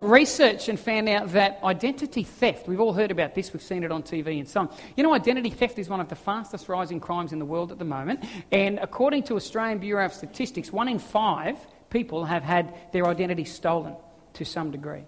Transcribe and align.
research 0.00 0.70
and 0.70 0.80
found 0.80 1.10
out 1.10 1.32
that 1.32 1.60
identity 1.62 2.22
theft, 2.22 2.66
we've 2.66 2.80
all 2.80 2.94
heard 2.94 3.10
about 3.10 3.34
this, 3.34 3.52
we've 3.52 3.62
seen 3.62 3.84
it 3.84 3.92
on 3.92 4.02
TV 4.02 4.38
and 4.38 4.48
so 4.48 4.60
on. 4.60 4.70
You 4.96 5.02
know, 5.02 5.12
identity 5.12 5.50
theft 5.50 5.78
is 5.78 5.90
one 5.90 6.00
of 6.00 6.08
the 6.08 6.16
fastest 6.16 6.70
rising 6.70 7.00
crimes 7.00 7.32
in 7.32 7.38
the 7.38 7.44
world 7.44 7.70
at 7.70 7.78
the 7.78 7.84
moment. 7.84 8.24
And 8.50 8.78
according 8.78 9.24
to 9.24 9.36
Australian 9.36 9.78
Bureau 9.78 10.06
of 10.06 10.14
Statistics, 10.14 10.72
one 10.72 10.88
in 10.88 10.98
five 10.98 11.58
people 11.90 12.24
have 12.24 12.42
had 12.42 12.74
their 12.92 13.06
identity 13.06 13.44
stolen 13.44 13.94
to 14.34 14.44
some 14.44 14.70
degree. 14.70 15.04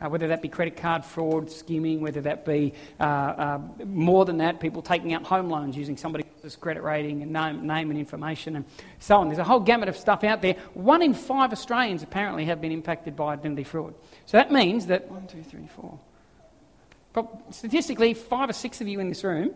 Uh, 0.00 0.08
whether 0.08 0.28
that 0.28 0.40
be 0.40 0.48
credit 0.48 0.76
card 0.76 1.04
fraud, 1.04 1.50
skimming, 1.50 2.00
whether 2.00 2.22
that 2.22 2.46
be 2.46 2.72
uh, 2.98 3.02
uh, 3.02 3.60
more 3.84 4.24
than 4.24 4.38
that, 4.38 4.58
people 4.58 4.80
taking 4.80 5.12
out 5.12 5.22
home 5.24 5.50
loans 5.50 5.76
using 5.76 5.96
somebody 5.96 6.24
else's 6.36 6.56
credit 6.56 6.82
rating 6.82 7.22
and 7.22 7.30
name, 7.32 7.66
name 7.66 7.90
and 7.90 7.98
information 7.98 8.56
and 8.56 8.64
so 8.98 9.16
on. 9.16 9.28
There's 9.28 9.38
a 9.38 9.44
whole 9.44 9.60
gamut 9.60 9.90
of 9.90 9.96
stuff 9.96 10.24
out 10.24 10.40
there. 10.40 10.56
One 10.72 11.02
in 11.02 11.12
five 11.12 11.52
Australians 11.52 12.02
apparently 12.02 12.46
have 12.46 12.60
been 12.60 12.72
impacted 12.72 13.14
by 13.14 13.34
identity 13.34 13.64
fraud. 13.64 13.94
So 14.24 14.38
that 14.38 14.50
means 14.50 14.86
that 14.86 15.10
one, 15.10 15.26
two, 15.26 15.42
three, 15.42 15.66
four. 15.66 15.98
Statistically, 17.50 18.14
five 18.14 18.48
or 18.48 18.54
six 18.54 18.80
of 18.80 18.88
you 18.88 19.00
in 19.00 19.08
this 19.08 19.22
room 19.22 19.54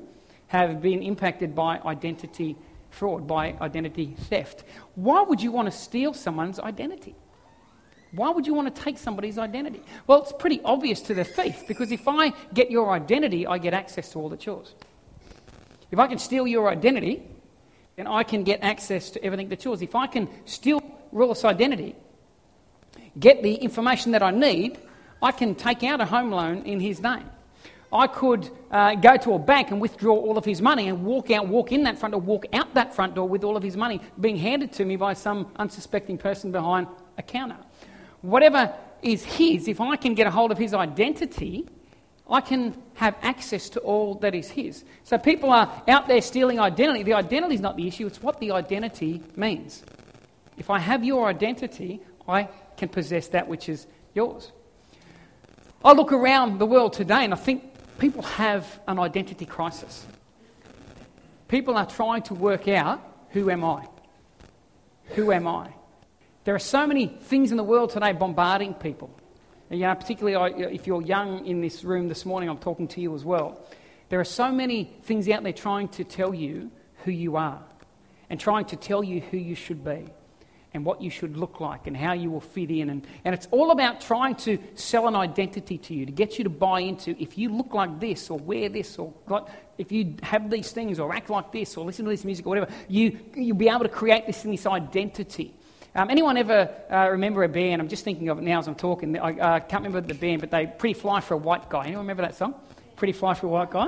have 0.49 0.83
been 0.83 1.03
impacted 1.03 1.55
by 1.55 1.79
identity 1.79 2.57
fraud, 2.91 3.27
by 3.27 3.57
identity 3.61 4.15
theft. 4.29 4.65
Why 4.95 5.23
would 5.23 5.41
you 5.43 5.53
want 5.53 5.67
to 5.67 5.73
steal 5.73 6.13
someone's 6.13 6.61
identity? 6.61 7.15
Why 8.15 8.31
would 8.31 8.47
you 8.47 8.55
want 8.55 8.73
to 8.75 8.83
take 8.83 8.97
somebody's 8.99 9.39
identity? 9.39 9.83
Well, 10.07 10.23
it's 10.23 10.33
pretty 10.33 10.61
obvious 10.65 11.01
to 11.03 11.15
the 11.15 11.25
thief 11.25 11.65
because 11.67 11.91
if 11.91 12.07
I 12.07 12.31
get 12.53 12.71
your 12.71 12.93
identity, 12.93 13.47
I 13.47 13.59
get 13.59 13.75
access 13.75 14.13
to 14.13 14.21
all 14.21 14.29
that's 14.29 14.47
yours. 14.47 14.73
If 15.91 15.99
I 15.99 16.07
can 16.07 16.19
steal 16.19 16.47
your 16.47 16.69
identity, 16.69 17.23
then 17.97 18.07
I 18.07 18.23
can 18.23 18.45
get 18.45 18.63
access 18.63 19.11
to 19.11 19.25
everything 19.25 19.49
that's 19.49 19.65
yours. 19.65 19.83
If 19.83 19.97
I 19.97 20.07
can 20.07 20.29
steal 20.45 20.81
Rulis' 21.13 21.45
identity, 21.45 21.97
get 23.19 23.43
the 23.43 23.55
information 23.55 24.13
that 24.13 24.23
I 24.23 24.31
need, 24.31 24.79
I 25.21 25.33
can 25.33 25.57
take 25.57 25.83
out 25.83 26.01
a 26.01 26.05
home 26.05 26.31
loan 26.31 26.63
in 26.63 26.79
his 26.79 27.01
name. 27.01 27.29
I 27.93 28.07
could 28.07 28.49
uh, 28.71 28.95
go 28.97 29.17
to 29.17 29.35
a 29.35 29.39
bank 29.39 29.71
and 29.71 29.81
withdraw 29.81 30.15
all 30.15 30.39
of 30.39 30.45
his 30.45 30.61
money 30.63 30.89
and 30.89 31.05
walk 31.05 31.31
out, 31.31 31.49
walk 31.49 31.73
in 31.73 31.85
that 31.85 31.99
front 31.99 32.13
door, 32.13 32.21
walk 32.21 32.47
out 32.53 32.75
that 32.75 32.95
front 32.95 33.15
door 33.15 33.29
with 33.29 33.43
all 33.43 33.57
of 33.57 33.63
his 33.63 33.77
money 33.77 34.01
being 34.21 34.37
handed 34.37 34.73
to 34.75 34.85
me 34.85 34.97
by 34.97 35.15
some 35.15 35.51
unsuspecting 35.57 36.19
person 36.19 36.53
behind 36.53 36.87
a 37.19 37.23
counter 37.23 37.57
whatever 38.25 38.73
is 39.03 39.23
his, 39.23 39.69
if 39.69 39.81
I 39.81 39.97
can 39.97 40.15
get 40.15 40.27
a 40.27 40.31
hold 40.31 40.51
of 40.51 40.59
his 40.59 40.73
identity, 40.73 41.69
I 42.29 42.41
can 42.41 42.75
have 42.95 43.15
access 43.23 43.69
to 43.71 43.81
all 43.81 44.15
that 44.17 44.35
is 44.35 44.49
his. 44.49 44.85
So 45.05 45.19
people 45.19 45.51
are 45.51 45.83
out 45.87 46.09
there 46.09 46.23
stealing 46.23 46.59
identity. 46.59 47.03
The 47.03 47.13
identity 47.13 47.55
is 47.55 47.61
not 47.61 47.77
the 47.77 47.87
issue, 47.87 48.07
it's 48.07 48.23
what 48.23 48.41
the 48.41 48.53
identity 48.53 49.23
means. 49.37 49.83
If 50.57 50.71
I 50.71 50.79
have 50.79 51.05
your 51.05 51.27
identity, 51.27 52.01
I 52.27 52.49
can 52.79 52.89
possess 52.89 53.29
that 53.29 53.47
which 53.47 53.69
is 53.69 53.87
yours. 54.15 54.53
I 55.85 55.93
look 55.93 56.13
around 56.13 56.59
the 56.59 56.67
world 56.67 56.95
today 56.95 57.25
and 57.25 57.35
I 57.35 57.37
think 57.37 57.65
people 57.99 58.23
have 58.23 58.81
an 58.89 58.99
identity 58.99 59.45
crisis. 59.45 60.07
People 61.49 61.77
are 61.77 61.87
trying 61.87 62.23
to 62.23 62.35
work 62.35 62.69
out 62.69 63.03
who 63.31 63.51
am 63.51 63.65
I? 63.65 63.87
Who 65.09 65.31
am 65.31 65.47
I? 65.47 65.69
There 66.45 66.55
are 66.55 66.61
so 66.61 66.87
many 66.87 67.07
things 67.07 67.51
in 67.51 67.57
the 67.57 67.65
world 67.65 67.91
today 67.91 68.13
bombarding 68.13 68.75
people. 68.75 69.11
And, 69.71 69.81
you 69.81 69.87
know, 69.87 69.95
particularly 69.95 70.63
if 70.75 70.87
you're 70.87 71.03
young 71.03 71.47
in 71.47 71.63
this 71.63 71.85
room 71.85 72.09
this 72.09 72.27
morning, 72.27 72.51
I'm 72.51 72.59
talking 72.59 72.87
to 72.89 73.01
you 73.01 73.15
as 73.15 73.25
well. 73.25 73.61
There 74.11 74.21
are 74.21 74.25
so 74.25 74.53
many 74.53 74.93
things 75.03 75.29
out 75.31 75.43
there 75.43 75.55
trying 75.55 75.89
to 75.89 76.05
tell 76.05 76.35
you 76.35 76.71
who 77.05 77.11
you 77.11 77.37
are 77.37 77.63
and 78.29 78.39
trying 78.39 78.67
to 78.67 78.77
tell 78.77 79.03
you 79.03 79.21
who 79.21 79.39
you 79.39 79.55
should 79.55 79.83
be 79.83 80.05
and 80.75 80.85
what 80.85 81.01
you 81.01 81.09
should 81.09 81.37
look 81.37 81.61
like 81.61 81.87
and 81.87 81.97
how 81.97 82.13
you 82.13 82.31
will 82.31 82.41
fit 82.41 82.71
in. 82.71 82.91
And, 82.91 83.07
and 83.25 83.35
it's 83.35 83.49
all 83.51 83.71
about 83.71 84.03
trying 84.03 84.35
to 84.37 84.59
sell 84.75 85.09
an 85.09 85.17
identity 85.17 85.79
to 85.79 85.95
you, 85.95 86.05
to 86.05 86.13
get 86.13 86.37
you 86.37 86.45
to 86.45 86.51
buy 86.51 86.81
into 86.81 87.17
if 87.19 87.39
you 87.39 87.49
look 87.49 87.73
like 87.73 88.01
this 88.01 88.29
or 88.29 88.39
wear 88.39 88.69
this 88.69 88.99
or 88.99 89.15
if 89.79 89.91
you 89.93 90.17
have 90.23 90.51
these 90.51 90.73
things 90.73 91.01
or 91.01 91.15
act 91.15 91.31
like 91.31 91.53
this 91.53 91.77
or 91.77 91.87
listen 91.87 92.05
to 92.05 92.11
this 92.11 92.25
music 92.25 92.45
or 92.45 92.51
whatever, 92.51 92.71
you, 92.89 93.19
you'll 93.35 93.57
be 93.57 93.69
able 93.69 93.85
to 93.85 93.89
create 93.89 94.27
this 94.27 94.43
this 94.43 94.67
identity. 94.67 95.55
Um, 95.97 96.11
anyone 96.11 96.37
ever 96.37 96.69
uh, 96.91 97.09
remember 97.11 97.45
a 97.45 97.49
band? 97.49 97.81
I'm 97.81 97.89
just 97.89 98.03
thinking 98.03 98.29
of 98.29 98.39
it 98.39 98.43
now 98.43 98.59
as 98.59 98.67
I'm 98.67 98.75
talking. 98.75 99.17
I 99.17 99.39
uh, 99.39 99.61
can't 99.61 99.85
remember 99.85 100.01
the 100.01 100.19
band, 100.19 100.41
but 100.41 100.51
they 100.51 100.67
Pretty 100.67 100.95
Fly 100.95 101.21
for 101.21 101.35
a 101.35 101.37
White 101.37 101.69
Guy. 101.69 101.87
Anyone 101.87 102.05
remember 102.05 102.23
that 102.23 102.35
song? 102.35 102.55
Pretty 102.97 103.13
Fly 103.13 103.35
for 103.35 103.47
a 103.47 103.51
White 103.51 103.71
Guy? 103.71 103.87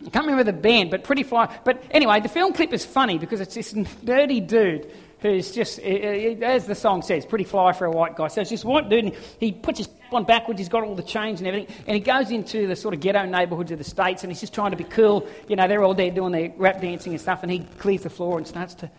I 0.00 0.10
can't 0.10 0.26
remember 0.26 0.44
the 0.44 0.52
band, 0.52 0.90
but 0.90 1.04
Pretty 1.04 1.22
Fly. 1.22 1.56
But 1.64 1.82
anyway, 1.92 2.20
the 2.20 2.28
film 2.28 2.52
clip 2.52 2.72
is 2.72 2.84
funny 2.84 3.18
because 3.18 3.40
it's 3.40 3.54
this 3.54 3.72
dirty 4.04 4.40
dude 4.40 4.92
who's 5.20 5.52
just, 5.52 5.78
as 5.80 6.66
the 6.66 6.74
song 6.74 7.02
says, 7.02 7.26
pretty 7.26 7.44
fly 7.44 7.72
for 7.72 7.86
a 7.86 7.90
white 7.90 8.16
guy. 8.16 8.28
So 8.28 8.40
it's 8.40 8.50
this 8.50 8.64
white 8.64 8.88
dude, 8.88 9.06
and 9.06 9.14
he 9.40 9.50
puts 9.50 9.78
his 9.78 9.88
on 10.12 10.24
backwards, 10.24 10.58
he's 10.58 10.68
got 10.68 10.84
all 10.84 10.94
the 10.94 11.02
chains 11.02 11.40
and 11.40 11.48
everything, 11.48 11.74
and 11.86 11.94
he 11.94 12.00
goes 12.00 12.30
into 12.30 12.66
the 12.66 12.74
sort 12.74 12.94
of 12.94 13.00
ghetto 13.00 13.24
neighbourhoods 13.26 13.72
of 13.72 13.78
the 13.78 13.84
States, 13.84 14.22
and 14.22 14.32
he's 14.32 14.40
just 14.40 14.54
trying 14.54 14.70
to 14.70 14.76
be 14.76 14.84
cool. 14.84 15.28
You 15.48 15.56
know, 15.56 15.68
they're 15.68 15.82
all 15.82 15.94
there 15.94 16.10
doing 16.10 16.32
their 16.32 16.52
rap 16.56 16.80
dancing 16.80 17.12
and 17.12 17.20
stuff, 17.20 17.42
and 17.42 17.52
he 17.52 17.60
clears 17.78 18.02
the 18.02 18.10
floor 18.10 18.38
and 18.38 18.46
starts 18.46 18.74
to 18.76 18.90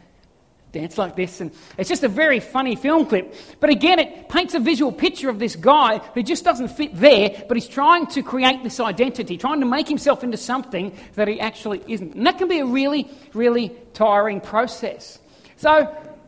dance 0.71 0.97
like 0.97 1.15
this. 1.15 1.41
And 1.41 1.51
it's 1.77 1.89
just 1.89 2.03
a 2.03 2.07
very 2.07 2.39
funny 2.39 2.75
film 2.75 3.05
clip. 3.05 3.33
But 3.59 3.69
again, 3.69 3.99
it 3.99 4.29
paints 4.29 4.53
a 4.53 4.59
visual 4.59 4.91
picture 4.91 5.29
of 5.29 5.39
this 5.39 5.55
guy 5.55 5.99
who 6.13 6.23
just 6.23 6.43
doesn't 6.43 6.69
fit 6.69 6.95
there, 6.95 7.43
but 7.47 7.57
he's 7.57 7.67
trying 7.67 8.07
to 8.07 8.23
create 8.23 8.63
this 8.63 8.79
identity, 8.79 9.37
trying 9.37 9.59
to 9.61 9.65
make 9.65 9.87
himself 9.87 10.23
into 10.23 10.37
something 10.37 10.95
that 11.15 11.27
he 11.27 11.39
actually 11.39 11.81
isn't. 11.87 12.15
And 12.15 12.25
that 12.27 12.37
can 12.37 12.47
be 12.47 12.59
a 12.59 12.65
really, 12.65 13.09
really 13.33 13.71
tiring 13.93 14.41
process. 14.41 15.19
So 15.57 15.69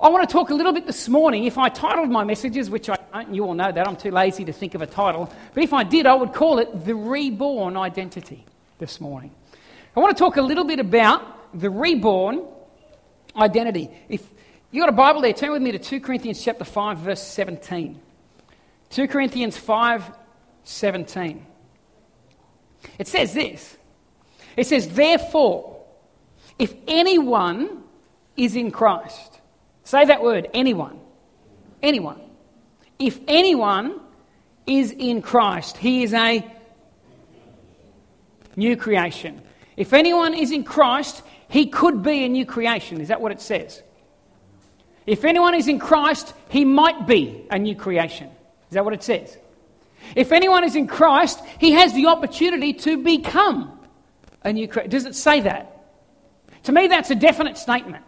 I 0.01 0.09
want 0.09 0.27
to 0.27 0.33
talk 0.33 0.49
a 0.49 0.55
little 0.55 0.73
bit 0.73 0.87
this 0.87 1.07
morning. 1.07 1.45
If 1.45 1.57
I 1.57 1.69
titled 1.69 2.09
my 2.09 2.23
messages, 2.23 2.69
which 2.69 2.89
I 2.89 2.97
don't, 3.13 3.35
you 3.35 3.45
all 3.45 3.53
know 3.53 3.71
that, 3.71 3.87
I'm 3.87 3.95
too 3.95 4.11
lazy 4.11 4.43
to 4.45 4.53
think 4.53 4.73
of 4.73 4.81
a 4.81 4.87
title, 4.87 5.31
but 5.53 5.63
if 5.63 5.73
I 5.73 5.83
did, 5.83 6.07
I 6.07 6.15
would 6.15 6.33
call 6.33 6.57
it 6.57 6.85
The 6.85 6.95
Reborn 6.95 7.77
Identity 7.77 8.45
this 8.79 8.99
morning. 8.99 9.31
I 9.95 9.99
want 9.99 10.17
to 10.17 10.19
talk 10.19 10.37
a 10.37 10.41
little 10.41 10.63
bit 10.63 10.79
about 10.79 11.59
the 11.59 11.69
reborn 11.69 12.45
identity. 13.35 13.89
If 14.09 14.27
you've 14.71 14.81
got 14.81 14.89
a 14.89 14.95
Bible 14.95 15.21
there, 15.21 15.33
turn 15.33 15.51
with 15.51 15.61
me 15.61 15.71
to 15.71 15.79
2 15.79 15.99
Corinthians 15.99 16.43
chapter 16.43 16.65
5, 16.65 16.97
verse 16.99 17.21
17. 17.21 17.99
2 18.89 19.07
Corinthians 19.07 19.57
5, 19.57 20.11
17. 20.63 21.45
It 22.97 23.07
says 23.07 23.33
this. 23.33 23.77
It 24.57 24.67
says, 24.67 24.89
Therefore, 24.89 25.83
if 26.59 26.73
anyone 26.87 27.83
is 28.35 28.55
in 28.55 28.71
Christ, 28.71 29.39
say 29.83 30.05
that 30.05 30.21
word, 30.21 30.49
anyone. 30.53 30.99
Anyone. 31.81 32.19
If 32.99 33.19
anyone 33.27 33.99
is 34.67 34.91
in 34.91 35.21
Christ, 35.21 35.77
he 35.77 36.03
is 36.03 36.13
a 36.13 36.45
new 38.55 38.75
creation. 38.77 39.41
If 39.77 39.93
anyone 39.93 40.33
is 40.33 40.51
in 40.51 40.63
Christ, 40.63 41.23
he 41.51 41.67
could 41.67 42.01
be 42.01 42.23
a 42.23 42.29
new 42.29 42.45
creation. 42.45 43.01
Is 43.01 43.09
that 43.09 43.19
what 43.19 43.33
it 43.33 43.41
says? 43.41 43.83
If 45.05 45.25
anyone 45.25 45.53
is 45.53 45.67
in 45.67 45.79
Christ, 45.79 46.33
he 46.47 46.63
might 46.63 47.05
be 47.05 47.45
a 47.51 47.59
new 47.59 47.75
creation. 47.75 48.29
Is 48.69 48.75
that 48.75 48.85
what 48.85 48.93
it 48.93 49.03
says? 49.03 49.37
If 50.15 50.31
anyone 50.31 50.63
is 50.63 50.77
in 50.77 50.87
Christ, 50.87 51.41
he 51.59 51.73
has 51.73 51.93
the 51.93 52.05
opportunity 52.05 52.71
to 52.73 53.03
become 53.03 53.77
a 54.43 54.53
new 54.53 54.65
creation. 54.69 54.91
Does 54.91 55.05
it 55.05 55.13
say 55.13 55.41
that? 55.41 55.83
To 56.63 56.71
me, 56.71 56.87
that's 56.87 57.11
a 57.11 57.15
definite 57.15 57.57
statement. 57.57 58.05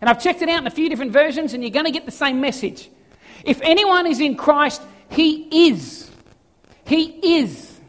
And 0.00 0.10
I've 0.10 0.20
checked 0.20 0.42
it 0.42 0.48
out 0.48 0.62
in 0.62 0.66
a 0.66 0.70
few 0.70 0.88
different 0.88 1.12
versions, 1.12 1.54
and 1.54 1.62
you're 1.62 1.70
going 1.70 1.86
to 1.86 1.92
get 1.92 2.04
the 2.04 2.10
same 2.10 2.40
message. 2.40 2.90
If 3.44 3.60
anyone 3.62 4.08
is 4.08 4.18
in 4.18 4.36
Christ, 4.36 4.82
he 5.08 5.68
is. 5.70 6.10
He 6.84 7.38
is. 7.38 7.80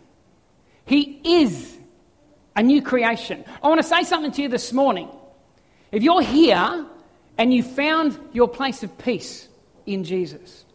He 0.85 1.19
is 1.23 1.72
a 2.55 2.63
new 2.63 2.81
creation. 2.81 3.43
I 3.61 3.67
want 3.67 3.81
to 3.81 3.87
say 3.87 4.03
something 4.03 4.31
to 4.33 4.41
you 4.43 4.49
this 4.49 4.73
morning. 4.73 5.09
If 5.91 6.03
you're 6.03 6.21
here 6.21 6.85
and 7.37 7.53
you 7.53 7.63
found 7.63 8.17
your 8.33 8.47
place 8.47 8.83
of 8.83 8.97
peace 8.97 9.47
in 9.85 10.03
Jesus, 10.03 10.65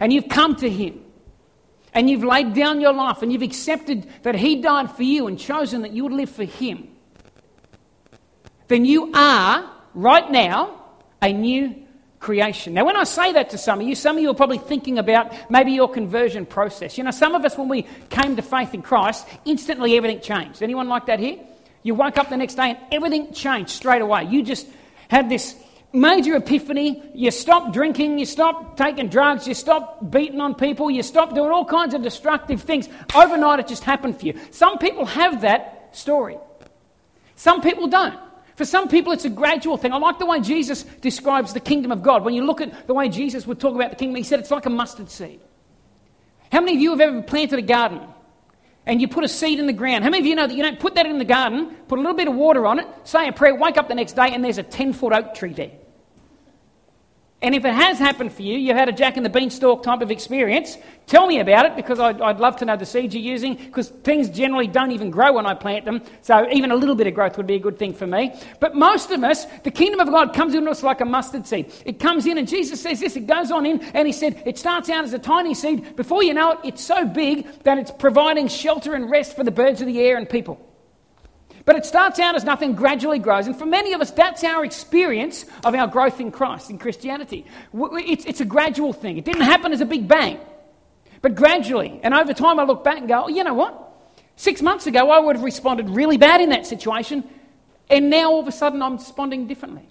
and 0.00 0.12
you've 0.12 0.28
come 0.28 0.56
to 0.56 0.68
Him, 0.68 1.02
and 1.94 2.10
you've 2.10 2.24
laid 2.24 2.52
down 2.52 2.80
your 2.80 2.92
life, 2.92 3.22
and 3.22 3.32
you've 3.32 3.42
accepted 3.42 4.06
that 4.22 4.34
He 4.34 4.60
died 4.60 4.90
for 4.90 5.02
you 5.02 5.26
and 5.26 5.38
chosen 5.38 5.82
that 5.82 5.92
you 5.92 6.02
would 6.02 6.12
live 6.12 6.30
for 6.30 6.44
Him, 6.44 6.88
then 8.68 8.84
you 8.84 9.12
are, 9.14 9.70
right 9.94 10.30
now, 10.30 10.82
a 11.22 11.32
new 11.32 11.85
creation. 12.26 12.74
Now, 12.74 12.84
when 12.84 12.96
I 12.96 13.04
say 13.04 13.32
that 13.34 13.50
to 13.50 13.58
some 13.58 13.80
of 13.80 13.86
you, 13.86 13.94
some 13.94 14.16
of 14.16 14.22
you 14.22 14.30
are 14.30 14.34
probably 14.34 14.58
thinking 14.58 14.98
about 14.98 15.32
maybe 15.48 15.70
your 15.70 15.88
conversion 15.88 16.44
process. 16.44 16.98
You 16.98 17.04
know, 17.04 17.12
some 17.12 17.36
of 17.36 17.44
us, 17.44 17.56
when 17.56 17.68
we 17.68 17.86
came 18.10 18.34
to 18.34 18.42
faith 18.42 18.74
in 18.74 18.82
Christ, 18.82 19.28
instantly 19.44 19.96
everything 19.96 20.20
changed. 20.20 20.60
Anyone 20.60 20.88
like 20.88 21.06
that 21.06 21.20
here? 21.20 21.38
You 21.84 21.94
woke 21.94 22.18
up 22.18 22.28
the 22.28 22.36
next 22.36 22.56
day 22.56 22.70
and 22.70 22.78
everything 22.90 23.32
changed 23.32 23.70
straight 23.70 24.02
away. 24.02 24.24
You 24.24 24.42
just 24.42 24.66
had 25.08 25.28
this 25.28 25.54
major 25.92 26.34
epiphany. 26.34 27.00
You 27.14 27.30
stopped 27.30 27.72
drinking, 27.72 28.18
you 28.18 28.26
stopped 28.26 28.76
taking 28.76 29.08
drugs, 29.08 29.46
you 29.46 29.54
stopped 29.54 30.10
beating 30.10 30.40
on 30.40 30.56
people, 30.56 30.90
you 30.90 31.04
stopped 31.04 31.36
doing 31.36 31.52
all 31.52 31.64
kinds 31.64 31.94
of 31.94 32.02
destructive 32.02 32.60
things. 32.60 32.88
Overnight, 33.14 33.60
it 33.60 33.68
just 33.68 33.84
happened 33.84 34.18
for 34.18 34.26
you. 34.26 34.34
Some 34.50 34.78
people 34.78 35.06
have 35.06 35.42
that 35.42 35.90
story, 35.92 36.38
some 37.36 37.62
people 37.62 37.86
don't. 37.86 38.18
For 38.56 38.64
some 38.64 38.88
people, 38.88 39.12
it's 39.12 39.26
a 39.26 39.30
gradual 39.30 39.76
thing. 39.76 39.92
I 39.92 39.98
like 39.98 40.18
the 40.18 40.26
way 40.26 40.40
Jesus 40.40 40.82
describes 40.82 41.52
the 41.52 41.60
kingdom 41.60 41.92
of 41.92 42.02
God. 42.02 42.24
When 42.24 42.34
you 42.34 42.44
look 42.44 42.62
at 42.62 42.86
the 42.86 42.94
way 42.94 43.10
Jesus 43.10 43.46
would 43.46 43.60
talk 43.60 43.74
about 43.74 43.90
the 43.90 43.96
kingdom, 43.96 44.16
he 44.16 44.22
said 44.22 44.40
it's 44.40 44.50
like 44.50 44.64
a 44.64 44.70
mustard 44.70 45.10
seed. 45.10 45.40
How 46.50 46.60
many 46.60 46.74
of 46.76 46.80
you 46.80 46.90
have 46.90 47.00
ever 47.00 47.22
planted 47.22 47.58
a 47.58 47.62
garden 47.62 48.00
and 48.86 49.00
you 49.00 49.08
put 49.08 49.24
a 49.24 49.28
seed 49.28 49.58
in 49.58 49.66
the 49.66 49.74
ground? 49.74 50.04
How 50.04 50.10
many 50.10 50.22
of 50.22 50.26
you 50.26 50.34
know 50.34 50.46
that 50.46 50.56
you 50.56 50.62
don't 50.62 50.80
put 50.80 50.94
that 50.94 51.04
in 51.04 51.18
the 51.18 51.24
garden, 51.24 51.76
put 51.86 51.98
a 51.98 52.02
little 52.02 52.16
bit 52.16 52.28
of 52.28 52.34
water 52.34 52.66
on 52.66 52.78
it, 52.78 52.86
say 53.04 53.28
a 53.28 53.32
prayer, 53.32 53.54
wake 53.54 53.76
up 53.76 53.88
the 53.88 53.94
next 53.94 54.14
day, 54.14 54.30
and 54.32 54.42
there's 54.42 54.58
a 54.58 54.62
10 54.62 54.94
foot 54.94 55.12
oak 55.12 55.34
tree 55.34 55.52
there? 55.52 55.72
And 57.42 57.54
if 57.54 57.66
it 57.66 57.74
has 57.74 57.98
happened 57.98 58.32
for 58.32 58.40
you, 58.40 58.56
you've 58.56 58.78
had 58.78 58.88
a 58.88 58.92
jack 58.92 59.18
in 59.18 59.22
the 59.22 59.28
beanstalk 59.28 59.82
type 59.82 60.00
of 60.00 60.10
experience, 60.10 60.78
tell 61.06 61.26
me 61.26 61.38
about 61.38 61.66
it 61.66 61.76
because 61.76 62.00
I'd, 62.00 62.18
I'd 62.22 62.40
love 62.40 62.56
to 62.56 62.64
know 62.64 62.76
the 62.76 62.86
seeds 62.86 63.14
you're 63.14 63.22
using 63.22 63.56
because 63.56 63.90
things 63.90 64.30
generally 64.30 64.66
don't 64.66 64.90
even 64.90 65.10
grow 65.10 65.34
when 65.34 65.44
I 65.44 65.52
plant 65.52 65.84
them. 65.84 66.02
So 66.22 66.48
even 66.50 66.70
a 66.70 66.74
little 66.74 66.94
bit 66.94 67.06
of 67.06 67.12
growth 67.14 67.36
would 67.36 67.46
be 67.46 67.56
a 67.56 67.58
good 67.58 67.78
thing 67.78 67.92
for 67.92 68.06
me. 68.06 68.32
But 68.58 68.74
most 68.74 69.10
of 69.10 69.22
us, 69.22 69.44
the 69.64 69.70
kingdom 69.70 70.00
of 70.00 70.08
God 70.08 70.32
comes 70.32 70.54
into 70.54 70.70
us 70.70 70.82
like 70.82 71.02
a 71.02 71.04
mustard 71.04 71.46
seed. 71.46 71.70
It 71.84 72.00
comes 72.00 72.24
in 72.24 72.38
and 72.38 72.48
Jesus 72.48 72.80
says 72.80 73.00
this, 73.00 73.16
it 73.16 73.26
goes 73.26 73.50
on 73.50 73.66
in 73.66 73.82
and 73.82 74.06
he 74.06 74.12
said 74.14 74.42
it 74.46 74.56
starts 74.56 74.88
out 74.88 75.04
as 75.04 75.12
a 75.12 75.18
tiny 75.18 75.52
seed. 75.52 75.94
Before 75.94 76.22
you 76.22 76.32
know 76.32 76.52
it, 76.52 76.60
it's 76.64 76.84
so 76.84 77.04
big 77.04 77.46
that 77.64 77.76
it's 77.76 77.90
providing 77.90 78.48
shelter 78.48 78.94
and 78.94 79.10
rest 79.10 79.36
for 79.36 79.44
the 79.44 79.50
birds 79.50 79.82
of 79.82 79.88
the 79.88 80.00
air 80.00 80.16
and 80.16 80.26
people. 80.26 80.58
But 81.66 81.74
it 81.74 81.84
starts 81.84 82.20
out 82.20 82.36
as 82.36 82.44
nothing, 82.44 82.74
gradually 82.74 83.18
grows. 83.18 83.48
And 83.48 83.58
for 83.58 83.66
many 83.66 83.92
of 83.92 84.00
us, 84.00 84.12
that's 84.12 84.44
our 84.44 84.64
experience 84.64 85.44
of 85.64 85.74
our 85.74 85.88
growth 85.88 86.20
in 86.20 86.30
Christ, 86.30 86.70
in 86.70 86.78
Christianity. 86.78 87.44
It's, 87.74 88.24
it's 88.24 88.40
a 88.40 88.44
gradual 88.44 88.92
thing. 88.92 89.18
It 89.18 89.24
didn't 89.24 89.42
happen 89.42 89.72
as 89.72 89.80
a 89.80 89.84
big 89.84 90.06
bang, 90.06 90.38
but 91.22 91.34
gradually. 91.34 92.00
And 92.04 92.14
over 92.14 92.32
time, 92.32 92.60
I 92.60 92.62
look 92.62 92.84
back 92.84 92.98
and 92.98 93.08
go, 93.08 93.24
oh, 93.24 93.28
you 93.28 93.42
know 93.42 93.54
what? 93.54 93.82
Six 94.36 94.62
months 94.62 94.86
ago, 94.86 95.10
I 95.10 95.18
would 95.18 95.34
have 95.34 95.44
responded 95.44 95.90
really 95.90 96.16
bad 96.16 96.40
in 96.40 96.50
that 96.50 96.66
situation. 96.66 97.24
And 97.90 98.10
now 98.10 98.30
all 98.30 98.40
of 98.40 98.46
a 98.46 98.52
sudden, 98.52 98.80
I'm 98.80 98.96
responding 98.96 99.48
differently. 99.48 99.88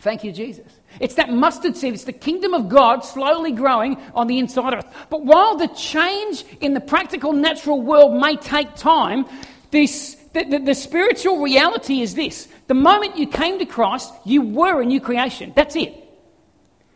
Thank 0.00 0.24
you, 0.24 0.32
Jesus. 0.32 0.70
It's 1.00 1.14
that 1.14 1.30
mustard 1.30 1.74
seed. 1.74 1.94
It's 1.94 2.04
the 2.04 2.12
kingdom 2.12 2.52
of 2.52 2.68
God 2.68 3.00
slowly 3.00 3.52
growing 3.52 3.96
on 4.14 4.26
the 4.26 4.38
inside 4.38 4.74
of 4.74 4.84
us. 4.84 4.92
But 5.08 5.24
while 5.24 5.56
the 5.56 5.68
change 5.68 6.44
in 6.60 6.74
the 6.74 6.80
practical 6.80 7.32
natural 7.32 7.80
world 7.80 8.20
may 8.20 8.36
take 8.36 8.74
time, 8.74 9.24
this 9.70 10.15
the, 10.36 10.44
the, 10.44 10.58
the, 10.58 10.74
spiritual 10.74 11.40
reality 11.40 12.02
is 12.02 12.14
this 12.14 12.48
the 12.66 12.74
moment 12.74 13.16
you 13.16 13.26
came 13.26 13.58
to 13.58 13.64
Christ, 13.64 14.12
you 14.24 14.42
were 14.42 14.82
a 14.82 14.84
new 14.84 15.00
creation. 15.00 15.52
That's 15.56 15.74
it. 15.76 15.94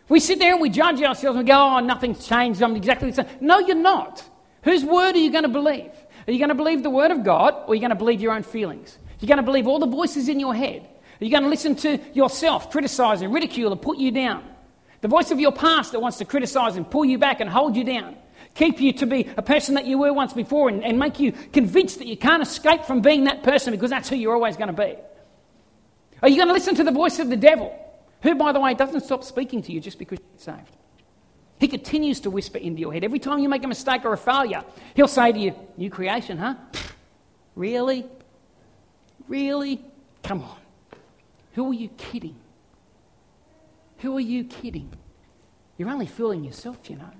We 0.08 0.20
sit 0.20 0.38
there 0.38 0.52
and 0.52 0.60
we 0.60 0.68
judge 0.68 1.00
ourselves 1.00 1.36
and 1.36 1.38
we 1.38 1.44
go, 1.44 1.58
oh, 1.58 1.80
nothing's 1.80 2.26
changed. 2.26 2.62
I'm 2.62 2.76
exactly 2.76 3.10
the 3.10 3.22
same. 3.22 3.26
No, 3.40 3.58
you're 3.60 3.76
not. 3.76 4.22
Whose 4.64 4.84
word 4.84 5.14
are 5.14 5.18
you 5.18 5.32
going 5.32 5.44
to 5.44 5.48
believe? 5.48 5.92
Are 6.26 6.32
you 6.32 6.38
going 6.38 6.50
to 6.50 6.54
believe 6.54 6.82
the 6.82 6.90
word 6.90 7.12
of 7.12 7.24
God 7.24 7.54
or 7.54 7.70
are 7.70 7.74
you 7.74 7.80
going 7.80 7.90
to 7.90 7.96
believe 7.96 8.20
your 8.20 8.32
own 8.32 8.42
feelings? 8.42 8.98
You're 9.20 9.28
going 9.28 9.38
to 9.38 9.42
believe 9.42 9.66
all 9.66 9.78
the 9.78 9.86
voices 9.86 10.28
in 10.28 10.38
your 10.38 10.54
head. 10.54 10.82
Are 11.20 11.24
you 11.24 11.30
going 11.30 11.44
to 11.44 11.48
listen 11.48 11.76
to 11.76 11.98
yourself, 12.12 12.70
criticize 12.70 13.22
and 13.22 13.32
ridicule 13.32 13.72
and 13.72 13.80
put 13.80 13.98
you 13.98 14.10
down? 14.10 14.44
The 15.00 15.08
voice 15.08 15.30
of 15.30 15.40
your 15.40 15.52
past 15.52 15.92
that 15.92 16.00
wants 16.00 16.18
to 16.18 16.26
criticize 16.26 16.76
and 16.76 16.90
pull 16.90 17.06
you 17.06 17.16
back 17.16 17.40
and 17.40 17.48
hold 17.48 17.76
you 17.76 17.84
down 17.84 18.16
keep 18.54 18.80
you 18.80 18.92
to 18.94 19.06
be 19.06 19.28
a 19.36 19.42
person 19.42 19.74
that 19.74 19.86
you 19.86 19.98
were 19.98 20.12
once 20.12 20.32
before 20.32 20.68
and, 20.68 20.84
and 20.84 20.98
make 20.98 21.20
you 21.20 21.32
convinced 21.32 21.98
that 21.98 22.06
you 22.06 22.16
can't 22.16 22.42
escape 22.42 22.84
from 22.84 23.00
being 23.00 23.24
that 23.24 23.42
person 23.42 23.72
because 23.72 23.90
that's 23.90 24.08
who 24.08 24.16
you're 24.16 24.34
always 24.34 24.56
going 24.56 24.74
to 24.74 24.82
be? 24.82 24.96
Are 26.22 26.28
you 26.28 26.36
going 26.36 26.48
to 26.48 26.54
listen 26.54 26.74
to 26.76 26.84
the 26.84 26.90
voice 26.90 27.18
of 27.18 27.30
the 27.30 27.36
devil, 27.36 27.74
who, 28.22 28.34
by 28.34 28.52
the 28.52 28.60
way, 28.60 28.74
doesn't 28.74 29.00
stop 29.00 29.24
speaking 29.24 29.62
to 29.62 29.72
you 29.72 29.80
just 29.80 29.98
because 29.98 30.18
you're 30.18 30.56
saved? 30.56 30.76
He 31.58 31.68
continues 31.68 32.20
to 32.20 32.30
whisper 32.30 32.58
into 32.58 32.80
your 32.80 32.92
head. 32.92 33.04
Every 33.04 33.18
time 33.18 33.38
you 33.38 33.48
make 33.48 33.64
a 33.64 33.68
mistake 33.68 34.04
or 34.04 34.14
a 34.14 34.18
failure, 34.18 34.64
he'll 34.94 35.08
say 35.08 35.32
to 35.32 35.38
you, 35.38 35.54
New 35.76 35.90
creation, 35.90 36.38
huh? 36.38 36.54
Really? 37.56 38.06
Really? 39.28 39.84
Come 40.22 40.42
on. 40.42 40.56
Who 41.54 41.70
are 41.70 41.74
you 41.74 41.88
kidding? 41.88 42.36
Who 43.98 44.16
are 44.16 44.20
you 44.20 44.44
kidding? 44.44 44.90
You're 45.76 45.90
only 45.90 46.06
fooling 46.06 46.44
yourself, 46.44 46.88
you 46.88 46.96
know. 46.96 47.10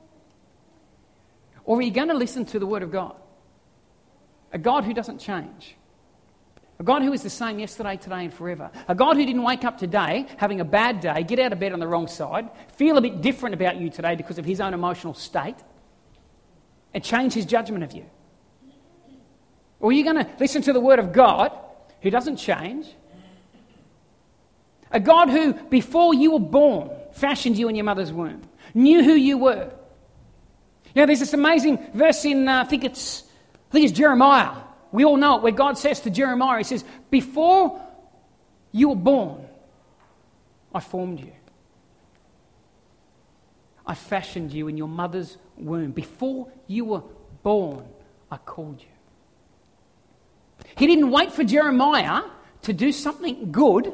Or 1.71 1.79
are 1.79 1.83
you 1.83 1.93
going 1.93 2.09
to 2.09 2.15
listen 2.15 2.45
to 2.47 2.59
the 2.59 2.67
Word 2.67 2.83
of 2.83 2.91
God? 2.91 3.15
A 4.53 4.59
God 4.59 4.83
who 4.83 4.93
doesn't 4.93 5.21
change. 5.21 5.77
A 6.81 6.83
God 6.83 7.03
who 7.03 7.13
is 7.13 7.23
the 7.23 7.31
same 7.31 7.61
yesterday, 7.61 7.97
today, 7.97 8.25
and 8.25 8.35
forever. 8.35 8.73
A 8.89 8.95
God 8.97 9.17
who 9.17 9.25
didn't 9.25 9.45
wake 9.45 9.63
up 9.63 9.79
today 9.79 10.27
having 10.37 10.61
a 10.61 10.65
bad 10.65 10.99
day, 10.99 11.23
get 11.23 11.39
out 11.39 11.53
of 11.53 11.61
bed 11.61 11.73
on 11.73 11.79
the 11.79 11.87
wrong 11.87 12.09
side, 12.09 12.51
feel 12.75 12.99
a 12.99 13.01
bit 13.01 13.23
different 13.23 13.55
about 13.55 13.77
you 13.77 13.89
today 13.89 14.17
because 14.17 14.37
of 14.37 14.45
his 14.45 14.61
own 14.61 14.75
emotional 14.75 15.15
state, 15.15 15.55
and 16.93 17.05
change 17.05 17.35
his 17.35 17.47
judgment 17.47 17.85
of 17.85 17.93
you. 17.93 18.05
Or 19.79 19.91
are 19.91 19.93
you 19.93 20.03
going 20.03 20.17
to 20.17 20.29
listen 20.41 20.63
to 20.63 20.73
the 20.73 20.81
Word 20.81 20.99
of 20.99 21.13
God 21.13 21.53
who 22.03 22.11
doesn't 22.11 22.39
change? 22.39 22.89
A 24.91 24.99
God 24.99 25.31
who, 25.31 25.53
before 25.53 26.15
you 26.15 26.33
were 26.33 26.41
born, 26.41 26.91
fashioned 27.13 27.57
you 27.57 27.69
in 27.69 27.77
your 27.77 27.85
mother's 27.85 28.13
womb, 28.13 28.43
knew 28.75 29.05
who 29.05 29.13
you 29.13 29.39
were, 29.39 29.71
you 30.95 31.03
know, 31.03 31.07
there's 31.07 31.21
this 31.21 31.35
amazing 31.35 31.79
verse 31.95 32.25
in, 32.25 32.49
uh, 32.49 32.63
I 32.63 32.65
think 32.65 32.85
it's, 32.85 33.23
I 33.71 33.73
think 33.73 33.85
it's 33.89 33.97
Jeremiah. 33.97 34.57
We 34.93 35.05
all 35.05 35.17
know 35.17 35.37
it, 35.37 35.43
where 35.43 35.53
God 35.53 35.79
says 35.79 36.01
to 36.01 36.11
Jeremiah, 36.11 36.59
He 36.59 36.65
says, 36.65 36.85
Before 37.11 37.81
you 38.73 38.89
were 38.89 38.97
born, 38.97 39.47
I 40.75 40.81
formed 40.81 41.21
you. 41.21 41.33
I 43.87 43.95
fashioned 43.95 44.53
you 44.53 44.69
in 44.69 44.77
your 44.77 44.89
mother's 44.89 45.37
womb. 45.57 45.93
Before 45.93 46.53
you 46.67 46.85
were 46.85 47.03
born, 47.43 47.87
I 48.31 48.37
called 48.37 48.81
you. 48.81 48.87
He 50.77 50.87
didn't 50.87 51.11
wait 51.11 51.33
for 51.33 51.45
Jeremiah 51.45 52.23
to 52.63 52.73
do 52.73 52.93
something 52.93 53.51
good 53.51 53.93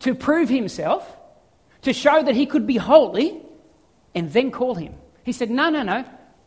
to 0.00 0.14
prove 0.14 0.48
himself, 0.48 1.16
to 1.82 1.92
show 1.92 2.22
that 2.22 2.34
he 2.34 2.46
could 2.46 2.66
be 2.66 2.76
holy, 2.76 3.42
and 4.14 4.32
then 4.32 4.50
call 4.50 4.74
him. 4.74 4.94
He 5.24 5.32
said, 5.32 5.50
No, 5.50 5.70
no, 5.70 5.82
no. 5.82 6.04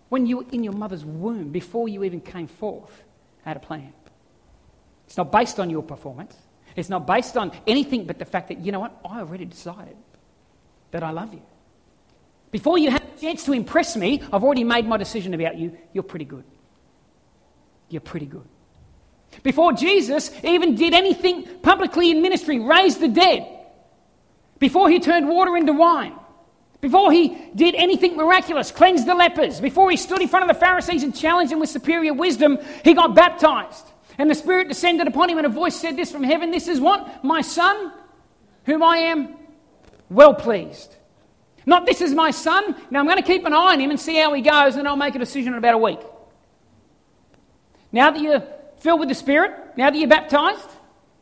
When 0.10 0.26
you 0.26 0.38
were 0.38 0.46
in 0.52 0.64
your 0.64 0.74
mother's 0.74 1.04
womb, 1.04 1.50
before 1.50 1.90
you 1.90 2.04
even 2.04 2.22
came 2.22 2.48
forth, 2.48 3.04
I 3.46 3.50
had 3.50 3.58
a 3.58 3.62
plan. 3.62 3.94
It's 5.08 5.18
not 5.18 5.32
based 5.32 5.60
on 5.60 5.70
your 5.70 5.84
performance. 5.84 6.36
It's 6.76 6.90
not 6.90 7.06
based 7.06 7.38
on 7.38 7.52
anything 7.68 8.06
but 8.06 8.20
the 8.20 8.26
fact 8.26 8.50
that, 8.50 8.60
you 8.60 8.72
know 8.72 8.80
what, 8.80 9.00
I 9.06 9.20
already 9.20 9.46
decided 9.46 9.96
that 10.92 11.04
I 11.04 11.12
love 11.12 11.34
you. 11.34 11.42
Before 12.52 12.78
you 12.78 12.92
had 12.92 13.02
a 13.02 13.20
chance 13.20 13.44
to 13.46 13.54
impress 13.54 13.96
me, 13.96 14.22
I've 14.32 14.44
already 14.44 14.64
made 14.64 14.86
my 14.88 14.98
decision 14.98 15.34
about 15.34 15.58
you. 15.58 15.76
You're 15.92 16.04
pretty 16.04 16.26
good. 16.26 16.44
You're 17.90 18.02
pretty 18.02 18.28
good. 18.28 18.48
Before 19.42 19.74
Jesus 19.74 20.32
even 20.44 20.76
did 20.76 20.94
anything 20.94 21.46
publicly 21.62 22.12
in 22.12 22.22
ministry, 22.22 22.60
raised 22.60 23.00
the 23.00 23.08
dead, 23.08 23.48
before 24.60 24.90
he 24.90 25.00
turned 25.00 25.28
water 25.28 25.58
into 25.58 25.74
wine, 25.74 26.14
before 26.84 27.14
he 27.14 27.38
did 27.56 27.76
anything 27.76 28.18
miraculous, 28.18 28.70
cleansed 28.70 29.08
the 29.08 29.16
lepers, 29.16 29.62
before 29.62 29.90
he 29.90 29.96
stood 29.96 30.22
in 30.22 30.28
front 30.28 30.44
of 30.44 30.54
the 30.54 30.60
Pharisees 30.60 31.04
and 31.04 31.16
challenged 31.16 31.50
them 31.50 31.62
with 31.62 31.70
superior 31.70 32.14
wisdom, 32.14 32.60
he 32.84 32.94
got 32.94 33.16
baptized. 33.16 33.86
And 34.18 34.30
the 34.30 34.36
Spirit 34.36 34.68
descended 34.68 35.08
upon 35.08 35.30
him, 35.30 35.38
and 35.38 35.48
a 35.48 35.50
voice 35.50 35.80
said 35.80 35.96
this 35.96 36.12
from 36.12 36.24
heaven 36.24 36.52
This 36.52 36.68
is 36.68 36.82
what? 36.82 37.24
My 37.24 37.40
Son, 37.40 37.94
whom 38.66 38.84
I 38.84 38.98
am 38.98 39.34
well 40.10 40.34
pleased. 40.34 40.94
Not 41.66 41.86
this 41.86 42.02
is 42.02 42.14
my 42.14 42.32
Son. 42.32 42.76
Now 42.92 43.00
I'm 43.00 43.06
going 43.06 43.16
to 43.16 43.24
keep 43.24 43.46
an 43.46 43.54
eye 43.54 43.76
on 43.76 43.80
him 43.80 43.90
and 43.90 43.98
see 43.98 44.18
how 44.18 44.34
he 44.34 44.42
goes, 44.42 44.76
and 44.76 44.86
I'll 44.86 44.98
make 44.98 45.16
a 45.16 45.20
decision 45.20 45.54
in 45.54 45.60
about 45.60 45.76
a 45.76 45.78
week. 45.78 46.02
Now 47.94 48.12
that 48.12 48.22
you're 48.22 48.44
filled 48.80 49.00
with 49.00 49.08
the 49.08 49.16
Spirit, 49.16 49.54
now 49.78 49.90
that 49.90 49.98
you're 49.98 50.10
baptized, 50.10 50.70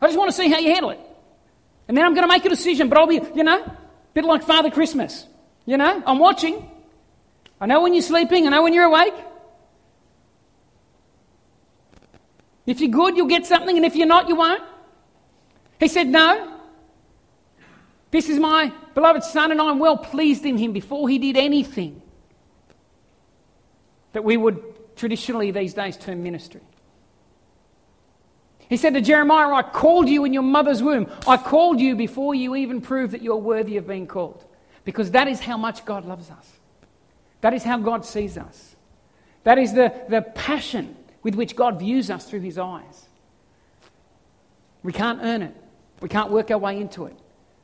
I 0.02 0.08
just 0.08 0.18
want 0.18 0.32
to 0.32 0.36
see 0.36 0.50
how 0.50 0.58
you 0.58 0.74
handle 0.74 0.90
it. 0.90 1.00
And 1.88 1.96
then 1.96 2.04
I'm 2.04 2.16
going 2.16 2.28
to 2.28 2.34
make 2.34 2.46
a 2.46 2.50
decision, 2.50 2.90
but 2.90 2.98
I'll 2.98 3.06
be, 3.06 3.22
you 3.36 3.44
know, 3.44 3.62
a 3.62 3.78
bit 4.16 4.26
like 4.26 4.42
Father 4.42 4.72
Christmas. 4.72 5.28
You 5.66 5.78
know, 5.78 6.02
I'm 6.06 6.20
watching. 6.20 6.70
I 7.60 7.66
know 7.66 7.82
when 7.82 7.94
you're 7.94 8.02
sleeping, 8.02 8.48
I 8.48 8.50
know 8.50 8.64
when 8.64 8.74
you're 8.74 8.86
awake. 8.86 9.14
If 12.66 12.80
you're 12.80 12.92
good, 12.92 13.18
you'll 13.18 13.28
get 13.28 13.46
something, 13.46 13.76
and 13.76 13.86
if 13.86 13.96
you're 13.96 14.08
not, 14.08 14.28
you 14.28 14.36
won't. 14.36 14.64
He 15.80 15.88
said, 15.88 16.08
No. 16.08 16.60
This 18.12 18.28
is 18.28 18.40
my 18.40 18.74
beloved 18.94 19.24
Son, 19.24 19.52
and 19.52 19.62
I'm 19.62 19.80
well 19.80 19.98
pleased 19.98 20.46
in 20.46 20.58
him 20.58 20.74
before 20.74 21.08
he 21.08 21.18
did 21.18 21.38
anything 21.38 22.02
that 24.12 24.24
we 24.24 24.36
would 24.36 24.62
traditionally 24.98 25.52
these 25.52 25.74
days 25.74 25.96
term 25.96 26.22
ministry. 26.22 26.62
He 28.68 28.78
said 28.78 28.94
to 28.94 29.02
Jeremiah, 29.02 29.54
I 29.54 29.64
called 29.64 30.08
you 30.08 30.24
in 30.26 30.34
your 30.34 30.44
mother's 30.44 30.82
womb. 30.82 31.10
I 31.28 31.38
called 31.38 31.80
you 31.80 31.96
before 31.96 32.36
you 32.36 32.56
even 32.56 32.82
proved 32.82 33.14
that 33.14 33.22
you're 33.22 33.36
worthy 33.36 33.78
of 33.78 33.88
being 33.88 34.08
called. 34.08 34.46
Because 34.84 35.12
that 35.12 35.28
is 35.28 35.40
how 35.40 35.58
much 35.58 35.86
God 35.86 36.06
loves 36.06 36.30
us. 36.30 36.52
That 37.42 37.54
is 37.54 37.64
how 37.64 37.78
God 37.78 38.06
sees 38.06 38.38
us. 38.38 38.76
That 39.44 39.58
is 39.58 39.74
the, 39.74 39.94
the 40.10 40.22
passion 40.22 40.96
with 41.24 41.36
which 41.36 41.56
God 41.56 41.80
views 41.80 42.10
us 42.10 42.26
through 42.26 42.42
his 42.42 42.58
eyes. 42.58 43.06
We 44.84 44.94
can't 44.94 45.20
earn 45.22 45.44
it, 45.44 45.56
we 46.02 46.10
can't 46.10 46.32
work 46.32 46.50
our 46.52 46.58
way 46.58 46.80
into 46.80 47.06
it. 47.06 47.16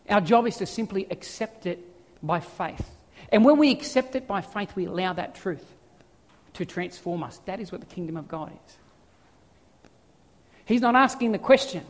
Our 0.09 0.21
job 0.21 0.47
is 0.47 0.57
to 0.57 0.65
simply 0.65 1.07
accept 1.09 1.65
it 1.65 1.83
by 2.23 2.39
faith. 2.39 2.89
And 3.29 3.43
when 3.43 3.57
we 3.57 3.71
accept 3.71 4.15
it 4.15 4.27
by 4.27 4.41
faith, 4.41 4.75
we 4.75 4.85
allow 4.85 5.13
that 5.13 5.35
truth 5.35 5.65
to 6.53 6.65
transform 6.65 7.23
us. 7.23 7.39
That 7.45 7.59
is 7.59 7.71
what 7.71 7.81
the 7.81 7.87
kingdom 7.87 8.15
of 8.17 8.27
God 8.27 8.51
is. 8.51 8.77
He's 10.65 10.81
not 10.81 10.95
asking 10.95 11.31
the 11.31 11.39
question 11.39 11.83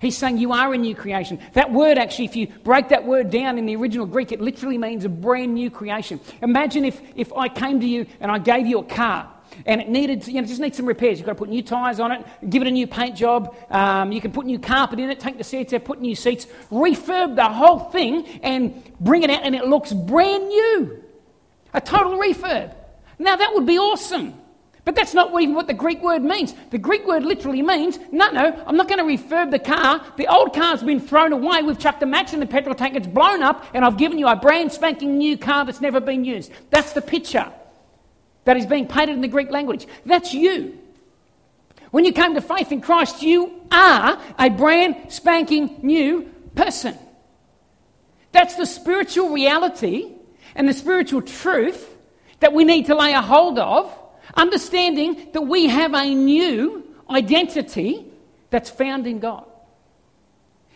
He's 0.00 0.16
saying 0.16 0.38
you 0.38 0.52
are 0.52 0.74
a 0.74 0.78
new 0.78 0.94
creation. 0.94 1.38
That 1.54 1.72
word, 1.72 1.96
actually, 1.96 2.26
if 2.26 2.36
you 2.36 2.48
break 2.64 2.90
that 2.90 3.04
word 3.06 3.30
down 3.30 3.58
in 3.58 3.64
the 3.64 3.76
original 3.76 4.06
Greek, 4.06 4.30
it 4.30 4.40
literally 4.40 4.76
means 4.76 5.04
a 5.04 5.08
brand 5.08 5.54
new 5.54 5.70
creation. 5.70 6.20
Imagine 6.42 6.84
if, 6.84 7.00
if 7.14 7.32
I 7.32 7.48
came 7.48 7.80
to 7.80 7.86
you 7.86 8.06
and 8.20 8.30
I 8.30 8.38
gave 8.38 8.66
you 8.66 8.78
a 8.78 8.84
car 8.84 9.32
and 9.64 9.80
it 9.80 9.88
needed, 9.88 10.26
you 10.28 10.40
know, 10.40 10.46
just 10.46 10.60
needs 10.60 10.76
some 10.76 10.86
repairs. 10.86 11.18
You've 11.18 11.26
got 11.26 11.32
to 11.32 11.38
put 11.38 11.48
new 11.48 11.62
tyres 11.62 11.98
on 11.98 12.12
it, 12.12 12.26
give 12.50 12.60
it 12.60 12.68
a 12.68 12.70
new 12.70 12.86
paint 12.86 13.16
job. 13.16 13.56
Um, 13.70 14.12
you 14.12 14.20
can 14.20 14.32
put 14.32 14.44
new 14.44 14.58
carpet 14.58 14.98
in 14.98 15.08
it, 15.08 15.18
take 15.18 15.38
the 15.38 15.44
seats 15.44 15.72
out, 15.72 15.84
put 15.84 16.00
new 16.00 16.14
seats, 16.14 16.46
refurb 16.70 17.36
the 17.36 17.48
whole 17.48 17.78
thing 17.78 18.26
and 18.42 18.82
bring 19.00 19.22
it 19.22 19.30
out 19.30 19.42
and 19.44 19.54
it 19.54 19.64
looks 19.64 19.92
brand 19.92 20.46
new. 20.46 21.02
A 21.72 21.80
total 21.80 22.18
refurb. 22.18 22.74
Now 23.18 23.36
that 23.36 23.54
would 23.54 23.66
be 23.66 23.78
awesome. 23.78 24.34
But 24.86 24.94
that's 24.94 25.14
not 25.14 25.32
even 25.42 25.56
what 25.56 25.66
the 25.66 25.74
Greek 25.74 26.00
word 26.00 26.22
means. 26.22 26.54
The 26.70 26.78
Greek 26.78 27.08
word 27.08 27.24
literally 27.24 27.60
means, 27.60 27.98
no, 28.12 28.30
no, 28.30 28.62
I'm 28.68 28.76
not 28.76 28.88
going 28.88 29.00
to 29.00 29.04
refurb 29.04 29.50
the 29.50 29.58
car. 29.58 30.00
The 30.16 30.28
old 30.28 30.54
car's 30.54 30.80
been 30.80 31.00
thrown 31.00 31.32
away. 31.32 31.64
We've 31.64 31.78
chucked 31.78 32.04
a 32.04 32.06
match 32.06 32.32
in 32.32 32.38
the 32.38 32.46
petrol 32.46 32.72
tank. 32.76 32.94
It's 32.94 33.08
blown 33.08 33.42
up, 33.42 33.64
and 33.74 33.84
I've 33.84 33.98
given 33.98 34.16
you 34.16 34.28
a 34.28 34.36
brand 34.36 34.70
spanking 34.70 35.18
new 35.18 35.36
car 35.36 35.64
that's 35.64 35.80
never 35.80 35.98
been 35.98 36.24
used. 36.24 36.52
That's 36.70 36.92
the 36.92 37.02
picture 37.02 37.52
that 38.44 38.56
is 38.56 38.64
being 38.64 38.86
painted 38.86 39.14
in 39.14 39.22
the 39.22 39.28
Greek 39.28 39.50
language. 39.50 39.88
That's 40.06 40.32
you. 40.32 40.78
When 41.90 42.04
you 42.04 42.12
came 42.12 42.34
to 42.34 42.40
faith 42.40 42.70
in 42.70 42.80
Christ, 42.80 43.22
you 43.22 43.60
are 43.72 44.22
a 44.38 44.50
brand 44.50 45.10
spanking 45.10 45.80
new 45.82 46.30
person. 46.54 46.96
That's 48.30 48.54
the 48.54 48.66
spiritual 48.66 49.30
reality 49.30 50.12
and 50.54 50.68
the 50.68 50.74
spiritual 50.74 51.22
truth 51.22 51.92
that 52.38 52.52
we 52.52 52.62
need 52.62 52.86
to 52.86 52.94
lay 52.94 53.14
a 53.14 53.20
hold 53.20 53.58
of 53.58 53.92
understanding 54.36 55.28
that 55.32 55.42
we 55.42 55.66
have 55.66 55.94
a 55.94 56.14
new 56.14 56.84
identity 57.08 58.04
that's 58.50 58.70
found 58.70 59.06
in 59.06 59.18
God. 59.18 59.44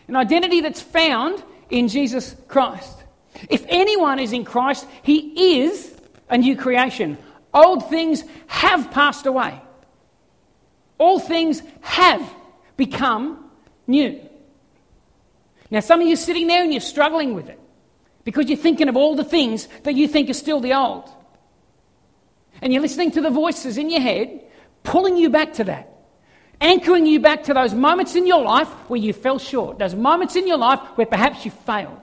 An 0.07 0.15
identity 0.15 0.61
that's 0.61 0.81
found 0.81 1.43
in 1.69 1.87
Jesus 1.87 2.35
Christ. 2.47 3.03
If 3.49 3.65
anyone 3.69 4.19
is 4.19 4.33
in 4.33 4.43
Christ, 4.43 4.85
he 5.03 5.61
is 5.61 5.95
a 6.29 6.37
new 6.37 6.55
creation. 6.55 7.17
Old 7.53 7.89
things 7.89 8.23
have 8.47 8.91
passed 8.91 9.25
away. 9.25 9.61
All 10.97 11.19
things 11.19 11.61
have 11.81 12.21
become 12.77 13.49
new. 13.87 14.19
Now, 15.69 15.79
some 15.79 16.01
of 16.01 16.07
you 16.07 16.15
sitting 16.15 16.47
there 16.47 16.63
and 16.63 16.73
you're 16.73 16.81
struggling 16.81 17.33
with 17.33 17.49
it 17.49 17.59
because 18.23 18.47
you're 18.49 18.57
thinking 18.57 18.89
of 18.89 18.97
all 18.97 19.15
the 19.15 19.23
things 19.23 19.67
that 19.83 19.95
you 19.95 20.07
think 20.07 20.29
are 20.29 20.33
still 20.33 20.59
the 20.59 20.73
old. 20.73 21.09
And 22.61 22.71
you're 22.71 22.81
listening 22.81 23.11
to 23.11 23.21
the 23.21 23.29
voices 23.29 23.77
in 23.77 23.89
your 23.89 24.01
head 24.01 24.41
pulling 24.83 25.17
you 25.17 25.29
back 25.29 25.53
to 25.53 25.63
that, 25.65 25.91
anchoring 26.59 27.05
you 27.05 27.19
back 27.19 27.43
to 27.43 27.53
those 27.53 27.73
moments 27.73 28.15
in 28.15 28.27
your 28.27 28.43
life 28.43 28.67
where 28.87 28.99
you 28.99 29.13
fell 29.13 29.39
short, 29.39 29.79
those 29.79 29.95
moments 29.95 30.35
in 30.35 30.47
your 30.47 30.57
life 30.57 30.79
where 30.95 31.07
perhaps 31.07 31.45
you 31.45 31.51
failed. 31.51 31.99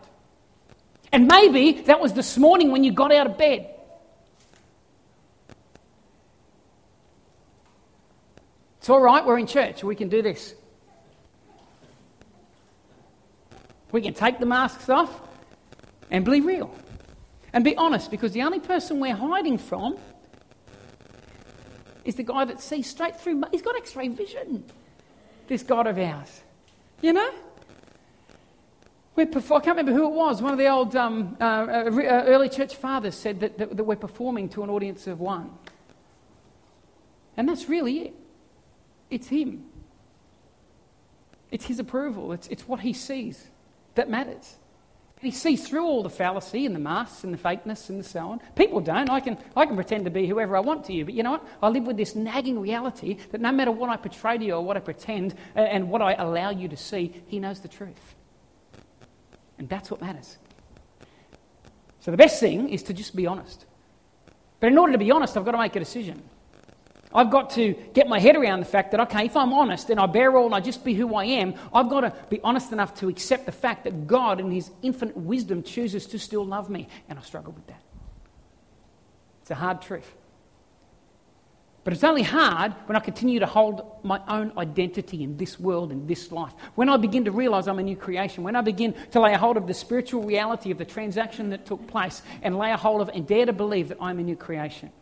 And 1.12 1.26
maybe 1.26 1.82
that 1.82 2.00
was 2.00 2.12
this 2.12 2.36
morning 2.36 2.70
when 2.70 2.84
you 2.84 2.92
got 2.92 3.12
out 3.12 3.26
of 3.26 3.38
bed. 3.38 3.74
It's 8.78 8.90
all 8.90 9.00
right, 9.00 9.24
we're 9.24 9.38
in 9.38 9.46
church, 9.46 9.84
we 9.84 9.94
can 9.94 10.08
do 10.08 10.22
this. 10.22 10.54
We 13.90 14.02
can 14.02 14.14
take 14.14 14.38
the 14.38 14.46
masks 14.46 14.88
off 14.88 15.20
and 16.10 16.24
be 16.24 16.40
real 16.40 16.74
and 17.52 17.64
be 17.64 17.76
honest 17.76 18.10
because 18.10 18.32
the 18.32 18.42
only 18.42 18.60
person 18.60 19.00
we're 19.00 19.14
hiding 19.14 19.58
from 19.58 19.96
is 22.08 22.14
the 22.14 22.22
guy 22.22 22.42
that 22.46 22.58
sees 22.58 22.86
straight 22.86 23.20
through. 23.20 23.42
He's 23.52 23.60
got 23.60 23.76
x 23.76 23.94
ray 23.94 24.08
vision, 24.08 24.64
this 25.46 25.62
God 25.62 25.86
of 25.86 25.98
ours. 25.98 26.40
You 27.02 27.12
know? 27.12 27.30
We're 29.14 29.26
I 29.26 29.60
can't 29.60 29.66
remember 29.66 29.92
who 29.92 30.06
it 30.06 30.14
was. 30.14 30.40
One 30.40 30.52
of 30.52 30.58
the 30.58 30.68
old 30.68 30.96
um, 30.96 31.36
uh, 31.38 31.44
uh, 31.44 31.90
uh, 31.90 32.24
early 32.26 32.48
church 32.48 32.76
fathers 32.76 33.14
said 33.14 33.40
that, 33.40 33.58
that, 33.58 33.76
that 33.76 33.84
we're 33.84 33.96
performing 33.96 34.48
to 34.50 34.62
an 34.62 34.70
audience 34.70 35.06
of 35.06 35.20
one. 35.20 35.50
And 37.36 37.46
that's 37.46 37.68
really 37.68 37.98
it. 37.98 38.14
It's 39.10 39.28
Him. 39.28 39.66
It's 41.50 41.66
His 41.66 41.78
approval. 41.78 42.32
It's, 42.32 42.48
it's 42.48 42.66
what 42.66 42.80
He 42.80 42.94
sees 42.94 43.48
that 43.96 44.08
matters. 44.08 44.56
He 45.20 45.32
sees 45.32 45.66
through 45.66 45.84
all 45.84 46.02
the 46.02 46.10
fallacy 46.10 46.64
and 46.64 46.74
the 46.74 46.80
masks 46.80 47.24
and 47.24 47.34
the 47.34 47.38
fakeness 47.38 47.90
and 47.90 47.98
the 47.98 48.04
so 48.04 48.20
on. 48.20 48.40
People 48.54 48.80
don't. 48.80 49.10
I 49.10 49.20
can, 49.20 49.36
I 49.56 49.66
can 49.66 49.74
pretend 49.74 50.04
to 50.04 50.10
be 50.10 50.26
whoever 50.26 50.56
I 50.56 50.60
want 50.60 50.84
to 50.84 50.92
you. 50.92 51.04
But 51.04 51.14
you 51.14 51.22
know 51.22 51.32
what? 51.32 51.48
I 51.62 51.68
live 51.68 51.84
with 51.84 51.96
this 51.96 52.14
nagging 52.14 52.60
reality 52.60 53.18
that 53.32 53.40
no 53.40 53.50
matter 53.50 53.72
what 53.72 53.90
I 53.90 53.96
portray 53.96 54.38
to 54.38 54.44
you 54.44 54.54
or 54.54 54.64
what 54.64 54.76
I 54.76 54.80
pretend 54.80 55.34
uh, 55.56 55.60
and 55.60 55.90
what 55.90 56.02
I 56.02 56.14
allow 56.14 56.50
you 56.50 56.68
to 56.68 56.76
see, 56.76 57.22
He 57.26 57.40
knows 57.40 57.60
the 57.60 57.68
truth. 57.68 58.14
And 59.58 59.68
that's 59.68 59.90
what 59.90 60.00
matters. 60.00 60.38
So 62.00 62.12
the 62.12 62.16
best 62.16 62.38
thing 62.38 62.68
is 62.68 62.84
to 62.84 62.94
just 62.94 63.16
be 63.16 63.26
honest. 63.26 63.66
But 64.60 64.68
in 64.68 64.78
order 64.78 64.92
to 64.92 64.98
be 64.98 65.10
honest, 65.10 65.36
I've 65.36 65.44
got 65.44 65.52
to 65.52 65.58
make 65.58 65.74
a 65.74 65.80
decision. 65.80 66.22
I've 67.18 67.30
got 67.30 67.50
to 67.50 67.74
get 67.94 68.06
my 68.06 68.20
head 68.20 68.36
around 68.36 68.60
the 68.60 68.66
fact 68.66 68.92
that, 68.92 69.00
okay, 69.00 69.26
if 69.26 69.36
I'm 69.36 69.52
honest 69.52 69.90
and 69.90 69.98
I 69.98 70.06
bear 70.06 70.36
all 70.36 70.46
and 70.46 70.54
I 70.54 70.60
just 70.60 70.84
be 70.84 70.94
who 70.94 71.16
I 71.16 71.24
am, 71.24 71.54
I've 71.74 71.90
got 71.90 72.02
to 72.02 72.14
be 72.30 72.40
honest 72.44 72.70
enough 72.70 72.94
to 73.00 73.08
accept 73.08 73.44
the 73.44 73.50
fact 73.50 73.82
that 73.84 74.06
God, 74.06 74.38
in 74.38 74.52
His 74.52 74.70
infinite 74.82 75.16
wisdom, 75.16 75.64
chooses 75.64 76.06
to 76.06 76.18
still 76.20 76.46
love 76.46 76.70
me. 76.70 76.86
And 77.08 77.18
I 77.18 77.22
struggle 77.22 77.52
with 77.52 77.66
that. 77.66 77.82
It's 79.42 79.50
a 79.50 79.56
hard 79.56 79.82
truth. 79.82 80.08
But 81.82 81.92
it's 81.92 82.04
only 82.04 82.22
hard 82.22 82.72
when 82.86 82.94
I 82.94 83.00
continue 83.00 83.40
to 83.40 83.46
hold 83.46 83.98
my 84.04 84.20
own 84.28 84.52
identity 84.56 85.24
in 85.24 85.36
this 85.38 85.58
world, 85.58 85.90
in 85.90 86.06
this 86.06 86.30
life. 86.30 86.52
When 86.76 86.88
I 86.88 86.98
begin 86.98 87.24
to 87.24 87.32
realize 87.32 87.66
I'm 87.66 87.80
a 87.80 87.82
new 87.82 87.96
creation, 87.96 88.44
when 88.44 88.54
I 88.54 88.60
begin 88.60 88.94
to 89.10 89.18
lay 89.18 89.34
a 89.34 89.38
hold 89.38 89.56
of 89.56 89.66
the 89.66 89.74
spiritual 89.74 90.22
reality 90.22 90.70
of 90.70 90.78
the 90.78 90.84
transaction 90.84 91.50
that 91.50 91.66
took 91.66 91.84
place 91.88 92.22
and 92.42 92.56
lay 92.56 92.70
a 92.70 92.76
hold 92.76 93.00
of 93.00 93.08
and 93.08 93.26
dare 93.26 93.46
to 93.46 93.52
believe 93.52 93.88
that 93.88 93.98
I'm 94.00 94.20
a 94.20 94.22
new 94.22 94.36
creation 94.36 94.92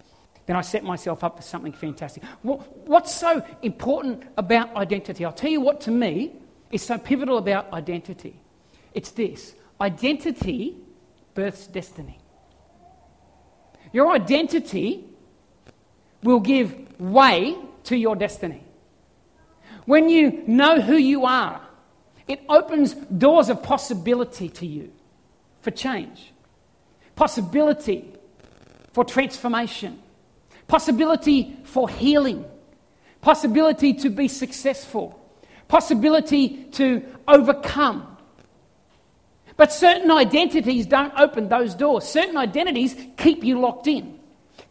then 0.47 0.57
I 0.57 0.61
set 0.61 0.85
myself 0.85 1.25
up 1.25 1.37
for 1.37 1.43
something 1.43 1.73
fantastic. 1.73 2.23
What's 2.43 3.15
so 3.15 3.45
important 3.63 4.23
about 4.37 4.75
identity? 4.77 5.25
I'll 5.25 5.33
tell 5.33 5.51
you 5.51 5.61
what 5.61 5.81
to 5.83 5.91
me 5.91 6.33
is 6.71 6.83
so 6.83 6.99
pivotal 6.99 7.39
about 7.39 7.73
identity. 7.73 8.39
It's 8.95 9.11
this 9.11 9.55
identity 9.81 10.77
births 11.35 11.67
destiny. 11.67 12.19
Your 13.93 14.13
identity 14.13 15.05
will 16.23 16.41
give 16.41 17.01
way 17.01 17.57
to 17.85 17.97
your 17.97 18.17
destiny. 18.17 18.63
When 19.85 20.09
you 20.09 20.43
know 20.47 20.81
who 20.81 20.97
you 20.97 21.27
are, 21.27 21.61
it 22.27 22.41
opens 22.49 22.95
doors 22.95 23.49
of 23.49 23.63
possibility 23.63 24.49
to 24.49 24.67
you 24.67 24.93
for 25.61 25.71
change, 25.71 26.33
possibility 27.15 28.13
for 28.93 29.05
transformation 29.05 30.03
possibility 30.69 31.57
for 31.65 31.89
healing, 31.89 32.45
possibility 33.21 33.95
to 33.95 34.11
be 34.11 34.29
successful, 34.29 35.21
possibility 35.69 36.65
to 36.73 37.03
overcome. 37.29 38.17
But 39.57 39.73
certain 39.73 40.11
identities 40.11 40.87
don't 40.87 41.13
open 41.19 41.49
those 41.49 41.75
doors. 41.75 42.05
Certain 42.05 42.37
identities 42.37 42.95
keep 43.17 43.43
you 43.43 43.59
locked 43.59 43.87
in, 43.87 44.19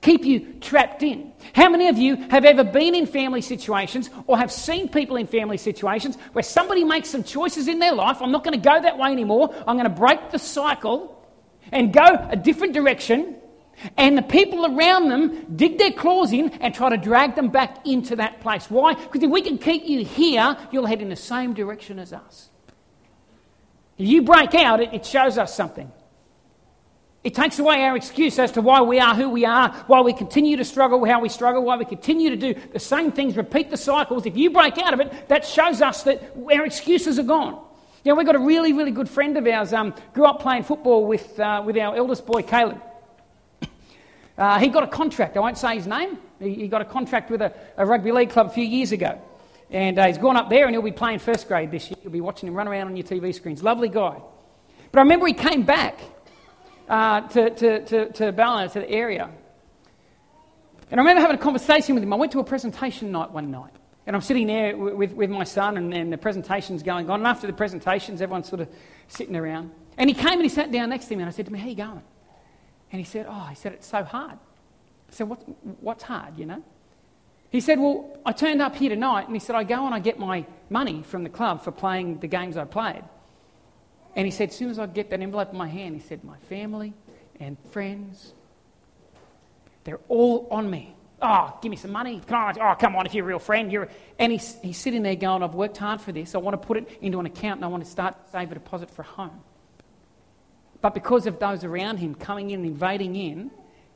keep 0.02 0.24
you 0.26 0.54
trapped 0.62 1.02
in. 1.02 1.34
How 1.54 1.70
many 1.70 1.88
of 1.88 1.98
you 1.98 2.18
have 2.30 2.46
ever 2.46 2.64
been 2.64 2.94
in 2.94 3.08
family 3.08 3.42
situations 3.42 4.10
or 4.28 4.38
have 4.38 4.52
seen 4.52 4.90
people 4.90 5.16
in 5.16 5.26
family 5.28 5.58
situations 5.58 6.18
where 6.34 6.44
somebody 6.44 6.84
makes 6.84 7.10
some 7.10 7.24
choices 7.24 7.68
in 7.68 7.80
their 7.80 7.94
life? 7.94 8.22
I'm 8.22 8.32
not 8.32 8.44
going 8.44 8.60
to 8.60 8.64
go 8.64 8.80
that 8.80 8.98
way 8.98 9.12
anymore. 9.12 9.54
I'm 9.68 9.78
going 9.78 9.90
to 9.90 9.96
break 9.96 10.32
the 10.32 10.40
cycle 10.40 11.12
and 11.72 11.92
go 11.92 12.28
a 12.30 12.36
different 12.36 12.74
direction. 12.74 13.38
And 13.98 14.18
the 14.18 14.22
people 14.22 14.66
around 14.66 15.10
them 15.10 15.56
dig 15.56 15.78
their 15.78 15.92
claws 15.92 16.32
in 16.32 16.50
and 16.62 16.74
try 16.74 16.90
to 16.90 16.98
drag 16.98 17.36
them 17.36 17.50
back 17.50 17.86
into 17.86 18.16
that 18.18 18.42
place. 18.42 18.70
Why? 18.70 18.94
Because 18.94 19.24
if 19.24 19.30
we 19.30 19.42
can 19.42 19.58
keep 19.58 19.86
you 19.86 20.04
here, 20.04 20.58
you'll 20.72 20.86
head 20.86 21.02
in 21.02 21.10
the 21.10 21.16
same 21.16 21.54
direction 21.54 22.00
as 22.00 22.14
us. 22.14 22.50
If 23.98 24.08
you 24.08 24.24
break 24.24 24.54
out, 24.56 24.82
it, 24.82 25.06
shows 25.06 25.38
us 25.38 25.56
something. 25.56 25.92
It 27.24 27.34
takes 27.34 27.60
away 27.60 27.84
our 27.84 27.96
excuse 27.96 28.38
as 28.38 28.52
to 28.54 28.62
why 28.62 28.82
we 28.82 29.00
are 29.00 29.16
who 29.16 29.30
we 29.30 29.46
are, 29.46 29.72
why 29.88 30.02
we 30.02 30.14
continue 30.14 30.58
to 30.58 30.66
struggle 30.66 31.04
how 31.06 31.22
we 31.22 31.30
struggle, 31.30 31.64
why 31.64 31.78
we 31.78 31.86
continue 31.86 32.30
to 32.30 32.36
do 32.36 32.56
the 32.74 32.80
same 32.80 33.12
things, 33.12 33.36
repeat 33.36 33.70
the 33.70 33.78
cycles. 33.78 34.26
If 34.26 34.38
you 34.38 34.52
break 34.52 34.78
out 34.78 34.94
of 34.94 35.00
it, 35.00 35.28
that 35.30 35.46
shows 35.46 35.82
us 35.82 36.04
that 36.04 36.36
our 36.54 36.66
excuses 36.66 37.18
are 37.18 37.24
gone. 37.24 37.54
You 38.04 38.12
know, 38.12 38.16
we've 38.16 38.28
got 38.28 38.36
a 38.36 38.40
really, 38.40 38.74
really 38.74 38.92
good 38.92 39.10
friend 39.10 39.38
of 39.38 39.48
ours, 39.48 39.74
um, 39.74 39.96
grew 40.14 40.26
up 40.26 40.40
playing 40.40 40.64
football 40.64 41.08
with, 41.08 41.40
uh, 41.40 41.64
with 41.66 41.78
our 41.78 41.96
eldest 41.96 42.26
boy, 42.26 42.44
Caleb. 42.44 42.80
Uh, 44.38 44.60
he 44.60 44.68
got 44.68 44.84
a 44.84 44.88
contract. 44.88 45.38
I 45.38 45.40
won't 45.40 45.58
say 45.58 45.76
his 45.76 45.88
name. 45.88 46.18
He, 46.40 46.56
he 46.56 46.68
got 46.68 46.82
a 46.82 46.86
contract 46.86 47.30
with 47.30 47.42
a, 47.42 47.54
a, 47.78 47.86
rugby 47.86 48.12
league 48.12 48.30
club 48.30 48.48
a 48.48 48.50
few 48.50 48.66
years 48.66 48.92
ago. 48.92 49.22
And 49.72 49.98
uh, 49.98 50.08
he's 50.08 50.18
gone 50.18 50.36
up 50.36 50.50
there 50.50 50.66
and 50.66 50.76
he'll 50.76 50.82
be 50.82 50.92
playing 50.92 51.20
first 51.20 51.48
grade 51.48 51.72
this 51.72 51.90
year. 51.90 51.98
You'll 52.04 52.12
be 52.12 52.22
watching 52.22 52.48
him 52.48 52.56
run 52.56 52.68
around 52.68 52.88
on 52.88 52.98
your 52.98 53.06
TV 53.06 53.34
screens. 53.34 53.64
Lovely 53.64 53.90
guy. 53.90 54.22
But 54.92 55.00
I 55.00 55.02
remember 55.04 55.26
he 55.28 55.34
came 55.34 55.64
back 55.64 56.00
uh, 56.90 57.22
to, 57.22 57.50
to, 57.50 57.86
to, 57.86 58.12
to 58.12 58.32
Ballina, 58.32 58.70
to 58.70 58.80
the 58.80 58.90
area. 58.90 59.30
And 60.92 61.00
I 61.00 61.04
remember 61.04 61.22
having 61.22 61.38
a 61.38 61.42
conversation 61.42 61.96
with 61.96 62.04
him. 62.04 62.14
I 62.14 62.18
went 62.18 62.32
to 62.34 62.40
a 62.40 62.44
presentation 62.44 63.12
night 63.12 63.32
one 63.32 63.52
night. 63.52 63.72
And 64.06 64.16
I'm 64.16 64.22
sitting 64.22 64.46
there 64.46 64.78
with, 64.78 65.14
with 65.14 65.32
my 65.32 65.44
son, 65.44 65.78
and, 65.78 65.92
and 65.94 66.14
the 66.14 66.18
presentation's 66.18 66.84
going 66.84 67.10
on. 67.10 67.22
And 67.22 67.28
after 67.28 67.48
the 67.48 67.54
presentations, 67.54 68.22
everyone's 68.22 68.48
sort 68.48 68.62
of 68.62 68.70
sitting 69.08 69.36
around. 69.36 69.72
And 69.98 70.10
he 70.10 70.14
came 70.14 70.34
and 70.34 70.44
he 70.44 70.50
sat 70.50 70.72
down 70.72 70.90
next 70.90 71.06
to 71.08 71.16
me, 71.16 71.24
and 71.24 71.30
I 71.30 71.32
said 71.32 71.48
to 71.48 71.52
him, 71.52 71.58
How 71.58 71.66
are 71.66 71.70
you 71.70 71.76
going? 71.76 72.04
And 72.96 73.02
he 73.02 73.12
said, 73.12 73.26
Oh, 73.28 73.48
he 73.50 73.56
said, 73.56 73.74
it's 73.74 73.88
so 73.88 74.06
hard. 74.06 74.40
I 75.10 75.12
said, 75.12 75.28
what, 75.28 75.40
What's 75.82 76.02
hard, 76.02 76.38
you 76.38 76.46
know? 76.46 76.64
He 77.50 77.60
said, 77.60 77.78
Well, 77.78 78.18
I 78.26 78.32
turned 78.32 78.62
up 78.62 78.74
here 78.74 78.90
tonight, 78.90 79.26
and 79.26 79.36
he 79.36 79.42
said, 79.42 79.54
I 79.54 79.66
go 79.66 79.86
and 79.86 79.94
I 79.94 80.00
get 80.00 80.18
my 80.18 80.46
money 80.70 81.04
from 81.04 81.26
the 81.26 81.30
club 81.30 81.62
for 81.62 81.74
playing 81.74 82.20
the 82.20 82.28
games 82.28 82.56
I 82.56 82.64
played. 82.64 83.04
And 84.16 84.26
he 84.26 84.32
said, 84.32 84.48
As 84.48 84.56
soon 84.56 84.70
as 84.70 84.80
I 84.80 84.86
get 84.86 85.10
that 85.10 85.20
envelope 85.20 85.52
in 85.52 85.58
my 85.58 85.68
hand, 85.68 85.94
he 85.94 86.00
said, 86.00 86.24
My 86.24 86.38
family 86.48 86.94
and 87.38 87.58
friends, 87.72 88.32
they're 89.84 90.00
all 90.08 90.48
on 90.50 90.70
me. 90.70 90.96
Oh, 91.22 91.60
give 91.62 91.72
me 91.72 91.76
some 91.76 91.92
money. 91.92 92.22
Come 92.26 92.40
on. 92.40 92.62
Oh, 92.62 92.76
come 92.80 92.96
on, 92.96 93.06
if 93.06 93.14
you're 93.14 93.26
a 93.26 93.28
real 93.28 93.40
friend. 93.40 93.74
You're... 93.74 93.90
And 94.18 94.32
he's, 94.32 94.56
he's 94.62 94.78
sitting 94.78 95.04
there 95.04 95.16
going, 95.16 95.44
I've 95.44 95.54
worked 95.54 95.76
hard 95.76 96.00
for 96.00 96.14
this. 96.14 96.34
I 96.34 96.38
want 96.38 96.54
to 96.54 96.66
put 96.66 96.78
it 96.78 96.98
into 97.02 97.20
an 97.20 97.26
account 97.26 97.58
and 97.58 97.66
I 97.66 97.68
want 97.68 97.84
to 97.84 97.92
start 97.92 98.26
to 98.26 98.32
save 98.32 98.54
a 98.54 98.54
deposit 98.54 98.90
for 98.90 99.04
home. 99.04 99.42
But 100.86 100.94
because 100.94 101.26
of 101.26 101.40
those 101.40 101.64
around 101.64 101.98
him 101.98 102.14
coming 102.14 102.52
in 102.52 102.60
and 102.60 102.70
invading 102.70 103.16
in, 103.16 103.50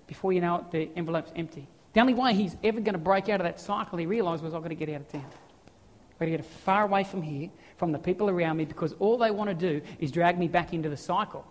before 0.07 0.33
you 0.33 0.41
know 0.41 0.55
it, 0.55 0.71
the 0.71 0.89
envelope's 0.97 1.31
empty. 1.35 1.67
The 1.93 1.99
only 1.99 2.15
way 2.15 2.33
he's 2.33 2.57
ever 2.63 2.79
going 2.79 2.93
to 2.93 2.97
break 2.97 3.29
out 3.29 3.39
of 3.39 3.43
that 3.43 3.59
cycle, 3.59 3.99
he 3.99 4.07
realised, 4.07 4.43
was 4.43 4.55
I've 4.55 4.63
got 4.63 4.69
to 4.69 4.73
get 4.73 4.89
out 4.89 5.01
of 5.01 5.07
town. 5.07 5.27
I've 5.27 6.17
got 6.17 6.25
to 6.25 6.31
get 6.31 6.43
far 6.43 6.85
away 6.85 7.03
from 7.03 7.21
here, 7.21 7.51
from 7.77 7.91
the 7.91 7.99
people 7.99 8.27
around 8.27 8.57
me, 8.57 8.65
because 8.65 8.93
all 8.93 9.19
they 9.19 9.29
want 9.29 9.51
to 9.51 9.53
do 9.53 9.85
is 9.99 10.11
drag 10.11 10.39
me 10.39 10.47
back 10.47 10.73
into 10.73 10.89
the 10.89 10.97
cycle. 10.97 11.45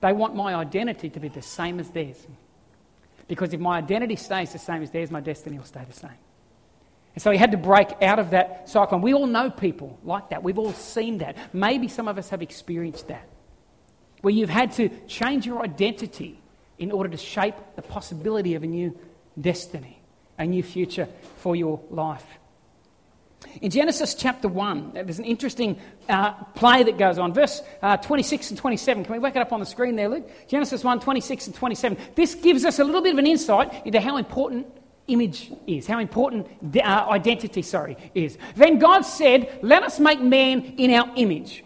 They 0.00 0.12
want 0.12 0.34
my 0.34 0.56
identity 0.56 1.08
to 1.08 1.20
be 1.20 1.28
the 1.28 1.40
same 1.40 1.78
as 1.78 1.90
theirs. 1.90 2.26
Because 3.28 3.54
if 3.54 3.60
my 3.60 3.78
identity 3.78 4.16
stays 4.16 4.52
the 4.52 4.58
same 4.58 4.82
as 4.82 4.90
theirs, 4.90 5.12
my 5.12 5.20
destiny 5.20 5.56
will 5.56 5.66
stay 5.66 5.84
the 5.86 5.94
same. 5.94 6.10
And 7.14 7.22
so 7.22 7.30
he 7.30 7.38
had 7.38 7.52
to 7.52 7.58
break 7.58 8.02
out 8.02 8.18
of 8.18 8.30
that 8.30 8.68
cycle. 8.68 8.96
And 8.96 9.04
we 9.04 9.14
all 9.14 9.28
know 9.28 9.50
people 9.50 10.00
like 10.02 10.30
that. 10.30 10.42
We've 10.42 10.58
all 10.58 10.72
seen 10.72 11.18
that. 11.18 11.36
Maybe 11.54 11.86
some 11.86 12.08
of 12.08 12.18
us 12.18 12.30
have 12.30 12.42
experienced 12.42 13.06
that. 13.06 13.28
Where 14.22 14.32
you've 14.32 14.50
had 14.50 14.72
to 14.72 14.88
change 15.06 15.46
your 15.46 15.62
identity 15.62 16.40
in 16.78 16.92
order 16.92 17.08
to 17.08 17.16
shape 17.16 17.54
the 17.76 17.82
possibility 17.82 18.54
of 18.54 18.62
a 18.62 18.66
new 18.66 18.98
destiny, 19.40 20.00
a 20.38 20.46
new 20.46 20.62
future 20.62 21.08
for 21.36 21.56
your 21.56 21.80
life. 21.90 22.26
In 23.60 23.70
Genesis 23.70 24.14
chapter 24.14 24.48
1, 24.48 24.92
there's 24.94 25.18
an 25.18 25.24
interesting 25.24 25.80
uh, 26.08 26.32
play 26.54 26.82
that 26.82 26.98
goes 26.98 27.18
on. 27.18 27.32
Verse 27.32 27.62
uh, 27.82 27.96
26 27.96 28.50
and 28.50 28.58
27. 28.58 29.04
Can 29.04 29.12
we 29.12 29.18
whack 29.18 29.36
it 29.36 29.42
up 29.42 29.52
on 29.52 29.60
the 29.60 29.66
screen 29.66 29.96
there, 29.96 30.08
Luke? 30.08 30.28
Genesis 30.48 30.82
1, 30.82 31.00
26 31.00 31.46
and 31.46 31.56
27. 31.56 31.98
This 32.14 32.34
gives 32.34 32.64
us 32.64 32.78
a 32.78 32.84
little 32.84 33.02
bit 33.02 33.12
of 33.12 33.18
an 33.18 33.26
insight 33.26 33.86
into 33.86 34.00
how 34.00 34.16
important 34.16 34.66
image 35.06 35.52
is, 35.66 35.86
how 35.86 35.98
important 35.98 36.46
uh, 36.76 37.06
identity, 37.10 37.62
sorry, 37.62 37.96
is. 38.14 38.38
Then 38.56 38.78
God 38.78 39.02
said, 39.02 39.60
Let 39.62 39.82
us 39.82 39.98
make 39.98 40.20
man 40.20 40.60
in 40.76 40.92
our 40.92 41.10
image. 41.16 41.64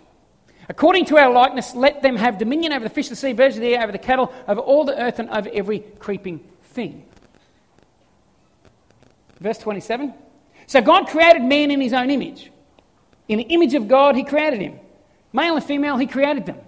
According 0.69 1.07
to 1.07 1.19
our 1.19 1.31
likeness, 1.33 1.75
let 1.75 2.03
them 2.03 2.17
have 2.17 2.39
dominion 2.39 2.73
over 2.73 2.85
the 2.85 2.91
fish 2.91 3.07
of 3.07 3.11
the 3.11 3.17
sea, 3.17 3.33
birds 3.33 3.57
of 3.57 3.63
the 3.63 3.75
air, 3.75 3.83
over 3.83 3.93
the 3.93 3.99
cattle, 3.99 4.33
over 4.47 4.61
all 4.61 4.85
the 4.85 5.01
earth, 5.01 5.19
and 5.19 5.29
over 5.31 5.51
every 5.53 5.81
creeping 5.99 6.41
thing. 6.63 7.05
Verse 9.41 9.59
27. 9.59 10.15
So 10.67 10.81
God 10.81 11.09
created 11.09 11.43
man 11.43 11.71
in 11.71 11.81
his 11.81 11.93
own 11.93 12.11
image. 12.11 12.51
In 13.29 13.39
the 13.39 13.45
image 13.45 13.75
of 13.75 13.89
God, 13.89 14.15
he 14.15 14.25
created 14.25 14.61
him. 14.61 14.79
Male 15.33 15.57
and 15.57 15.65
female, 15.65 15.97
he 15.97 16.07
created 16.07 16.47
them. 16.47 16.59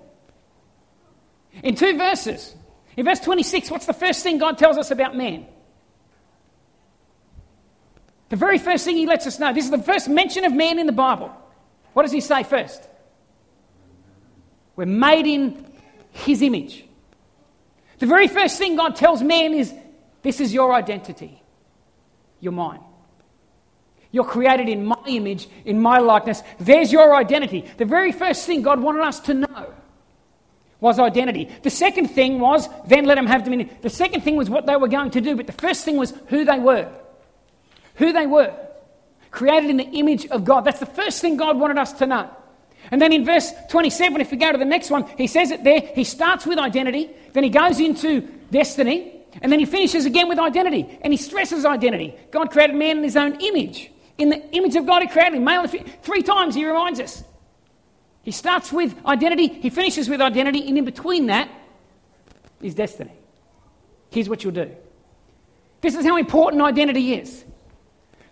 In 1.63 1.77
two 1.77 1.97
verses. 1.97 2.55
In 2.97 3.05
verse 3.05 3.21
26, 3.21 3.71
what's 3.71 3.87
the 3.87 3.93
first 3.93 4.23
thing 4.23 4.39
God 4.39 4.59
tells 4.59 4.77
us 4.77 4.91
about 4.91 5.17
man? 5.17 5.47
The 8.29 8.37
very 8.37 8.59
first 8.59 8.85
thing 8.85 8.97
he 8.97 9.07
lets 9.07 9.27
us 9.27 9.39
know. 9.39 9.53
This 9.53 9.65
is 9.65 9.71
the 9.71 9.79
first 9.79 10.09
mention 10.09 10.45
of 10.45 10.53
man 10.53 10.79
in 10.79 10.87
the 10.87 10.93
Bible. 10.93 11.33
What 11.93 12.03
does 12.03 12.13
he 12.13 12.21
say 12.21 12.43
first? 12.43 12.89
We're 14.77 14.87
made 14.87 15.27
in 15.27 15.67
his 16.11 16.43
image. 16.43 16.85
The 17.99 18.07
very 18.07 18.29
first 18.29 18.59
thing 18.59 18.77
God 18.77 18.97
tells 18.97 19.23
man 19.23 19.55
is 19.55 19.73
this 20.23 20.41
is 20.41 20.53
your 20.53 20.73
identity. 20.73 21.43
You're 22.41 22.53
mine. 22.53 22.81
You're 24.11 24.25
created 24.25 24.69
in 24.69 24.85
my 24.85 24.99
image, 25.07 25.49
in 25.65 25.81
my 25.81 25.99
likeness. 25.99 26.43
There's 26.61 26.93
your 26.93 27.15
identity. 27.15 27.65
The 27.79 27.85
very 27.85 28.13
first 28.13 28.47
thing 28.47 28.63
God 28.63 28.81
wanted 28.81 29.03
us 29.03 29.21
to 29.21 29.35
know 29.35 29.75
was 30.81 30.99
identity. 30.99 31.51
The 31.63 31.71
second 31.71 32.09
thing 32.09 32.39
was, 32.39 32.69
then 32.87 33.07
let 33.07 33.17
them 33.17 33.27
have 33.27 33.43
dominion. 33.43 33.71
The 33.81 33.91
second 33.91 34.21
thing 34.21 34.37
was 34.37 34.51
what 34.51 34.67
they 34.67 34.77
were 34.77 34.89
going 34.89 35.11
to 35.13 35.21
do, 35.21 35.35
but 35.35 35.47
the 35.47 35.53
first 35.53 35.85
thing 35.85 35.97
was 35.97 36.13
who 36.29 36.45
they 36.45 36.59
were. 36.59 36.93
Who 37.97 38.13
they 38.13 38.27
were. 38.27 38.55
Created 39.31 39.71
in 39.71 39.79
the 39.79 39.85
image 39.85 40.27
of 40.27 40.45
God. 40.45 40.61
That's 40.65 40.81
the 40.81 40.87
first 40.87 41.21
thing 41.21 41.37
God 41.37 41.59
wanted 41.59 41.79
us 41.79 41.93
to 41.95 42.07
know. 42.07 42.31
And 42.91 43.01
then 43.01 43.13
in 43.13 43.25
verse 43.25 43.53
27, 43.71 44.21
if 44.21 44.31
we 44.31 44.37
go 44.37 44.53
to 44.53 44.59
the 44.59 44.65
next 44.65 44.91
one, 44.91 45.07
he 45.17 45.27
says 45.27 45.51
it 45.51 45.65
there. 45.65 45.81
He 45.81 46.05
starts 46.05 46.47
with 46.47 46.59
identity, 46.59 47.11
then 47.33 47.45
he 47.45 47.51
goes 47.51 47.81
into 47.81 48.21
destiny, 48.51 49.21
and 49.43 49.51
then 49.51 49.59
he 49.59 49.67
finishes 49.67 50.07
again 50.07 50.29
with 50.29 50.39
identity. 50.39 50.99
And 51.03 51.13
he 51.13 51.17
stresses 51.17 51.65
identity. 51.65 52.15
God 52.31 52.51
created 52.51 52.77
man 52.77 52.99
in 52.99 53.05
his 53.05 53.17
own 53.17 53.41
image. 53.41 53.91
In 54.19 54.29
the 54.29 54.51
image 54.53 54.77
of 54.77 54.87
God, 54.87 55.03
He 55.03 55.09
created 55.09 55.35
him, 55.35 55.45
male. 55.45 55.67
Three 55.67 56.23
times 56.23 56.55
He 56.55 56.65
reminds 56.65 57.01
us. 57.01 57.25
He 58.23 58.31
starts 58.31 58.73
with 58.73 58.95
identity, 59.05 59.49
He 59.49 59.71
finishes 59.71 60.09
with 60.09 60.21
identity, 60.21 60.67
and 60.69 60.79
in 60.79 60.85
between 60.85 61.27
that 61.27 61.49
is 62.63 62.75
destiny. 62.75 63.13
Here's 64.11 64.29
what 64.29 64.45
you'll 64.45 64.53
do. 64.53 64.71
This 65.81 65.95
is 65.95 66.05
how 66.05 66.17
important 66.17 66.63
identity 66.63 67.15
is. 67.15 67.45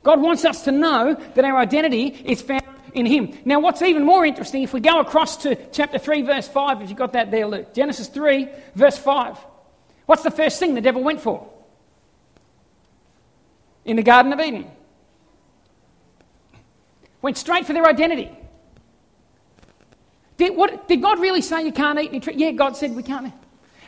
God 0.03 0.21
wants 0.21 0.45
us 0.45 0.65
to 0.65 0.73
know 0.73 1.15
that 1.15 1.45
our 1.45 1.59
identity 1.59 2.07
is 2.07 2.41
found 2.41 2.62
in 2.95 3.07
Him. 3.07 3.37
Now, 3.45 3.61
what's 3.61 3.83
even 3.83 4.05
more 4.05 4.25
interesting, 4.25 4.63
if 4.63 4.73
we 4.73 4.81
go 4.81 5.01
across 5.01 5.39
to 5.39 5.57
chapter 5.71 5.99
3, 5.99 6.23
verse 6.23 6.49
5, 6.49 6.83
if 6.83 6.89
you've 6.89 6.99
got 6.99 7.15
that 7.15 7.31
there, 7.31 7.47
Luke. 7.47 7.75
Genesis 7.75 8.09
3, 8.09 8.49
verse 8.75 8.99
5. 8.99 9.39
What's 10.07 10.23
the 10.23 10.31
first 10.31 10.59
thing 10.59 10.75
the 10.75 10.81
devil 10.81 11.03
went 11.03 11.21
for? 11.21 11.49
In 13.85 13.97
the 13.97 14.03
Garden 14.03 14.33
of 14.33 14.41
Eden 14.41 14.71
went 17.23 17.39
straight 17.39 17.65
for 17.65 17.73
their 17.73 17.87
identity. 17.87 18.31
Did, 20.37 20.57
what, 20.57 20.89
did 20.89 21.01
God 21.01 21.21
really 21.21 21.41
say 21.41 21.65
you 21.65 21.73
can't 21.73 21.99
eat 21.99 22.09
any 22.09 22.21
tree? 22.21 22.35
Yeah, 22.37 22.51
God 22.51 22.77
said 22.77 22.95
we 22.95 23.05
can't. 23.05 23.33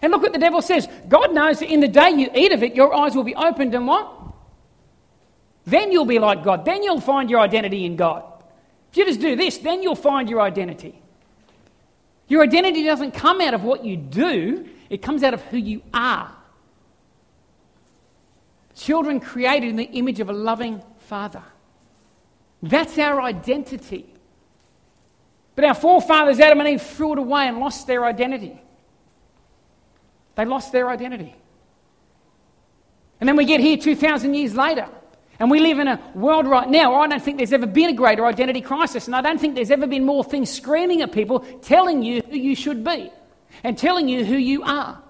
And 0.01 0.13
look 0.13 0.23
what 0.23 0.33
the 0.33 0.39
devil 0.39 0.63
says. 0.63 0.89
God 1.09 1.35
knows 1.35 1.59
that 1.59 1.69
in 1.69 1.81
the 1.81 1.89
day 1.89 2.11
you 2.11 2.31
eat 2.35 2.53
of 2.53 2.63
it, 2.63 2.75
your 2.75 2.95
eyes 2.95 3.15
will 3.15 3.25
be 3.25 3.35
opened 3.35 3.75
and 3.75 3.87
what? 3.87 4.13
Then 5.67 5.91
you'll 5.93 6.05
be 6.05 6.19
like 6.19 6.45
God. 6.45 6.65
Then 6.65 6.83
you'll 6.83 7.01
find 7.01 7.29
your 7.29 7.41
identity 7.41 7.85
in 7.85 7.97
God. 7.97 8.25
If 8.95 8.99
you 8.99 9.07
just 9.07 9.21
do 9.21 9.35
this, 9.35 9.59
then 9.59 9.83
you'll 9.83 9.97
find 9.97 10.31
your 10.31 10.41
identity. 10.41 11.03
Your 12.29 12.45
identity 12.45 12.85
doesn't 12.85 13.11
come 13.11 13.41
out 13.41 13.53
of 13.53 13.65
what 13.65 13.85
you 13.85 13.97
do, 13.97 14.69
it 14.89 15.03
comes 15.03 15.25
out 15.25 15.35
of 15.35 15.43
who 15.47 15.57
you 15.57 15.83
are. 15.93 16.33
Children 18.77 19.19
created 19.19 19.71
in 19.71 19.75
the 19.75 19.83
image 19.83 20.21
of 20.21 20.31
a 20.31 20.33
loving 20.33 20.81
Father. 20.99 21.43
That's 22.63 22.97
our 22.97 23.21
identity. 23.21 24.07
But 25.57 25.65
our 25.65 25.75
forefathers, 25.75 26.39
Adam 26.39 26.61
and 26.61 26.69
Eve, 26.69 26.83
threw 26.83 27.15
it 27.15 27.19
away 27.19 27.49
and 27.49 27.59
lost 27.59 27.89
their 27.89 28.05
identity. 28.05 28.63
They 30.37 30.45
lost 30.45 30.71
their 30.71 30.89
identity. 30.89 31.35
And 33.19 33.29
then 33.29 33.35
we 33.35 33.45
get 33.45 33.59
here 33.59 33.77
2,000 33.77 34.35
years 34.35 34.55
later, 34.55 34.89
and 35.39 35.51
we 35.51 35.61
live 35.61 35.79
in 35.79 35.89
a 35.89 36.01
world 36.15 36.47
right 36.47 36.69
now. 36.69 36.95
I 37.01 37.09
don't 37.09 37.23
think 37.23 37.39
there's 37.39 37.53
ever 37.53 37.67
been 37.67 37.91
a 37.91 37.95
greater 37.95 38.25
identity 38.25 38.61
crisis, 38.61 39.07
and 39.07 39.17
I 39.17 39.21
don't 39.21 39.41
think 39.41 39.55
there's 39.55 39.71
ever 39.71 39.87
been 39.87 40.05
more 40.05 40.25
things 40.25 40.51
screaming 40.51 41.03
at 41.03 41.13
people 41.13 41.41
telling 41.63 42.03
you 42.03 42.23
who 42.23 42.37
you 42.37 42.55
should 42.55 42.85
be 42.85 43.11
and 43.63 43.77
telling 43.77 44.09
you 44.09 44.25
who 44.25 44.37
you 44.37 44.63
are. 44.63 45.01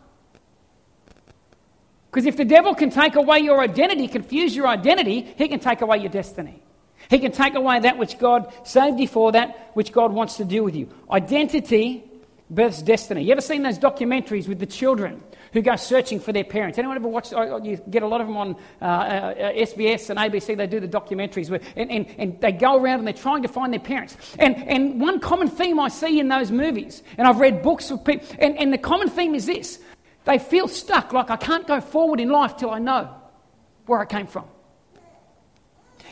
Because 2.10 2.26
if 2.26 2.36
the 2.36 2.44
devil 2.44 2.74
can 2.74 2.90
take 2.90 3.16
away 3.16 3.40
your 3.40 3.60
identity, 3.60 4.06
confuse 4.06 4.54
your 4.54 4.68
identity, 4.68 5.22
he 5.36 5.48
can 5.48 5.58
take 5.58 5.80
away 5.80 5.98
your 5.98 6.10
destiny. 6.10 6.62
He 7.10 7.18
can 7.18 7.32
take 7.32 7.54
away 7.54 7.80
that 7.80 7.98
which 7.98 8.18
God 8.18 8.52
saved 8.64 9.00
you 9.00 9.08
for, 9.08 9.32
that 9.32 9.72
which 9.74 9.92
God 9.92 10.12
wants 10.12 10.36
to 10.36 10.44
do 10.44 10.62
with 10.62 10.76
you. 10.76 10.88
Identity 11.10 12.04
births 12.50 12.82
destiny. 12.82 13.22
You 13.22 13.32
ever 13.32 13.40
seen 13.40 13.62
those 13.62 13.78
documentaries 13.78 14.48
with 14.48 14.58
the 14.58 14.66
children 14.66 15.22
who 15.52 15.62
go 15.62 15.76
searching 15.76 16.20
for 16.20 16.32
their 16.32 16.44
parents? 16.44 16.78
Anyone 16.78 16.96
ever 16.96 17.08
watch? 17.08 17.32
You 17.32 17.80
get 17.88 18.02
a 18.02 18.06
lot 18.06 18.20
of 18.20 18.26
them 18.26 18.36
on 18.36 18.56
uh, 18.82 18.84
uh, 18.84 19.34
SBS 19.52 20.10
and 20.10 20.18
ABC. 20.18 20.56
They 20.56 20.66
do 20.66 20.80
the 20.80 20.88
documentaries 20.88 21.50
where, 21.50 21.60
and, 21.76 21.90
and, 21.90 22.06
and 22.18 22.40
they 22.40 22.52
go 22.52 22.76
around 22.76 22.98
and 22.98 23.06
they're 23.06 23.14
trying 23.14 23.42
to 23.42 23.48
find 23.48 23.72
their 23.72 23.80
parents. 23.80 24.16
And, 24.38 24.56
and 24.68 25.00
one 25.00 25.20
common 25.20 25.48
theme 25.48 25.80
I 25.80 25.88
see 25.88 26.20
in 26.20 26.28
those 26.28 26.50
movies, 26.50 27.02
and 27.16 27.26
I've 27.26 27.40
read 27.40 27.62
books 27.62 27.90
of 27.90 28.04
people, 28.04 28.26
and, 28.38 28.58
and 28.58 28.72
the 28.72 28.78
common 28.78 29.08
theme 29.08 29.34
is 29.34 29.46
this 29.46 29.78
they 30.24 30.38
feel 30.38 30.68
stuck, 30.68 31.12
like 31.12 31.30
I 31.30 31.36
can't 31.36 31.66
go 31.66 31.80
forward 31.80 32.18
in 32.18 32.30
life 32.30 32.56
till 32.56 32.70
I 32.70 32.78
know 32.78 33.14
where 33.86 34.00
I 34.00 34.06
came 34.06 34.26
from. 34.26 34.46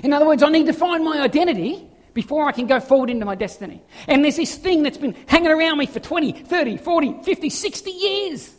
In 0.03 0.13
other 0.13 0.27
words, 0.27 0.43
I 0.43 0.49
need 0.49 0.67
to 0.67 0.73
find 0.73 1.05
my 1.05 1.21
identity 1.21 1.89
before 2.15 2.47
I 2.47 2.53
can 2.53 2.67
go 2.67 2.81
forward 2.81 3.11
into 3.11 3.25
my 3.25 3.35
destiny. 3.35 3.83
And 4.07 4.25
there's 4.25 4.37
this 4.37 4.57
thing 4.57 4.83
that's 4.83 4.99
been 4.99 5.17
hanging 5.27 5.51
around 5.51 5.79
me 5.79 5.87
for 5.87 6.01
20, 6.01 6.33
30, 6.33 6.77
40, 6.77 7.23
50, 7.23 7.51
60 7.51 7.91
years. 7.91 8.55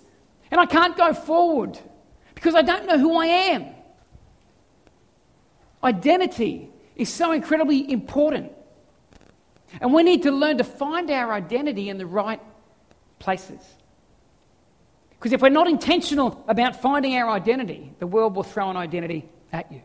And 0.51 0.59
I 0.59 0.65
can't 0.65 0.95
go 0.97 1.13
forward 1.13 1.77
because 2.35 2.55
I 2.55 2.61
don't 2.61 2.85
know 2.85 2.97
who 2.97 3.15
I 3.17 3.25
am. 3.25 3.65
Identity 5.83 6.69
is 6.95 7.09
so 7.09 7.31
incredibly 7.31 7.91
important. 7.91 8.51
And 9.81 9.93
we 9.93 10.03
need 10.03 10.23
to 10.23 10.31
learn 10.31 10.59
to 10.59 10.63
find 10.63 11.09
our 11.09 11.33
identity 11.33 11.89
in 11.89 11.97
the 11.97 12.05
right 12.05 12.39
places. 13.19 13.59
Because 15.11 15.33
if 15.33 15.41
we're 15.41 15.49
not 15.49 15.67
intentional 15.67 16.43
about 16.47 16.81
finding 16.81 17.15
our 17.15 17.29
identity, 17.29 17.93
the 17.99 18.07
world 18.07 18.35
will 18.35 18.43
throw 18.43 18.69
an 18.69 18.77
identity 18.77 19.25
at 19.51 19.71
you. 19.71 19.81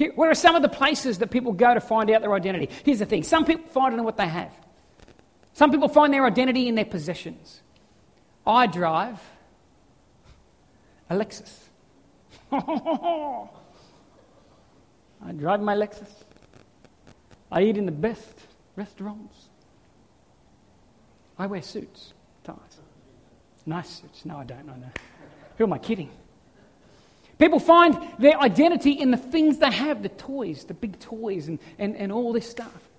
Here, 0.00 0.12
where 0.14 0.30
are 0.30 0.34
some 0.34 0.56
of 0.56 0.62
the 0.62 0.68
places 0.70 1.18
that 1.18 1.30
people 1.30 1.52
go 1.52 1.74
to 1.74 1.80
find 1.80 2.10
out 2.10 2.22
their 2.22 2.32
identity? 2.32 2.70
Here's 2.86 3.00
the 3.00 3.04
thing 3.04 3.22
some 3.22 3.44
people 3.44 3.66
find 3.66 3.92
it 3.92 3.98
in 3.98 4.04
what 4.04 4.16
they 4.16 4.26
have, 4.26 4.50
some 5.52 5.70
people 5.70 5.88
find 5.88 6.10
their 6.10 6.24
identity 6.24 6.68
in 6.68 6.74
their 6.74 6.86
possessions. 6.86 7.60
I 8.46 8.66
drive 8.66 9.20
a 11.10 11.14
Lexus. 11.14 11.54
I 12.50 13.46
drive 15.36 15.60
my 15.60 15.74
Lexus. 15.74 16.08
I 17.52 17.64
eat 17.64 17.76
in 17.76 17.84
the 17.84 17.92
best 17.92 18.32
restaurants. 18.76 19.50
I 21.38 21.46
wear 21.46 21.60
suits, 21.60 22.14
ties. 22.42 22.56
Nice 23.66 23.90
suits. 23.90 24.24
No, 24.24 24.38
I 24.38 24.44
don't. 24.44 24.64
No, 24.64 24.76
no. 24.76 24.88
Who 25.58 25.64
am 25.64 25.74
I 25.74 25.78
kidding? 25.78 26.08
People 27.40 27.58
find 27.58 27.98
their 28.18 28.38
identity 28.38 28.92
in 28.92 29.10
the 29.10 29.16
things 29.16 29.58
they 29.58 29.70
have 29.70 30.02
the 30.02 30.10
toys, 30.10 30.64
the 30.64 30.74
big 30.74 31.00
toys, 31.00 31.48
and, 31.48 31.58
and, 31.78 31.96
and 31.96 32.12
all 32.12 32.34
this 32.34 32.48
stuff. 32.48 32.90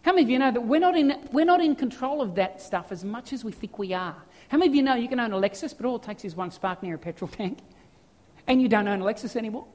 How 0.00 0.12
many 0.12 0.22
of 0.22 0.30
you 0.30 0.38
know 0.38 0.50
that 0.50 0.62
we're 0.62 0.80
not, 0.80 0.96
in, 0.96 1.14
we're 1.30 1.44
not 1.44 1.60
in 1.60 1.76
control 1.76 2.22
of 2.22 2.34
that 2.36 2.62
stuff 2.62 2.90
as 2.90 3.04
much 3.04 3.34
as 3.34 3.44
we 3.44 3.52
think 3.52 3.78
we 3.78 3.92
are? 3.92 4.16
How 4.48 4.56
many 4.56 4.70
of 4.70 4.74
you 4.74 4.82
know 4.82 4.94
you 4.94 5.08
can 5.08 5.20
own 5.20 5.32
a 5.32 5.36
Lexus, 5.36 5.76
but 5.76 5.84
all 5.84 5.96
it 5.96 6.02
takes 6.02 6.24
is 6.24 6.34
one 6.34 6.50
spark 6.50 6.82
near 6.82 6.94
a 6.94 6.98
petrol 6.98 7.28
tank? 7.28 7.58
And 8.44 8.60
you 8.60 8.68
don't 8.68 8.88
own 8.88 9.00
a 9.00 9.04
Lexus 9.04 9.36
anymore? 9.36 9.66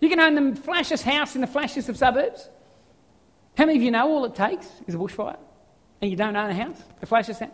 You 0.00 0.10
can 0.10 0.20
own 0.20 0.34
the 0.34 0.60
flashiest 0.60 1.02
house 1.02 1.34
in 1.34 1.40
the 1.40 1.46
flashiest 1.46 1.88
of 1.88 1.96
suburbs. 1.96 2.50
How 3.56 3.64
many 3.64 3.78
of 3.78 3.82
you 3.82 3.90
know 3.90 4.06
all 4.06 4.26
it 4.26 4.34
takes 4.34 4.66
is 4.86 4.94
a 4.94 4.98
bushfire? 4.98 5.38
And 6.02 6.10
you 6.10 6.16
don't 6.16 6.36
own 6.36 6.50
a 6.50 6.54
house? 6.54 6.82
The 7.00 7.06
flashiest 7.06 7.40
house? 7.40 7.50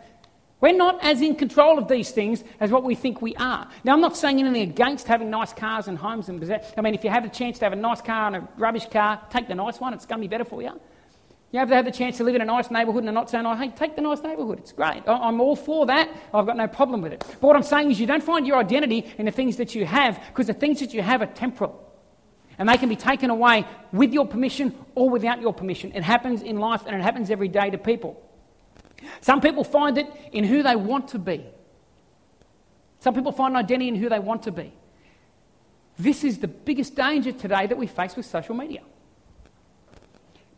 We're 0.65 0.75
not 0.75 1.03
as 1.03 1.21
in 1.21 1.35
control 1.35 1.77
of 1.77 1.87
these 1.87 2.09
things 2.09 2.43
as 2.59 2.71
what 2.71 2.83
we 2.83 2.95
think 2.95 3.21
we 3.21 3.35
are. 3.35 3.69
Now, 3.83 3.93
I'm 3.93 4.01
not 4.01 4.17
saying 4.17 4.39
anything 4.39 4.63
against 4.63 5.05
having 5.07 5.29
nice 5.29 5.53
cars 5.53 5.87
and 5.87 5.95
homes 5.95 6.27
and 6.27 6.43
I 6.75 6.81
mean, 6.81 6.95
if 6.95 7.03
you 7.03 7.11
have 7.11 7.21
the 7.21 7.29
chance 7.29 7.59
to 7.59 7.65
have 7.65 7.73
a 7.73 7.75
nice 7.75 8.01
car 8.01 8.25
and 8.25 8.37
a 8.37 8.47
rubbish 8.57 8.87
car, 8.87 9.21
take 9.29 9.47
the 9.47 9.53
nice 9.53 9.79
one. 9.79 9.93
It's 9.93 10.07
going 10.07 10.19
to 10.19 10.27
be 10.27 10.27
better 10.27 10.43
for 10.43 10.63
you. 10.63 10.71
You 11.51 11.59
have 11.59 11.69
to 11.69 11.75
have 11.75 11.85
the 11.85 11.91
chance 11.91 12.17
to 12.17 12.23
live 12.23 12.33
in 12.33 12.41
a 12.41 12.45
nice 12.45 12.71
neighbourhood 12.71 13.03
and 13.03 13.09
a 13.09 13.11
not 13.11 13.29
so 13.29 13.39
nice. 13.41 13.59
Hey, 13.59 13.69
take 13.77 13.95
the 13.95 14.01
nice 14.01 14.23
neighbourhood. 14.23 14.57
It's 14.57 14.71
great. 14.71 15.03
I'm 15.05 15.39
all 15.39 15.55
for 15.55 15.85
that. 15.85 16.09
I've 16.33 16.47
got 16.47 16.57
no 16.57 16.67
problem 16.67 17.03
with 17.03 17.13
it. 17.13 17.19
But 17.19 17.43
what 17.43 17.55
I'm 17.55 17.61
saying 17.61 17.91
is, 17.91 17.99
you 17.99 18.07
don't 18.07 18.23
find 18.23 18.47
your 18.47 18.57
identity 18.57 19.05
in 19.19 19.27
the 19.27 19.31
things 19.31 19.57
that 19.57 19.75
you 19.75 19.85
have 19.85 20.19
because 20.29 20.47
the 20.47 20.55
things 20.55 20.79
that 20.79 20.95
you 20.95 21.03
have 21.03 21.21
are 21.21 21.27
temporal. 21.27 21.79
And 22.57 22.67
they 22.67 22.77
can 22.77 22.89
be 22.89 22.95
taken 22.95 23.29
away 23.29 23.65
with 23.93 24.13
your 24.13 24.25
permission 24.25 24.73
or 24.95 25.11
without 25.11 25.41
your 25.41 25.53
permission. 25.53 25.91
It 25.93 26.01
happens 26.01 26.41
in 26.41 26.57
life 26.57 26.81
and 26.87 26.95
it 26.95 27.03
happens 27.03 27.29
every 27.29 27.49
day 27.49 27.69
to 27.69 27.77
people. 27.77 28.24
Some 29.21 29.41
people 29.41 29.63
find 29.63 29.97
it 29.97 30.07
in 30.31 30.43
who 30.43 30.63
they 30.63 30.75
want 30.75 31.09
to 31.09 31.19
be. 31.19 31.45
Some 32.99 33.13
people 33.13 33.31
find 33.31 33.55
identity 33.55 33.87
in 33.89 33.95
who 33.95 34.09
they 34.09 34.19
want 34.19 34.43
to 34.43 34.51
be. 34.51 34.73
This 35.97 36.23
is 36.23 36.39
the 36.39 36.47
biggest 36.47 36.95
danger 36.95 37.31
today 37.31 37.67
that 37.67 37.77
we 37.77 37.87
face 37.87 38.15
with 38.15 38.25
social 38.25 38.55
media. 38.55 38.81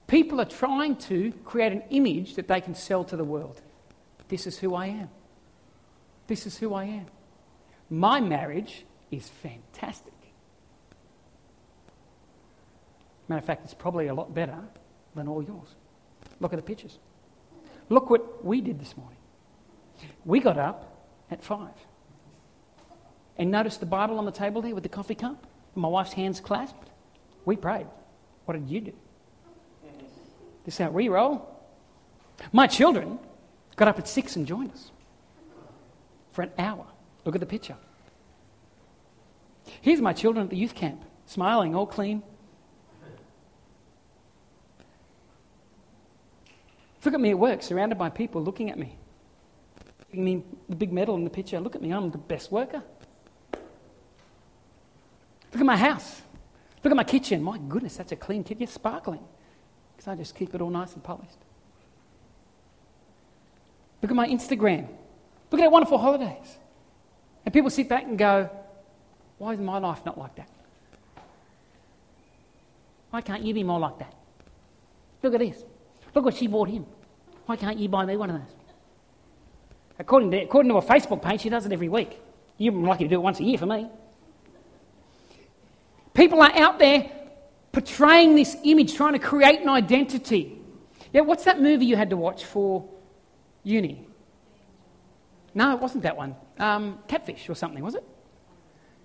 People 0.07 0.39
are 0.39 0.45
trying 0.45 0.95
to 0.95 1.33
create 1.43 1.73
an 1.73 1.83
image 1.89 2.35
that 2.35 2.47
they 2.47 2.61
can 2.61 2.73
sell 2.73 3.03
to 3.03 3.17
the 3.17 3.23
world. 3.23 3.61
This 4.29 4.47
is 4.47 4.57
who 4.57 4.73
I 4.73 4.87
am. 4.87 5.09
This 6.27 6.47
is 6.47 6.57
who 6.57 6.73
I 6.73 6.85
am. 6.85 7.05
My 7.89 8.19
marriage 8.19 8.85
is 9.11 9.29
fantastic. 9.29 10.13
Matter 13.27 13.39
of 13.39 13.45
fact, 13.45 13.65
it's 13.65 13.73
probably 13.73 14.07
a 14.07 14.13
lot 14.13 14.33
better 14.33 14.57
than 15.15 15.27
all 15.27 15.43
yours. 15.43 15.75
Look 16.39 16.53
at 16.53 16.57
the 16.57 16.63
pictures. 16.63 16.99
Look 17.89 18.09
what 18.09 18.43
we 18.43 18.61
did 18.61 18.79
this 18.79 18.95
morning. 18.97 19.17
We 20.25 20.39
got 20.39 20.57
up 20.57 21.07
at 21.31 21.43
five. 21.43 21.73
And 23.37 23.51
notice 23.51 23.77
the 23.77 23.85
Bible 23.85 24.17
on 24.17 24.25
the 24.25 24.31
table 24.31 24.61
there 24.61 24.73
with 24.73 24.83
the 24.83 24.89
coffee 24.89 25.15
cup, 25.15 25.45
my 25.75 25.87
wife's 25.87 26.13
hands 26.13 26.39
clasped. 26.39 26.89
We 27.45 27.55
prayed. 27.55 27.87
What 28.45 28.55
did 28.55 28.69
you 28.69 28.81
do? 28.81 28.93
This 30.65 30.73
is 30.73 30.79
how 30.79 30.89
we 30.89 31.07
roll. 31.07 31.47
My 32.51 32.67
children 32.67 33.19
got 33.75 33.87
up 33.87 33.99
at 33.99 34.07
six 34.07 34.35
and 34.35 34.45
joined 34.45 34.71
us 34.71 34.91
for 36.31 36.41
an 36.41 36.51
hour. 36.57 36.85
Look 37.25 37.35
at 37.35 37.41
the 37.41 37.47
picture. 37.47 37.77
Here's 39.81 40.01
my 40.01 40.13
children 40.13 40.45
at 40.45 40.49
the 40.49 40.57
youth 40.57 40.75
camp, 40.75 41.03
smiling, 41.25 41.75
all 41.75 41.85
clean, 41.85 42.23
Look 47.07 47.13
at 47.13 47.21
me 47.21 47.29
at 47.29 47.39
work, 47.39 47.63
surrounded 47.63 47.97
by 47.97 48.09
people 48.09 48.43
looking 48.43 48.69
at 48.69 48.77
me. 48.77 48.97
I 50.13 50.17
mean, 50.17 50.43
the 50.67 50.75
big 50.75 50.91
medal 50.91 51.15
in 51.15 51.23
the 51.23 51.29
picture. 51.29 51.57
Look 51.57 51.73
at 51.73 51.81
me, 51.81 51.91
I'm 51.91 52.11
the 52.11 52.17
best 52.17 52.51
worker. 52.51 52.83
Look 55.53 55.61
at 55.61 55.65
my 55.65 55.77
house. 55.77 56.21
Look 56.83 56.91
at 56.91 56.97
my 56.97 57.05
kitchen. 57.05 57.41
My 57.41 57.59
goodness, 57.59 57.95
that's 57.95 58.11
a 58.11 58.17
clean 58.17 58.43
kitchen. 58.43 58.63
It's 58.63 58.73
sparkling. 58.73 59.21
Because 59.95 60.09
I 60.09 60.15
just 60.15 60.35
keep 60.35 60.53
it 60.53 60.59
all 60.59 60.69
nice 60.69 60.95
and 60.95 61.01
polished. 61.01 61.37
Look 64.01 64.11
at 64.11 64.15
my 64.17 64.27
Instagram. 64.27 64.89
Look 65.49 65.61
at 65.61 65.63
our 65.63 65.71
wonderful 65.71 65.99
holidays. 65.99 66.57
And 67.45 67.53
people 67.53 67.69
sit 67.69 67.87
back 67.87 68.03
and 68.03 68.17
go, 68.17 68.49
why 69.37 69.53
is 69.53 69.61
my 69.61 69.77
life 69.77 70.05
not 70.05 70.17
like 70.17 70.35
that? 70.35 70.49
Why 73.11 73.21
can't 73.21 73.43
you 73.43 73.53
be 73.53 73.63
more 73.63 73.79
like 73.79 73.97
that? 73.99 74.13
Look 75.23 75.35
at 75.35 75.39
this. 75.39 75.63
Look 76.13 76.25
what 76.25 76.35
she 76.35 76.47
bought 76.47 76.67
him. 76.67 76.85
Why 77.47 77.55
can't 77.55 77.79
you 77.79 77.89
buy 77.89 78.05
me 78.05 78.17
one 78.17 78.29
of 78.29 78.39
those? 78.39 78.55
According 79.99 80.31
to, 80.31 80.37
according 80.43 80.69
to 80.69 80.77
a 80.77 80.81
Facebook 80.81 81.21
page, 81.21 81.41
she 81.41 81.49
does 81.49 81.65
it 81.65 81.71
every 81.71 81.89
week. 81.89 82.19
You're 82.57 82.73
lucky 82.73 83.05
to 83.05 83.09
do 83.09 83.15
it 83.15 83.21
once 83.21 83.39
a 83.39 83.43
year 83.43 83.57
for 83.57 83.65
me. 83.65 83.89
People 86.13 86.41
are 86.41 86.51
out 86.55 86.77
there 86.77 87.09
portraying 87.71 88.35
this 88.35 88.57
image, 88.63 88.95
trying 88.95 89.13
to 89.13 89.19
create 89.19 89.61
an 89.61 89.69
identity. 89.69 90.59
Yeah, 91.13 91.21
what's 91.21 91.45
that 91.45 91.61
movie 91.61 91.85
you 91.85 91.95
had 91.95 92.09
to 92.09 92.17
watch 92.17 92.43
for 92.43 92.87
uni? 93.63 94.05
No, 95.53 95.73
it 95.73 95.79
wasn't 95.79 96.03
that 96.03 96.17
one. 96.17 96.35
Um, 96.59 96.99
Catfish 97.07 97.49
or 97.49 97.55
something, 97.55 97.83
was 97.83 97.95
it? 97.95 98.03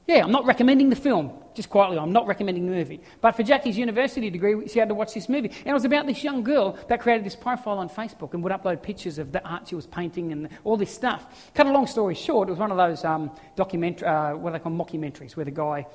Yeah, 0.07 0.25
I'm 0.25 0.33
not 0.33 0.45
recommending 0.47 0.91
the 0.91 0.97
film, 0.97 1.33
just 1.55 1.71
quietly, 1.71 1.97
I'm 1.97 2.13
not 2.13 2.27
recommending 2.27 2.67
the 2.67 2.73
movie. 2.73 3.01
But 3.21 3.33
for 3.33 3.45
Jackie's 3.45 3.79
university 3.79 4.31
degree, 4.31 4.67
she 4.67 4.81
had 4.81 4.89
to 4.89 4.97
watch 4.97 5.15
this 5.15 5.29
movie. 5.29 5.49
And 5.49 5.69
it 5.69 5.73
was 5.73 5.85
about 5.85 6.07
this 6.07 6.25
young 6.25 6.43
girl 6.43 6.77
that 6.89 7.01
created 7.01 7.25
this 7.25 7.37
profile 7.37 7.79
on 7.79 7.89
Facebook 7.89 8.35
and 8.35 8.43
would 8.43 8.53
upload 8.53 8.83
pictures 8.83 9.19
of 9.19 9.31
the 9.31 9.47
art 9.47 9.69
she 9.69 9.77
was 9.77 9.87
painting 9.87 10.33
and 10.33 10.49
all 10.65 10.77
this 10.77 10.93
stuff. 10.93 11.53
Cut 11.55 11.67
a 11.67 11.71
long 11.71 11.87
story 11.87 12.17
short, 12.17 12.49
it 12.49 12.53
was 12.53 12.59
one 12.59 12.73
of 12.73 12.77
those 12.77 13.05
um, 13.05 13.31
documentary, 13.55 14.09
uh, 14.09 14.35
what 14.37 14.53
they 14.53 14.59
call 14.59 14.73
mockumentaries, 14.73 15.37
where 15.37 15.45
the 15.45 15.53
guy, 15.53 15.87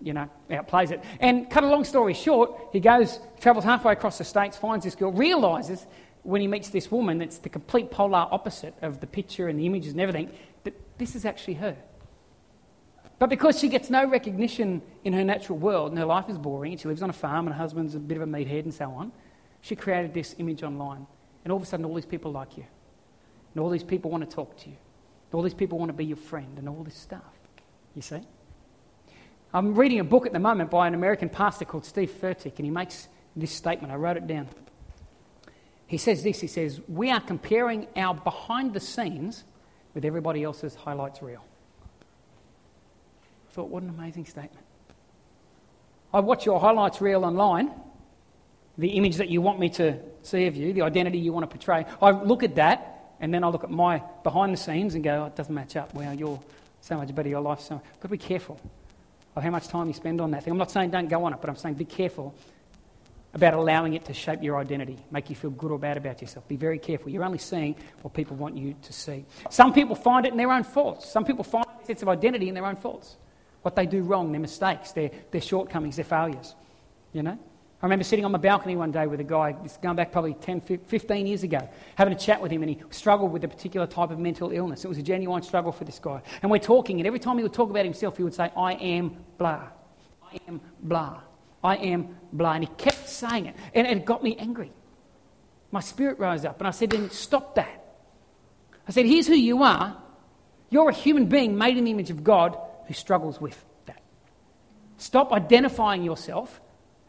you 0.00 0.14
know, 0.14 0.28
outplays 0.50 0.90
it. 0.90 1.04
And 1.20 1.50
cut 1.50 1.62
a 1.62 1.68
long 1.68 1.84
story 1.84 2.14
short, 2.14 2.58
he 2.72 2.80
goes, 2.80 3.20
travels 3.40 3.64
halfway 3.64 3.92
across 3.92 4.16
the 4.16 4.24
states, 4.24 4.56
finds 4.56 4.86
this 4.86 4.94
girl, 4.94 5.12
realizes 5.12 5.86
when 6.22 6.40
he 6.40 6.46
meets 6.46 6.70
this 6.70 6.90
woman 6.90 7.18
that's 7.18 7.38
the 7.38 7.50
complete 7.50 7.90
polar 7.90 8.26
opposite 8.30 8.74
of 8.80 9.00
the 9.00 9.06
picture 9.06 9.48
and 9.48 9.58
the 9.58 9.66
images 9.66 9.92
and 9.92 10.00
everything, 10.00 10.30
that 10.64 10.74
this 10.96 11.14
is 11.14 11.26
actually 11.26 11.54
her. 11.54 11.76
But 13.20 13.28
because 13.28 13.60
she 13.60 13.68
gets 13.68 13.90
no 13.90 14.06
recognition 14.06 14.80
in 15.04 15.12
her 15.12 15.22
natural 15.22 15.58
world 15.58 15.90
and 15.90 15.98
her 15.98 16.06
life 16.06 16.30
is 16.30 16.38
boring 16.38 16.72
and 16.72 16.80
she 16.80 16.88
lives 16.88 17.02
on 17.02 17.10
a 17.10 17.12
farm 17.12 17.46
and 17.46 17.54
her 17.54 17.60
husband's 17.60 17.94
a 17.94 18.00
bit 18.00 18.16
of 18.16 18.22
a 18.22 18.26
meathead 18.26 18.62
and 18.62 18.72
so 18.72 18.90
on, 18.90 19.12
she 19.60 19.76
created 19.76 20.14
this 20.14 20.34
image 20.38 20.62
online. 20.62 21.06
And 21.44 21.52
all 21.52 21.58
of 21.58 21.62
a 21.62 21.66
sudden, 21.66 21.84
all 21.84 21.94
these 21.94 22.06
people 22.06 22.32
like 22.32 22.56
you. 22.56 22.64
And 23.52 23.62
all 23.62 23.68
these 23.68 23.84
people 23.84 24.10
want 24.10 24.28
to 24.28 24.34
talk 24.34 24.56
to 24.60 24.70
you. 24.70 24.76
And 24.76 25.34
all 25.34 25.42
these 25.42 25.52
people 25.52 25.78
want 25.78 25.90
to 25.90 25.92
be 25.92 26.06
your 26.06 26.16
friend 26.16 26.56
and 26.56 26.66
all 26.66 26.82
this 26.82 26.94
stuff. 26.94 27.20
You 27.94 28.00
see? 28.00 28.22
I'm 29.52 29.74
reading 29.74 30.00
a 30.00 30.04
book 30.04 30.24
at 30.24 30.32
the 30.32 30.38
moment 30.38 30.70
by 30.70 30.88
an 30.88 30.94
American 30.94 31.28
pastor 31.28 31.66
called 31.66 31.84
Steve 31.84 32.10
Furtick, 32.10 32.56
and 32.56 32.64
he 32.64 32.70
makes 32.70 33.08
this 33.36 33.52
statement. 33.52 33.92
I 33.92 33.96
wrote 33.96 34.16
it 34.16 34.26
down. 34.26 34.48
He 35.86 35.98
says 35.98 36.22
this 36.22 36.40
He 36.40 36.46
says, 36.46 36.80
We 36.88 37.10
are 37.10 37.20
comparing 37.20 37.86
our 37.96 38.14
behind 38.14 38.72
the 38.72 38.80
scenes 38.80 39.44
with 39.92 40.06
everybody 40.06 40.42
else's 40.42 40.74
highlights 40.74 41.20
reel 41.20 41.44
thought, 43.50 43.68
what 43.68 43.82
an 43.82 43.88
amazing 43.90 44.26
statement. 44.26 44.64
I 46.12 46.20
watch 46.20 46.44
your 46.44 46.58
highlights 46.58 47.00
reel 47.00 47.24
online, 47.24 47.70
the 48.78 48.90
image 48.90 49.16
that 49.16 49.28
you 49.28 49.40
want 49.40 49.60
me 49.60 49.68
to 49.70 49.98
see 50.22 50.46
of 50.46 50.56
you, 50.56 50.72
the 50.72 50.82
identity 50.82 51.18
you 51.18 51.32
want 51.32 51.48
to 51.48 51.56
portray. 51.56 51.86
I 52.02 52.10
look 52.10 52.42
at 52.42 52.56
that, 52.56 53.14
and 53.20 53.32
then 53.32 53.44
I 53.44 53.48
look 53.48 53.64
at 53.64 53.70
my 53.70 54.02
behind 54.24 54.52
the 54.52 54.56
scenes 54.56 54.94
and 54.94 55.04
go, 55.04 55.22
oh, 55.22 55.26
it 55.26 55.36
doesn't 55.36 55.54
match 55.54 55.76
up. 55.76 55.94
Wow, 55.94 56.12
you're 56.12 56.40
so 56.80 56.96
much 56.96 57.14
better, 57.14 57.28
your 57.28 57.40
life's 57.40 57.66
so 57.66 57.74
much. 57.76 57.84
Got 57.84 58.02
to 58.02 58.08
be 58.08 58.18
careful 58.18 58.60
of 59.36 59.42
how 59.42 59.50
much 59.50 59.68
time 59.68 59.86
you 59.86 59.92
spend 59.92 60.20
on 60.20 60.32
that 60.32 60.44
thing. 60.44 60.52
I'm 60.52 60.58
not 60.58 60.70
saying 60.70 60.90
don't 60.90 61.08
go 61.08 61.24
on 61.24 61.32
it, 61.32 61.40
but 61.40 61.48
I'm 61.48 61.56
saying 61.56 61.74
be 61.74 61.84
careful 61.84 62.34
about 63.32 63.54
allowing 63.54 63.94
it 63.94 64.04
to 64.06 64.14
shape 64.14 64.42
your 64.42 64.58
identity, 64.58 64.98
make 65.12 65.30
you 65.30 65.36
feel 65.36 65.50
good 65.50 65.70
or 65.70 65.78
bad 65.78 65.96
about 65.96 66.20
yourself. 66.20 66.48
Be 66.48 66.56
very 66.56 66.80
careful. 66.80 67.10
You're 67.10 67.24
only 67.24 67.38
seeing 67.38 67.76
what 68.02 68.12
people 68.12 68.36
want 68.36 68.56
you 68.56 68.74
to 68.82 68.92
see. 68.92 69.24
Some 69.50 69.72
people 69.72 69.94
find 69.94 70.26
it 70.26 70.32
in 70.32 70.38
their 70.38 70.50
own 70.50 70.64
faults. 70.64 71.08
Some 71.08 71.24
people 71.24 71.44
find 71.44 71.66
a 71.80 71.86
sense 71.86 72.02
of 72.02 72.08
identity 72.08 72.48
in 72.48 72.54
their 72.54 72.66
own 72.66 72.74
faults 72.74 73.16
what 73.62 73.76
they 73.76 73.86
do 73.86 74.02
wrong, 74.02 74.32
their 74.32 74.40
mistakes, 74.40 74.92
their, 74.92 75.10
their 75.30 75.40
shortcomings, 75.40 75.96
their 75.96 76.04
failures. 76.04 76.54
You 77.12 77.22
know? 77.22 77.38
I 77.82 77.86
remember 77.86 78.04
sitting 78.04 78.26
on 78.26 78.32
my 78.32 78.38
balcony 78.38 78.76
one 78.76 78.92
day 78.92 79.06
with 79.06 79.20
a 79.20 79.24
guy, 79.24 79.56
this 79.62 79.78
going 79.82 79.96
back 79.96 80.12
probably 80.12 80.34
10, 80.34 80.60
15 80.60 81.26
years 81.26 81.42
ago, 81.42 81.66
having 81.94 82.12
a 82.12 82.18
chat 82.18 82.42
with 82.42 82.52
him, 82.52 82.62
and 82.62 82.70
he 82.70 82.82
struggled 82.90 83.32
with 83.32 83.42
a 83.44 83.48
particular 83.48 83.86
type 83.86 84.10
of 84.10 84.18
mental 84.18 84.50
illness. 84.50 84.84
It 84.84 84.88
was 84.88 84.98
a 84.98 85.02
genuine 85.02 85.42
struggle 85.42 85.72
for 85.72 85.84
this 85.84 85.98
guy. 85.98 86.20
And 86.42 86.50
we're 86.50 86.58
talking, 86.58 87.00
and 87.00 87.06
every 87.06 87.18
time 87.18 87.38
he 87.38 87.42
would 87.42 87.54
talk 87.54 87.70
about 87.70 87.84
himself, 87.84 88.18
he 88.18 88.22
would 88.22 88.34
say, 88.34 88.50
I 88.54 88.74
am 88.74 89.16
blah. 89.38 89.68
I 90.22 90.40
am 90.46 90.60
blah. 90.82 91.22
I 91.64 91.76
am 91.76 92.16
blah. 92.34 92.52
And 92.52 92.64
he 92.64 92.70
kept 92.76 93.08
saying 93.08 93.46
it, 93.46 93.56
and 93.74 93.86
it 93.86 94.04
got 94.04 94.22
me 94.22 94.36
angry. 94.36 94.72
My 95.70 95.80
spirit 95.80 96.18
rose 96.18 96.44
up, 96.44 96.58
and 96.58 96.68
I 96.68 96.72
said, 96.72 96.90
then 96.90 97.08
stop 97.08 97.54
that. 97.54 97.82
I 98.86 98.92
said, 98.92 99.06
here's 99.06 99.26
who 99.26 99.34
you 99.34 99.62
are. 99.62 99.96
You're 100.68 100.90
a 100.90 100.94
human 100.94 101.26
being 101.26 101.56
made 101.56 101.78
in 101.78 101.84
the 101.84 101.90
image 101.90 102.10
of 102.10 102.22
God 102.24 102.58
who 102.90 102.94
struggles 102.94 103.40
with 103.40 103.64
that. 103.86 104.02
Stop 104.96 105.32
identifying 105.32 106.02
yourself 106.02 106.60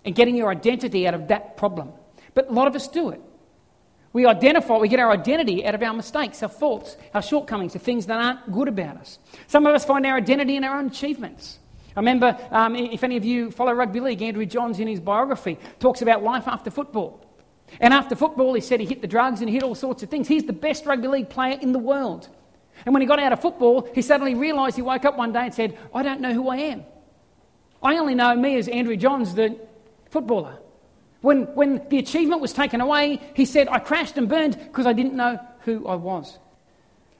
and 0.05 0.13
getting 0.13 0.35
your 0.35 0.51
identity 0.51 1.07
out 1.07 1.15
of 1.15 1.29
that 1.29 1.57
problem. 1.57 1.91
But 2.35 2.49
a 2.49 2.53
lot 2.53 2.67
of 2.67 2.75
us 2.75 2.87
do 2.87 3.09
it. 3.09 3.19
We 4.13 4.27
identify, 4.27 4.77
we 4.77 4.89
get 4.89 4.99
our 4.99 5.09
identity 5.09 5.65
out 5.65 5.73
of 5.73 5.81
our 5.81 5.93
mistakes, 5.93 6.43
our 6.43 6.49
faults, 6.49 6.97
our 7.15 7.21
shortcomings, 7.23 7.73
the 7.73 7.79
things 7.79 8.05
that 8.05 8.21
aren't 8.21 8.51
good 8.51 8.67
about 8.67 8.97
us. 8.97 9.17
Some 9.47 9.65
of 9.65 9.73
us 9.73 9.83
find 9.83 10.05
our 10.05 10.17
identity 10.17 10.55
in 10.55 10.63
our 10.63 10.77
own 10.77 10.85
achievements. 10.85 11.57
I 11.95 11.99
remember, 11.99 12.37
um, 12.51 12.75
if 12.75 13.03
any 13.03 13.17
of 13.17 13.25
you 13.25 13.49
follow 13.49 13.73
rugby 13.73 14.01
league, 14.01 14.21
Andrew 14.21 14.45
Johns 14.45 14.79
in 14.79 14.87
his 14.87 14.99
biography 14.99 15.57
talks 15.79 16.03
about 16.03 16.21
life 16.21 16.47
after 16.47 16.69
football. 16.69 17.25
And 17.79 17.91
after 17.91 18.15
football, 18.15 18.53
he 18.53 18.61
said 18.61 18.79
he 18.81 18.85
hit 18.85 19.01
the 19.01 19.07
drugs 19.07 19.39
and 19.39 19.49
he 19.49 19.55
hit 19.55 19.63
all 19.63 19.73
sorts 19.73 20.03
of 20.03 20.11
things. 20.11 20.27
He's 20.27 20.43
the 20.43 20.53
best 20.53 20.85
rugby 20.85 21.07
league 21.07 21.31
player 21.31 21.57
in 21.59 21.71
the 21.71 21.79
world. 21.79 22.29
And 22.85 22.93
when 22.93 23.01
he 23.01 23.07
got 23.07 23.19
out 23.19 23.33
of 23.33 23.41
football, 23.41 23.87
he 23.93 24.01
suddenly 24.01 24.35
realised 24.35 24.75
he 24.75 24.81
woke 24.81 25.05
up 25.05 25.17
one 25.17 25.31
day 25.31 25.45
and 25.45 25.53
said, 25.53 25.77
I 25.93 26.03
don't 26.03 26.21
know 26.21 26.33
who 26.33 26.49
I 26.49 26.57
am. 26.57 26.83
I 27.83 27.97
only 27.97 28.15
know 28.15 28.35
me 28.35 28.57
as 28.57 28.67
Andrew 28.67 28.95
Johns, 28.95 29.33
the 29.33 29.59
footballer. 30.09 30.57
When, 31.21 31.43
when 31.55 31.87
the 31.89 31.99
achievement 31.99 32.41
was 32.41 32.53
taken 32.53 32.81
away, 32.81 33.21
he 33.35 33.45
said, 33.45 33.67
I 33.67 33.79
crashed 33.79 34.17
and 34.17 34.27
burned 34.27 34.57
because 34.57 34.85
I 34.85 34.93
didn't 34.93 35.13
know 35.13 35.39
who 35.61 35.87
I 35.87 35.95
was. 35.95 36.37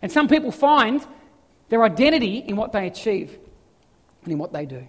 And 0.02 0.12
some 0.12 0.28
people 0.28 0.52
find 0.52 1.06
their 1.69 1.84
identity 1.84 2.38
in 2.38 2.56
what 2.56 2.71
they 2.71 2.88
achieve 2.88 3.38
and 4.24 4.32
in 4.34 4.39
what 4.39 4.54
they 4.54 4.65
do. 4.65 4.88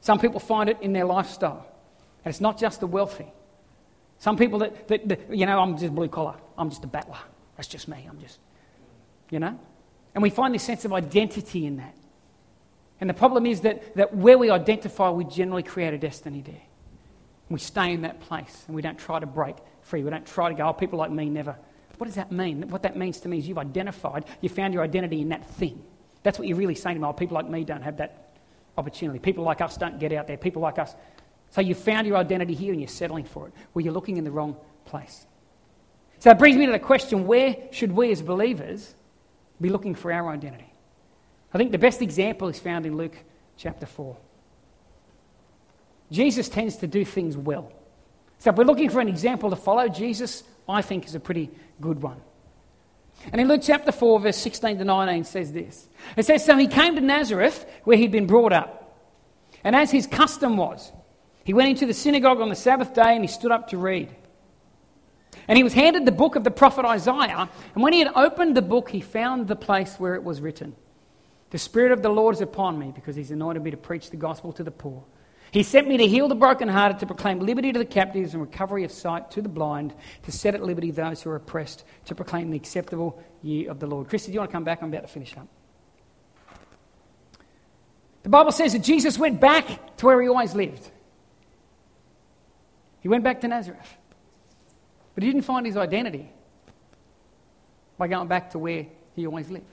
Some 0.00 0.18
people 0.18 0.40
find 0.40 0.68
it 0.68 0.78
in 0.80 0.92
their 0.92 1.04
lifestyle. 1.04 1.66
And 2.24 2.32
it's 2.32 2.40
not 2.40 2.58
just 2.58 2.80
the 2.80 2.86
wealthy. 2.86 3.32
Some 4.18 4.36
people 4.36 4.60
that, 4.60 4.88
that, 4.88 5.08
that 5.08 5.34
you 5.34 5.46
know, 5.46 5.58
I'm 5.58 5.76
just 5.78 5.94
blue 5.94 6.08
collar. 6.08 6.36
I'm 6.58 6.70
just 6.70 6.84
a 6.84 6.86
battler. 6.86 7.18
That's 7.56 7.68
just 7.68 7.88
me. 7.88 8.06
I'm 8.08 8.20
just, 8.20 8.38
you 9.32 9.40
know? 9.40 9.58
And 10.14 10.22
we 10.22 10.30
find 10.30 10.54
this 10.54 10.62
sense 10.62 10.84
of 10.84 10.92
identity 10.92 11.66
in 11.66 11.78
that. 11.78 11.96
And 13.00 13.10
the 13.10 13.14
problem 13.14 13.46
is 13.46 13.62
that, 13.62 13.96
that 13.96 14.14
where 14.14 14.38
we 14.38 14.50
identify, 14.50 15.10
we 15.10 15.24
generally 15.24 15.64
create 15.64 15.92
a 15.92 15.98
destiny 15.98 16.42
there. 16.42 16.62
We 17.48 17.58
stay 17.58 17.92
in 17.92 18.02
that 18.02 18.20
place 18.20 18.64
and 18.68 18.76
we 18.76 18.82
don't 18.82 18.98
try 18.98 19.18
to 19.18 19.26
break 19.26 19.56
free. 19.80 20.04
We 20.04 20.10
don't 20.10 20.26
try 20.26 20.50
to 20.50 20.54
go, 20.54 20.68
oh, 20.68 20.72
people 20.72 20.98
like 20.98 21.10
me 21.10 21.28
never. 21.28 21.56
What 21.98 22.06
does 22.06 22.14
that 22.14 22.30
mean? 22.30 22.68
What 22.68 22.82
that 22.82 22.96
means 22.96 23.20
to 23.20 23.28
me 23.28 23.38
is 23.38 23.48
you've 23.48 23.58
identified, 23.58 24.26
you 24.40 24.48
found 24.48 24.74
your 24.74 24.82
identity 24.82 25.20
in 25.20 25.30
that 25.30 25.48
thing. 25.50 25.82
That's 26.22 26.38
what 26.38 26.46
you're 26.46 26.56
really 26.56 26.74
saying 26.74 26.96
to 26.96 27.00
me. 27.02 27.08
Oh, 27.08 27.12
people 27.12 27.34
like 27.34 27.48
me 27.48 27.64
don't 27.64 27.82
have 27.82 27.96
that 27.96 28.36
opportunity. 28.78 29.18
People 29.18 29.44
like 29.44 29.60
us 29.60 29.76
don't 29.76 29.98
get 29.98 30.12
out 30.12 30.26
there. 30.26 30.36
People 30.36 30.62
like 30.62 30.78
us. 30.78 30.94
So 31.50 31.60
you 31.60 31.74
found 31.74 32.06
your 32.06 32.16
identity 32.16 32.54
here 32.54 32.72
and 32.72 32.80
you're 32.80 32.88
settling 32.88 33.24
for 33.24 33.48
it. 33.48 33.54
Well, 33.74 33.84
you're 33.84 33.92
looking 33.94 34.18
in 34.18 34.24
the 34.24 34.30
wrong 34.30 34.56
place. 34.84 35.26
So 36.18 36.30
it 36.30 36.38
brings 36.38 36.56
me 36.56 36.66
to 36.66 36.72
the 36.72 36.78
question 36.78 37.26
where 37.26 37.56
should 37.72 37.92
we 37.92 38.12
as 38.12 38.22
believers 38.22 38.94
be 39.62 39.70
looking 39.70 39.94
for 39.94 40.12
our 40.12 40.28
identity? 40.30 40.72
I 41.54 41.58
think 41.58 41.72
the 41.72 41.78
best 41.78 42.02
example 42.02 42.48
is 42.48 42.58
found 42.58 42.86
in 42.86 42.96
Luke 42.96 43.16
chapter 43.56 43.86
4. 43.86 44.16
Jesus 46.10 46.48
tends 46.48 46.76
to 46.78 46.86
do 46.86 47.04
things 47.04 47.36
well. 47.36 47.72
So 48.38 48.50
if 48.50 48.56
we're 48.56 48.64
looking 48.64 48.90
for 48.90 49.00
an 49.00 49.08
example 49.08 49.50
to 49.50 49.56
follow, 49.56 49.88
Jesus, 49.88 50.42
I 50.68 50.82
think, 50.82 51.06
is 51.06 51.14
a 51.14 51.20
pretty 51.20 51.50
good 51.80 52.02
one. 52.02 52.20
And 53.30 53.40
in 53.40 53.48
Luke 53.48 53.60
chapter 53.62 53.92
4, 53.92 54.20
verse 54.20 54.36
16 54.36 54.78
to 54.78 54.84
19 54.84 55.24
says 55.24 55.52
this 55.52 55.88
It 56.16 56.26
says, 56.26 56.44
So 56.44 56.56
he 56.56 56.66
came 56.66 56.96
to 56.96 57.00
Nazareth, 57.00 57.64
where 57.84 57.96
he'd 57.96 58.12
been 58.12 58.26
brought 58.26 58.52
up. 58.52 58.98
And 59.64 59.76
as 59.76 59.90
his 59.90 60.06
custom 60.06 60.56
was, 60.56 60.92
he 61.44 61.54
went 61.54 61.70
into 61.70 61.86
the 61.86 61.94
synagogue 61.94 62.40
on 62.40 62.48
the 62.48 62.56
Sabbath 62.56 62.94
day 62.94 63.14
and 63.14 63.22
he 63.22 63.28
stood 63.28 63.52
up 63.52 63.68
to 63.68 63.78
read. 63.78 64.14
And 65.48 65.56
he 65.56 65.64
was 65.64 65.72
handed 65.72 66.06
the 66.06 66.12
book 66.12 66.36
of 66.36 66.44
the 66.44 66.50
prophet 66.50 66.84
Isaiah. 66.84 67.48
And 67.74 67.82
when 67.82 67.92
he 67.92 67.98
had 67.98 68.12
opened 68.14 68.56
the 68.56 68.62
book, 68.62 68.90
he 68.90 69.00
found 69.00 69.48
the 69.48 69.56
place 69.56 69.96
where 69.96 70.14
it 70.14 70.22
was 70.22 70.40
written 70.40 70.74
The 71.50 71.58
Spirit 71.58 71.92
of 71.92 72.02
the 72.02 72.08
Lord 72.08 72.34
is 72.34 72.40
upon 72.40 72.78
me, 72.78 72.92
because 72.94 73.16
he's 73.16 73.30
anointed 73.30 73.62
me 73.62 73.70
to 73.72 73.76
preach 73.76 74.10
the 74.10 74.16
gospel 74.16 74.52
to 74.52 74.64
the 74.64 74.70
poor. 74.70 75.04
He 75.52 75.62
sent 75.62 75.86
me 75.86 75.98
to 75.98 76.06
heal 76.06 76.28
the 76.28 76.34
brokenhearted, 76.34 77.00
to 77.00 77.06
proclaim 77.06 77.40
liberty 77.40 77.72
to 77.72 77.78
the 77.78 77.84
captives 77.84 78.32
and 78.32 78.42
recovery 78.42 78.84
of 78.84 78.90
sight 78.90 79.30
to 79.32 79.42
the 79.42 79.50
blind, 79.50 79.92
to 80.22 80.32
set 80.32 80.54
at 80.54 80.62
liberty 80.62 80.90
those 80.90 81.22
who 81.22 81.30
are 81.30 81.36
oppressed, 81.36 81.84
to 82.06 82.14
proclaim 82.14 82.50
the 82.50 82.56
acceptable 82.56 83.22
year 83.42 83.70
of 83.70 83.78
the 83.78 83.86
Lord. 83.86 84.08
Christy, 84.08 84.28
do 84.28 84.34
you 84.34 84.40
want 84.40 84.50
to 84.50 84.52
come 84.52 84.64
back? 84.64 84.82
I'm 84.82 84.88
about 84.88 85.02
to 85.02 85.08
finish 85.08 85.36
up. 85.36 85.46
The 88.22 88.30
Bible 88.30 88.52
says 88.52 88.72
that 88.72 88.82
Jesus 88.82 89.18
went 89.18 89.40
back 89.40 89.96
to 89.98 90.06
where 90.06 90.22
he 90.22 90.28
always 90.28 90.54
lived. 90.54 90.90
He 93.00 93.08
went 93.08 93.24
back 93.24 93.40
to 93.42 93.48
Nazareth. 93.48 93.98
But 95.14 95.24
he 95.24 95.30
didn't 95.30 95.44
find 95.44 95.66
his 95.66 95.76
identity 95.76 96.30
by 97.98 98.08
going 98.08 98.28
back 98.28 98.50
to 98.50 98.58
where 98.58 98.86
he 99.14 99.26
always 99.26 99.50
lived. 99.50 99.66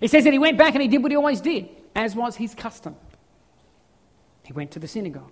It 0.00 0.10
says 0.10 0.24
that 0.24 0.32
he 0.32 0.38
went 0.38 0.56
back 0.56 0.74
and 0.74 0.82
he 0.82 0.88
did 0.88 1.02
what 1.02 1.12
he 1.12 1.16
always 1.16 1.40
did, 1.40 1.68
as 1.94 2.14
was 2.14 2.36
his 2.36 2.54
custom. 2.54 2.96
He 4.44 4.52
went 4.52 4.70
to 4.72 4.78
the 4.78 4.88
synagogue. 4.88 5.30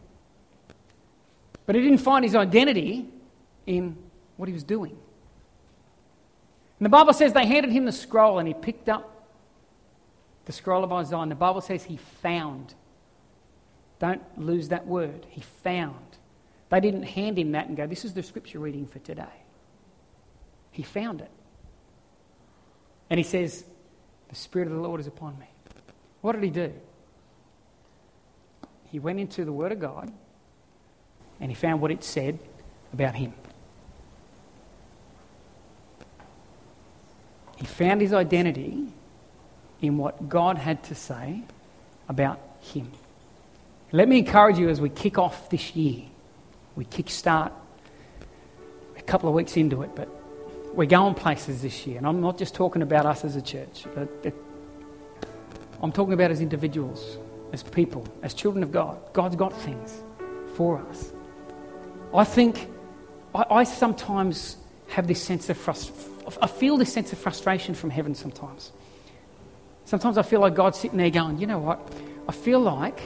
But 1.67 1.75
he 1.75 1.83
didn't 1.83 1.99
find 1.99 2.25
his 2.25 2.35
identity 2.35 3.09
in 3.67 3.97
what 4.37 4.49
he 4.49 4.53
was 4.53 4.63
doing. 4.63 4.97
And 6.79 6.87
the 6.87 6.91
Bible 6.91 7.13
says 7.13 7.33
they 7.33 7.47
handed 7.47 7.73
him 7.73 7.85
the 7.85 7.93
scroll 7.93 8.39
and 8.39 8.47
he 8.47 8.55
picked 8.55 8.89
up 8.89 9.27
the 10.45 10.53
scroll 10.53 10.85
of 10.85 10.93
Isaiah. 10.93 11.21
And 11.21 11.31
the 11.31 11.37
Bible 11.37 11.61
says 11.61 11.85
he 11.85 11.97
found. 11.97 12.75
Don't 13.99 14.23
lose 14.39 14.69
that 14.69 14.87
word. 14.87 15.27
He 15.29 15.41
found. 15.41 16.08
They 16.71 16.81
didn't 16.81 17.05
hand 17.05 17.39
him 17.39 17.53
that 17.53 17.69
and 17.69 17.77
go, 17.77 17.87
This 17.87 18.05
is 18.05 18.15
the 18.15 18.23
scripture 18.23 18.59
reading 18.59 18.87
for 18.87 18.99
today. 18.99 19.25
He 20.71 20.83
found 20.83 21.21
it. 21.21 21.31
And 23.11 23.19
he 23.19 23.25
says, 23.25 23.65
The 24.29 24.35
Spirit 24.35 24.69
of 24.69 24.75
the 24.75 24.81
Lord 24.81 25.01
is 25.01 25.07
upon 25.07 25.39
me. 25.39 25.47
What 26.21 26.33
did 26.33 26.43
he 26.43 26.51
do? 26.51 26.73
he 28.91 28.99
went 28.99 29.21
into 29.21 29.45
the 29.45 29.53
Word 29.53 29.73
of 29.73 29.81
God 29.81 30.11
and 31.41 31.51
he 31.51 31.55
found 31.55 31.81
what 31.81 31.91
it 31.91 32.03
said 32.03 32.39
about 32.93 33.15
him. 33.15 33.33
He 37.57 37.67
found 37.67 38.01
his 38.01 38.13
identity 38.13 38.89
in 39.81 39.99
what 39.99 40.29
God 40.29 40.59
had 40.59 40.83
to 40.85 40.95
say 40.95 41.43
about 42.09 42.41
him. 42.61 42.91
Let 43.93 44.09
me 44.09 44.19
encourage 44.19 44.59
you 44.59 44.69
as 44.69 44.81
we 44.81 44.89
kick 44.89 45.19
off 45.19 45.51
this 45.51 45.77
year, 45.77 46.05
we 46.79 46.85
kick 46.85 47.11
start 47.11 47.53
a 48.97 49.03
couple 49.03 49.29
of 49.29 49.35
weeks 49.35 49.57
into 49.57 49.83
it, 49.83 49.91
but 49.97 50.09
we're 50.75 50.87
going 50.87 51.13
places 51.13 51.61
this 51.61 51.89
year. 51.89 51.99
And 51.99 52.07
I'm 52.07 52.21
not 52.21 52.39
just 52.39 52.55
talking 52.55 52.83
about 52.83 53.05
us 53.05 53.25
as 53.25 53.35
a 53.35 53.43
church, 53.43 53.85
I'm 55.83 55.91
talking 55.91 56.13
about 56.13 56.31
as 56.31 56.41
individuals 56.41 57.19
as 57.53 57.65
people, 57.65 58.07
as 58.23 58.33
children 58.33 58.63
of 58.63 58.71
God. 58.71 58.97
God's 59.13 59.35
got 59.35 59.53
things 59.63 60.03
for 60.55 60.79
us. 60.79 61.13
I 62.15 62.23
think 62.23 62.69
I, 63.35 63.45
I 63.51 63.65
sometimes 63.65 64.57
have 64.87 65.09
this 65.09 65.21
sense 65.21 65.49
of 65.49 65.57
frustration. 65.57 66.13
I 66.41 66.47
feel 66.47 66.77
this 66.77 66.93
sense 66.93 67.13
of 67.13 67.19
frustration 67.19 67.75
from 67.75 67.91
heaven 67.91 68.15
sometimes. 68.15 68.71
Sometimes 69.85 70.17
I 70.17 70.23
feel 70.23 70.41
like 70.41 70.55
God's 70.55 70.79
sitting 70.79 70.99
there 70.99 71.11
going, 71.11 71.39
you 71.39 71.49
know 71.49 71.59
what? 71.59 71.81
I 72.29 72.33
feel 72.33 72.61
like 72.61 73.01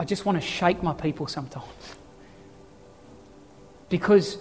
I 0.00 0.04
just 0.04 0.24
want 0.24 0.40
to 0.40 0.40
shake 0.40 0.82
my 0.82 0.94
people 0.94 1.26
sometimes. 1.26 1.66
Because 3.90 4.38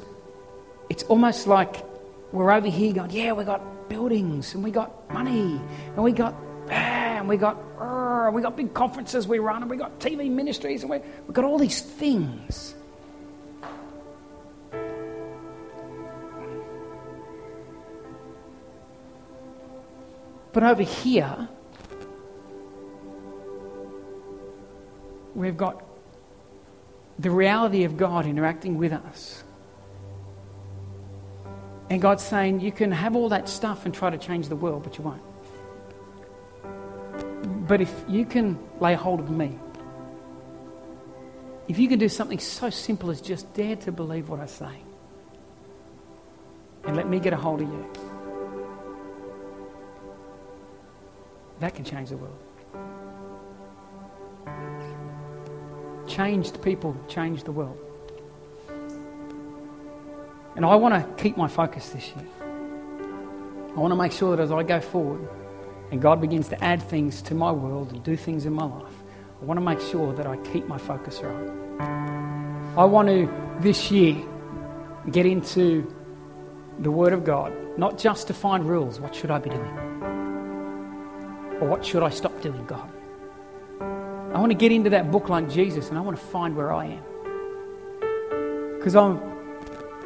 it's 0.90 1.04
almost 1.04 1.48
like 1.48 1.84
we're 2.32 2.50
over 2.50 2.70
here 2.70 2.94
going, 2.94 3.12
yeah, 3.12 3.34
we 3.34 3.44
got 3.44 3.90
buildings 3.90 4.54
and 4.54 4.64
we 4.64 4.72
got 4.72 5.12
money 5.12 5.60
and 5.96 5.98
we 5.98 6.14
got 6.14 6.34
and 6.70 7.28
we 7.28 7.36
got 7.36 7.58
and 7.78 8.34
we 8.34 8.42
got 8.42 8.56
big 8.56 8.74
conferences 8.74 9.28
we 9.28 9.40
run 9.40 9.62
and 9.62 9.70
we 9.70 9.76
got 9.76 10.00
TV 10.00 10.32
ministries 10.32 10.84
and 10.84 10.90
we, 10.90 11.00
we've 11.28 11.34
got 11.34 11.44
all 11.44 11.60
these 11.60 11.82
things. 11.82 12.74
But 20.54 20.64
over 20.64 20.84
here, 20.84 21.50
we've 25.40 25.58
got 25.58 25.84
the 27.18 27.32
reality 27.32 27.84
of 27.84 27.98
God 27.98 28.26
interacting 28.26 28.78
with 28.78 28.94
us. 28.94 29.44
And 31.90 32.02
God's 32.02 32.24
saying, 32.24 32.60
You 32.62 32.72
can 32.72 32.92
have 32.92 33.16
all 33.16 33.30
that 33.30 33.50
stuff 33.50 33.86
and 33.86 33.94
try 33.94 34.10
to 34.10 34.18
change 34.18 34.48
the 34.48 34.56
world, 34.56 34.84
but 34.84 34.98
you 34.98 35.04
won't. 35.04 35.24
But 37.68 37.82
if 37.82 37.94
you 38.08 38.26
can 38.26 38.60
lay 38.80 38.94
hold 38.94 39.20
of 39.20 39.30
me, 39.30 39.58
If 41.70 41.78
you 41.78 41.88
can 41.88 42.00
do 42.00 42.10
something 42.10 42.40
so 42.40 42.72
simple 42.72 43.12
as 43.12 43.22
just 43.22 43.54
dare 43.54 43.76
to 43.76 43.92
believe 43.92 44.28
what 44.28 44.40
I 44.40 44.48
say 44.48 44.82
and 46.84 46.98
let 46.98 47.08
me 47.08 47.20
get 47.20 47.32
a 47.32 47.38
hold 47.38 47.62
of 47.62 47.70
you, 47.70 47.86
that 51.60 51.76
can 51.76 51.86
change 51.86 52.10
the 52.10 52.18
world. 52.18 52.40
Changed 56.20 56.62
people 56.62 56.98
change 57.08 57.46
the 57.46 57.54
world. 57.54 57.78
And 60.58 60.66
I 60.66 60.76
want 60.76 60.94
to 60.94 61.24
keep 61.24 61.38
my 61.38 61.48
focus 61.48 61.92
this 61.92 62.10
year. 62.10 62.28
I 62.42 63.80
want 63.80 63.94
to 63.94 63.96
make 63.96 64.12
sure 64.12 64.36
that 64.36 64.44
as 64.44 64.52
I 64.52 64.64
go 64.64 64.82
forward 64.82 65.26
and 65.92 66.02
God 66.02 66.20
begins 66.20 66.50
to 66.50 66.62
add 66.62 66.84
things 66.84 67.22
to 67.22 67.36
my 67.36 67.54
world 67.54 67.94
and 67.94 68.04
do 68.04 68.18
things 68.18 68.46
in 68.46 68.52
my 68.52 68.66
life, 68.66 68.94
I 69.42 69.46
want 69.46 69.62
to 69.62 69.66
make 69.66 69.80
sure 69.80 70.12
that 70.12 70.28
I 70.28 70.36
keep 70.52 70.68
my 70.68 70.78
focus 70.78 71.22
right. 71.24 71.50
I 72.78 72.84
want 72.84 73.08
to, 73.08 73.32
this 73.62 73.90
year, 73.90 74.22
get 75.12 75.26
into 75.26 75.90
the 76.80 76.92
Word 76.92 77.14
of 77.14 77.24
God, 77.24 77.54
not 77.78 77.98
just 77.98 78.28
to 78.28 78.34
find 78.34 78.66
rules. 78.66 79.00
What 79.00 79.16
should 79.16 79.32
I 79.32 79.40
be 79.40 79.52
doing? 79.52 79.78
Or 81.62 81.70
what 81.70 81.86
should 81.86 82.04
I 82.04 82.10
stop 82.10 82.42
doing, 82.42 82.66
God? 82.66 82.92
I 84.34 84.40
want 84.40 84.52
to 84.52 84.58
get 84.58 84.72
into 84.72 84.92
that 84.92 85.12
book 85.12 85.30
like 85.30 85.50
Jesus 85.50 85.90
and 85.90 85.98
I 85.98 86.02
want 86.02 86.18
to 86.18 86.24
find 86.24 86.56
where 86.56 86.72
I 86.72 86.86
am. 86.86 87.04
Because 88.78 88.96
I'm 88.96 89.30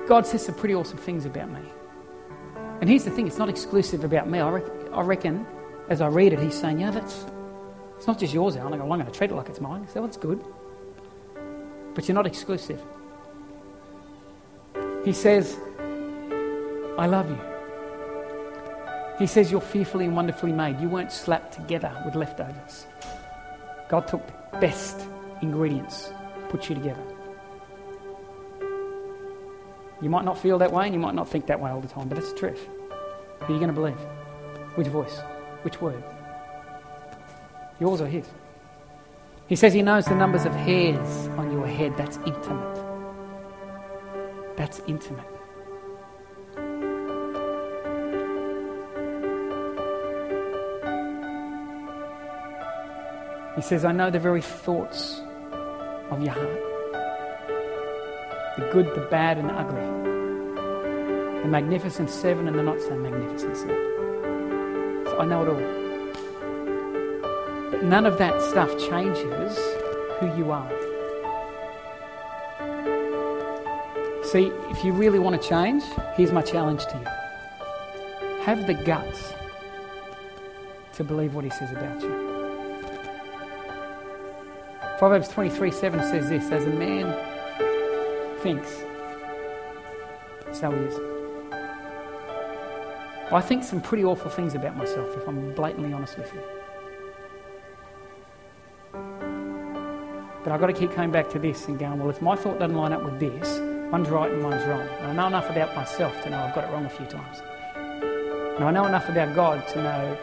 God 0.07 0.27
says 0.27 0.45
some 0.45 0.55
pretty 0.55 0.75
awesome 0.75 0.97
things 0.97 1.25
about 1.25 1.49
me. 1.49 1.61
And 2.81 2.89
here's 2.89 3.05
the 3.05 3.11
thing 3.11 3.27
it's 3.27 3.37
not 3.37 3.49
exclusive 3.49 4.03
about 4.03 4.29
me. 4.29 4.39
I, 4.39 4.49
reckon, 4.49 4.93
I 4.93 5.01
reckon 5.01 5.47
as 5.89 6.01
I 6.01 6.07
read 6.07 6.33
it, 6.33 6.39
he's 6.39 6.55
saying, 6.55 6.79
yeah, 6.79 6.91
that's, 6.91 7.25
it's 7.97 8.07
not 8.07 8.19
just 8.19 8.33
yours, 8.33 8.57
Alan. 8.57 8.81
I'm 8.81 8.87
going 8.87 9.05
to 9.05 9.11
treat 9.11 9.31
it 9.31 9.35
like 9.35 9.47
it's 9.47 9.61
mine. 9.61 9.87
So 9.93 10.01
that's 10.01 10.17
good. 10.17 10.43
But 11.93 12.07
you're 12.07 12.15
not 12.15 12.27
exclusive. 12.27 12.81
He 15.05 15.13
says, 15.13 15.57
I 16.97 17.07
love 17.07 17.29
you. 17.29 17.39
He 19.19 19.27
says, 19.27 19.51
You're 19.51 19.61
fearfully 19.61 20.05
and 20.05 20.15
wonderfully 20.15 20.51
made. 20.51 20.79
You 20.79 20.89
weren't 20.89 21.11
slapped 21.11 21.53
together 21.53 21.91
with 22.05 22.15
leftovers. 22.15 22.87
God 23.93 24.07
took 24.07 24.25
the 24.25 24.57
best 24.57 25.05
ingredients, 25.43 26.11
put 26.49 26.67
you 26.67 26.73
together. 26.73 27.03
You 30.01 30.09
might 30.09 30.25
not 30.25 30.35
feel 30.35 30.57
that 30.57 30.71
way 30.71 30.85
and 30.85 30.95
you 30.95 30.99
might 30.99 31.13
not 31.13 31.29
think 31.29 31.45
that 31.45 31.59
way 31.59 31.69
all 31.69 31.79
the 31.79 31.87
time, 31.87 32.09
but 32.09 32.17
it's 32.17 32.33
the 32.33 32.39
truth. 32.39 32.67
Who 33.41 33.45
are 33.45 33.51
you 33.51 33.59
going 33.59 33.67
to 33.67 33.73
believe? 33.79 33.99
Which 34.73 34.87
voice? 34.87 35.19
Which 35.61 35.79
word? 35.79 36.03
Yours 37.79 38.01
or 38.01 38.07
his? 38.07 38.25
He 39.45 39.55
says 39.55 39.73
he 39.73 39.83
knows 39.83 40.05
the 40.05 40.15
numbers 40.15 40.45
of 40.45 40.55
hairs 40.55 41.27
on 41.37 41.51
your 41.51 41.67
head. 41.67 41.95
That's 41.95 42.17
intimate. 42.25 42.79
That's 44.57 44.81
intimate. 44.87 45.32
Says, 53.63 53.85
I 53.85 53.91
know 53.91 54.09
the 54.09 54.19
very 54.19 54.41
thoughts 54.41 55.21
of 56.11 56.21
your 56.21 56.33
heart 56.33 56.59
the 58.57 58.69
good, 58.71 58.85
the 58.93 59.07
bad, 59.09 59.39
and 59.39 59.49
the 59.49 59.53
ugly, 59.53 59.81
the 61.41 61.47
magnificent 61.47 62.07
seven 62.07 62.47
and 62.47 62.57
the 62.57 62.61
not 62.61 62.79
so 62.79 62.95
magnificent 62.95 63.57
seven. 63.57 63.75
So 65.05 65.17
I 65.19 65.25
know 65.25 65.41
it 65.41 65.49
all. 65.49 65.55
But 67.71 67.83
none 67.83 68.05
of 68.05 68.19
that 68.19 68.39
stuff 68.43 68.69
changes 68.77 69.57
who 70.19 70.27
you 70.37 70.51
are. 70.51 70.69
See, 74.23 74.51
if 74.69 74.83
you 74.83 74.93
really 74.93 75.17
want 75.19 75.41
to 75.41 75.49
change, 75.49 75.83
here's 76.15 76.31
my 76.31 76.43
challenge 76.43 76.85
to 76.85 76.97
you 76.97 77.07
have 78.43 78.67
the 78.67 78.73
guts 78.73 79.33
to 80.93 81.03
believe 81.03 81.33
what 81.33 81.45
he 81.45 81.49
says 81.49 81.71
about 81.71 82.01
you. 82.01 82.22
Proverbs 84.99 85.27
23 85.27 85.71
7 85.71 85.99
says 86.01 86.29
this 86.29 86.51
As 86.51 86.65
a 86.65 86.69
man 86.69 87.13
thinks, 88.39 88.69
so 90.51 90.71
he 90.71 90.77
is. 90.77 91.13
I 93.31 93.41
think 93.41 93.63
some 93.63 93.81
pretty 93.81 94.03
awful 94.03 94.29
things 94.29 94.53
about 94.53 94.77
myself, 94.77 95.17
if 95.17 95.27
I'm 95.27 95.53
blatantly 95.55 95.91
honest 95.91 96.17
with 96.17 96.31
you. 96.33 96.41
But 100.43 100.51
I've 100.51 100.59
got 100.59 100.67
to 100.67 100.73
keep 100.73 100.91
coming 100.91 101.09
back 101.09 101.29
to 101.31 101.39
this 101.39 101.67
and 101.67 101.79
going, 101.79 101.97
well, 101.99 102.09
if 102.09 102.21
my 102.21 102.35
thought 102.35 102.59
doesn't 102.59 102.77
line 102.77 102.93
up 102.93 103.03
with 103.03 103.19
this, 103.19 103.59
one's 103.91 104.09
right 104.09 104.31
and 104.31 104.43
one's 104.43 104.63
wrong. 104.67 104.87
And 104.99 105.07
I 105.07 105.13
know 105.13 105.27
enough 105.27 105.49
about 105.49 105.75
myself 105.75 106.21
to 106.23 106.29
know 106.29 106.37
I've 106.37 106.53
got 106.53 106.65
it 106.65 106.71
wrong 106.71 106.85
a 106.85 106.89
few 106.89 107.07
times. 107.07 107.41
And 108.55 108.63
I 108.63 108.69
know 108.69 108.85
enough 108.85 109.09
about 109.09 109.33
God 109.33 109.67
to 109.69 109.81
know 109.81 110.17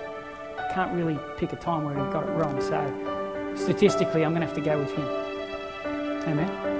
I 0.59 0.72
can't 0.72 0.94
really 0.94 1.18
pick 1.37 1.52
a 1.52 1.56
time 1.56 1.85
where 1.85 1.94
He 1.94 2.12
got 2.12 2.22
it 2.22 2.30
wrong. 2.30 2.61
So 2.61 3.19
statistically, 3.56 4.24
I'm 4.24 4.32
going 4.32 4.40
to 4.40 4.46
have 4.46 4.56
to 4.56 4.60
go 4.60 4.78
with 4.78 4.92
Him. 4.92 5.04
Amen. 6.28 6.70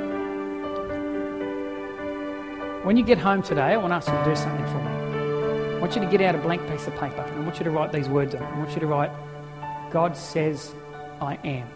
When 2.85 2.96
you 2.96 3.04
get 3.04 3.18
home 3.18 3.42
today, 3.42 3.74
I 3.74 3.76
want 3.76 3.90
to 3.90 3.96
ask 3.96 4.09
you 4.09 4.14
to 4.14 4.24
do 4.24 4.35
something 4.35 4.66
for 4.66 4.78
me. 4.78 5.76
I 5.76 5.78
want 5.80 5.94
you 5.94 6.00
to 6.00 6.09
get 6.09 6.20
out 6.22 6.35
a 6.35 6.38
blank 6.38 6.66
piece 6.68 6.87
of 6.87 6.94
paper 6.94 7.22
and 7.22 7.40
I 7.40 7.40
want 7.40 7.59
you 7.59 7.64
to 7.64 7.70
write 7.70 7.92
these 7.92 8.09
words 8.09 8.35
on. 8.35 8.42
it. 8.42 8.46
I 8.46 8.59
want 8.59 8.72
you 8.74 8.80
to 8.80 8.87
write, 8.87 9.11
God 9.90 10.16
says 10.16 10.74
I 11.20 11.38
am. 11.44 11.68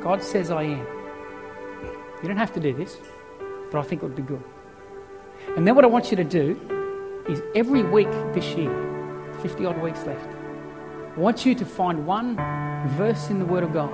God 0.00 0.22
says 0.22 0.50
I 0.50 0.62
am. 0.62 0.86
You 2.22 2.28
don't 2.28 2.36
have 2.36 2.52
to 2.54 2.60
do 2.60 2.72
this, 2.72 2.96
but 3.70 3.78
I 3.78 3.82
think 3.82 4.02
it 4.02 4.06
would 4.06 4.16
be 4.16 4.22
good. 4.22 4.42
And 5.56 5.66
then 5.66 5.74
what 5.74 5.84
I 5.84 5.88
want 5.88 6.10
you 6.10 6.16
to 6.16 6.24
do 6.24 7.24
is 7.28 7.42
every 7.54 7.82
week 7.82 8.10
this 8.32 8.54
year, 8.54 8.72
50 9.42 9.66
odd 9.66 9.82
weeks 9.82 10.04
left, 10.04 10.37
I 11.18 11.20
want 11.20 11.44
you 11.44 11.52
to 11.56 11.64
find 11.64 12.06
one 12.06 12.36
verse 12.96 13.28
in 13.28 13.40
the 13.40 13.44
Word 13.44 13.64
of 13.64 13.72
God 13.72 13.92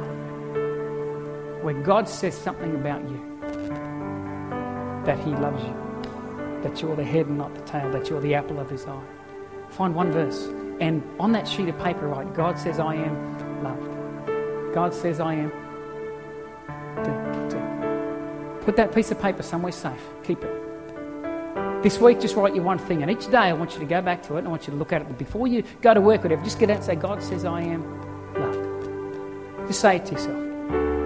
where 1.65 1.73
God 1.73 2.07
says 2.07 2.37
something 2.37 2.75
about 2.75 3.01
you 3.09 3.17
that 5.07 5.19
He 5.21 5.31
loves 5.31 5.65
you, 5.65 5.75
that 6.63 6.83
you're 6.83 6.95
the 6.95 7.03
head 7.03 7.25
and 7.27 7.39
not 7.39 7.55
the 7.55 7.63
tail, 7.63 7.91
that 7.93 8.11
you're 8.11 8.21
the 8.21 8.35
apple 8.35 8.61
of 8.61 8.69
His 8.69 8.85
eye. 8.85 9.03
Find 9.71 9.95
one 9.95 10.13
verse, 10.13 10.49
and 10.81 11.03
on 11.19 11.33
that 11.33 11.49
sheet 11.49 11.71
of 11.71 11.79
paper, 11.79 12.09
write, 12.09 12.35
God 12.35 12.59
says, 12.59 12.79
I 12.79 12.95
am 12.97 13.63
loved. 13.63 14.75
God 14.75 14.93
says, 14.93 15.19
I 15.19 15.33
am. 15.33 15.51
Put 18.67 18.77
that 18.77 18.95
piece 18.95 19.11
of 19.11 19.19
paper 19.19 19.43
somewhere 19.43 19.73
safe. 19.73 20.03
Keep 20.25 20.45
it. 20.45 20.64
This 21.85 22.01
week, 22.01 22.19
just 22.19 22.35
write 22.35 22.55
you 22.55 22.63
one 22.63 22.79
thing, 22.79 23.03
and 23.03 23.11
each 23.11 23.31
day 23.31 23.37
I 23.37 23.53
want 23.53 23.75
you 23.75 23.81
to 23.81 23.85
go 23.85 24.01
back 24.01 24.23
to 24.23 24.37
it 24.37 24.39
and 24.39 24.47
I 24.47 24.51
want 24.51 24.67
you 24.67 24.73
to 24.73 24.79
look 24.79 24.95
at 24.95 25.03
it. 25.03 25.05
But 25.07 25.19
before 25.19 25.47
you 25.47 25.63
go 25.83 25.93
to 25.93 26.01
work, 26.01 26.21
or 26.21 26.23
whatever, 26.23 26.43
just 26.43 26.59
get 26.59 26.71
out 26.71 26.77
and 26.77 26.85
say, 26.85 26.95
God 26.95 27.23
says, 27.23 27.45
I 27.45 27.61
am 27.61 27.83
loved. 28.33 29.69
Just 29.69 29.83
say 29.83 29.97
it 29.97 30.07
to 30.07 30.13
yourself. 30.13 30.39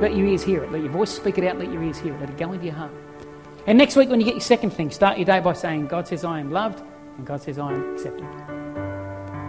Let 0.01 0.15
your 0.15 0.29
ears 0.29 0.45
hear 0.45 0.63
it. 0.63 0.71
Let 0.71 0.83
your 0.83 0.93
voice 0.93 1.11
speak 1.11 1.37
it 1.37 1.43
out. 1.43 1.59
Let 1.59 1.73
your 1.73 1.83
ears 1.83 1.99
hear 1.99 2.15
it. 2.15 2.21
Let 2.21 2.31
it 2.31 2.37
go 2.37 2.53
into 2.53 2.67
your 2.67 2.77
heart. 2.77 2.93
And 3.67 3.77
next 3.77 3.97
week, 3.97 4.09
when 4.09 4.21
you 4.21 4.25
get 4.25 4.35
your 4.35 4.41
second 4.41 4.71
thing, 4.71 4.93
start 4.93 5.19
your 5.19 5.25
day 5.25 5.41
by 5.41 5.53
saying, 5.53 5.89
God 5.89 6.07
says 6.07 6.25
I 6.25 6.39
am 6.39 6.53
loved, 6.53 6.81
and 7.17 7.27
God 7.27 7.43
says 7.43 7.59
I 7.59 7.73
am 7.73 7.95
accepted. 7.95 8.29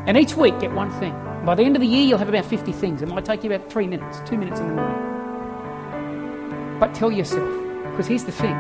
And 0.08 0.18
each 0.18 0.36
week, 0.36 0.60
get 0.60 0.72
one 0.72 0.90
thing. 1.00 1.14
By 1.46 1.54
the 1.54 1.62
end 1.62 1.76
of 1.76 1.82
the 1.82 1.88
year, 1.88 2.08
you'll 2.08 2.18
have 2.18 2.30
about 2.30 2.46
50 2.46 2.72
things. 2.72 3.04
It 3.04 3.08
might 3.08 3.26
take 3.26 3.44
you 3.44 3.54
about 3.54 3.72
three 3.72 3.86
minutes, 3.86 4.20
two 4.26 4.40
minutes 4.40 4.60
in 4.60 4.70
the 4.70 4.74
morning. 4.74 6.80
But 6.80 6.96
tell 6.96 7.12
yourself, 7.12 7.48
because 7.92 8.08
here's 8.08 8.24
the 8.24 8.32
thing 8.32 8.56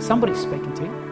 somebody's 0.00 0.40
speaking 0.40 0.74
to 0.74 0.82
you. 0.82 1.07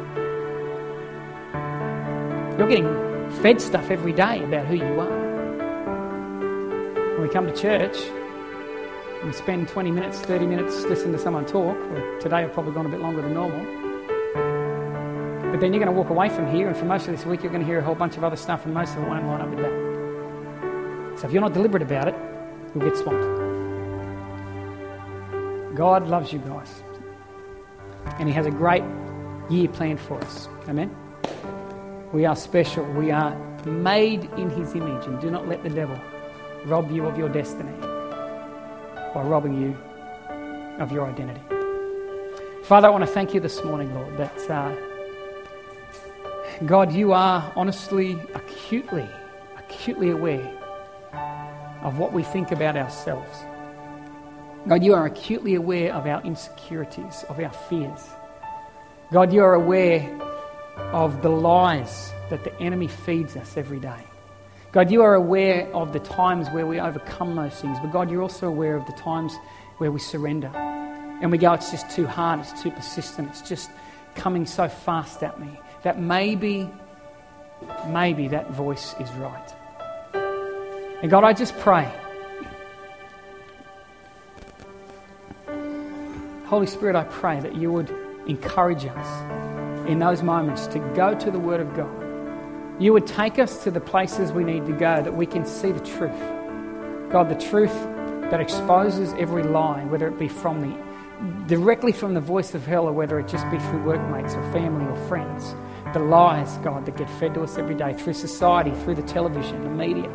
You're 2.59 2.69
getting 2.69 3.31
fed 3.43 3.61
stuff 3.61 3.91
every 3.91 4.15
day 4.15 4.43
about 4.43 4.67
who 4.67 4.77
you 4.77 4.99
are. 4.99 5.27
When 7.13 7.21
we 7.21 7.29
come 7.29 7.47
to 7.47 7.53
church, 7.53 7.99
we 9.23 9.33
spend 9.33 9.69
20 9.69 9.91
minutes, 9.91 10.21
30 10.21 10.47
minutes 10.47 10.85
listening 10.85 11.13
to 11.13 11.19
someone 11.19 11.45
talk. 11.45 11.77
Well, 11.91 12.19
today 12.19 12.37
I've 12.37 12.55
probably 12.55 12.73
gone 12.73 12.87
a 12.87 12.89
bit 12.89 13.01
longer 13.01 13.21
than 13.21 13.35
normal. 13.35 13.61
But 15.51 15.61
then 15.61 15.75
you're 15.75 15.85
going 15.85 15.95
to 15.95 16.01
walk 16.01 16.09
away 16.09 16.31
from 16.31 16.51
here, 16.51 16.69
and 16.69 16.75
for 16.75 16.87
most 16.87 17.07
of 17.09 17.15
this 17.15 17.27
week, 17.27 17.43
you're 17.43 17.53
going 17.53 17.61
to 17.61 17.67
hear 17.67 17.79
a 17.79 17.85
whole 17.85 17.95
bunch 17.95 18.17
of 18.17 18.25
other 18.25 18.37
stuff, 18.37 18.65
and 18.65 18.73
most 18.73 18.97
of 18.97 19.03
it 19.03 19.09
won't 19.09 19.27
line 19.27 19.43
up 19.43 19.51
with 19.51 19.59
that. 19.59 21.21
So 21.21 21.27
if 21.27 21.35
you're 21.35 21.43
not 21.43 21.53
deliberate 21.53 21.83
about 21.83 22.09
it, 22.09 22.15
you'll 22.75 22.89
get 22.89 22.97
swamped. 22.97 23.27
God 25.77 26.09
loves 26.09 26.33
you 26.33 26.39
guys. 26.39 26.83
And 28.19 28.29
He 28.29 28.35
has 28.35 28.47
a 28.47 28.51
great 28.51 28.83
year 29.51 29.69
planned 29.69 30.01
for 30.01 30.17
us. 30.25 30.49
Amen? 30.69 31.06
We 32.13 32.25
are 32.25 32.37
special. 32.37 32.85
We 32.85 33.11
are 33.11 33.35
made 33.65 34.25
in 34.37 34.49
His 34.51 34.75
image, 34.75 35.07
and 35.07 35.21
do 35.21 35.31
not 35.31 35.49
let 35.49 35.63
the 35.63 35.71
devil 35.71 36.01
rob 36.67 36.91
you 36.91 37.07
of 37.07 37.19
your 37.19 37.29
destiny 37.29 37.73
by 37.81 39.23
robbing 39.23 39.61
you 39.61 39.77
of 40.79 40.93
your 40.93 41.07
identity. 41.07 41.41
Father, 42.65 42.89
I 42.89 42.91
want 42.91 43.03
to 43.03 43.11
thank 43.11 43.35
you 43.35 43.41
this 43.41 43.63
morning, 43.65 43.95
Lord, 43.95 44.17
that 44.19 44.51
uh, 44.51 44.75
God, 46.65 46.93
you 46.93 47.13
are 47.13 47.53
honestly, 47.57 48.19
acutely, 48.35 49.09
acutely 49.59 50.11
aware 50.11 50.53
of 51.83 51.99
what 51.99 52.13
we 52.13 52.23
think 52.23 52.51
about 52.53 52.77
ourselves. 52.77 53.31
God, 54.69 54.83
you 54.83 54.95
are 54.95 55.07
acutely 55.07 55.55
aware 55.55 55.95
of 55.95 56.07
our 56.07 56.23
insecurities, 56.23 57.25
of 57.29 57.39
our 57.39 57.53
fears. 57.69 58.09
God, 59.13 59.33
you 59.33 59.43
are 59.43 59.55
aware 59.55 60.03
of 60.77 61.23
the 61.23 61.29
lies 61.29 62.13
that 62.31 62.45
the 62.45 62.59
enemy 62.61 62.89
feeds 62.89 63.37
us 63.37 63.57
every 63.57 63.81
day. 63.81 64.05
God, 64.73 64.91
you 64.91 65.03
are 65.03 65.15
aware 65.15 65.73
of 65.75 65.93
the 65.93 66.01
times 66.01 66.49
where 66.51 66.67
we 66.67 66.79
overcome 66.79 67.35
those 67.35 67.55
things, 67.61 67.79
but 67.81 67.93
God, 67.93 68.11
you're 68.11 68.23
also 68.23 68.49
aware 68.49 68.77
of 68.77 68.85
the 68.87 68.93
times 68.93 69.35
where 69.79 69.91
we 69.91 69.99
surrender. 69.99 70.49
And 70.49 71.33
we 71.33 71.39
go, 71.39 71.53
it's 71.55 71.71
just 71.71 71.91
too 71.91 72.07
hard, 72.07 72.41
it's 72.41 72.63
too 72.63 72.71
persistent, 72.71 73.31
it's 73.31 73.41
just 73.41 73.71
coming 74.15 74.45
so 74.45 74.69
fast 74.69 75.23
at 75.23 75.41
me 75.41 75.59
that 75.83 75.99
maybe, 75.99 76.71
maybe 77.89 78.29
that 78.29 78.51
voice 78.51 78.95
is 79.01 79.11
right. 79.13 79.55
And 81.03 81.11
God, 81.11 81.25
I 81.25 81.33
just 81.33 81.57
pray. 81.59 81.91
Holy 86.47 86.67
Spirit, 86.67 86.97
I 86.97 87.05
pray 87.05 87.41
that 87.41 87.57
you 87.57 87.73
would 87.73 87.91
encourage 88.27 88.85
us 88.85 89.56
in 89.89 89.99
those 89.99 90.23
moments 90.23 90.67
to 90.69 90.79
go 90.95 91.15
to 91.15 91.31
the 91.31 91.39
Word 91.39 91.61
of 91.61 91.75
God. 91.75 92.83
You 92.83 92.93
would 92.93 93.07
take 93.07 93.39
us 93.39 93.65
to 93.65 93.71
the 93.71 93.81
places 93.81 94.33
we 94.33 94.45
need 94.45 94.67
to 94.67 94.73
go 94.73 95.03
that 95.03 95.15
we 95.15 95.27
can 95.27 95.47
see 95.47 95.73
the 95.73 95.81
truth. 95.81 96.19
God, 97.11 97.29
the 97.29 97.47
truth 97.49 97.73
that 98.31 98.41
exposes 98.41 99.13
every 99.15 99.43
lie, 99.43 99.85
whether 99.85 100.09
it 100.09 100.19
be 100.19 100.29
from 100.29 100.61
the 100.61 100.87
directly 101.47 101.93
from 101.93 102.15
the 102.15 102.21
voice 102.21 102.55
of 102.55 102.67
hell 102.67 102.87
or 102.87 102.93
whether 102.93 103.19
it 103.19 103.29
just 103.29 103.49
be 103.51 103.59
through 103.59 103.83
workmates 103.85 104.35
or 104.35 104.43
family 104.53 104.85
or 104.85 105.09
friends. 105.09 105.55
The 105.95 106.01
lies, 106.01 106.59
God, 106.59 106.85
that 106.85 106.97
get 106.97 107.09
fed 107.19 107.35
to 107.35 107.43
us 107.43 107.57
every 107.57 107.75
day 107.75 107.95
through 107.95 108.15
society, 108.15 108.73
through 108.83 108.97
the 108.97 109.03
television, 109.03 109.63
the 109.63 109.71
media. 109.71 110.11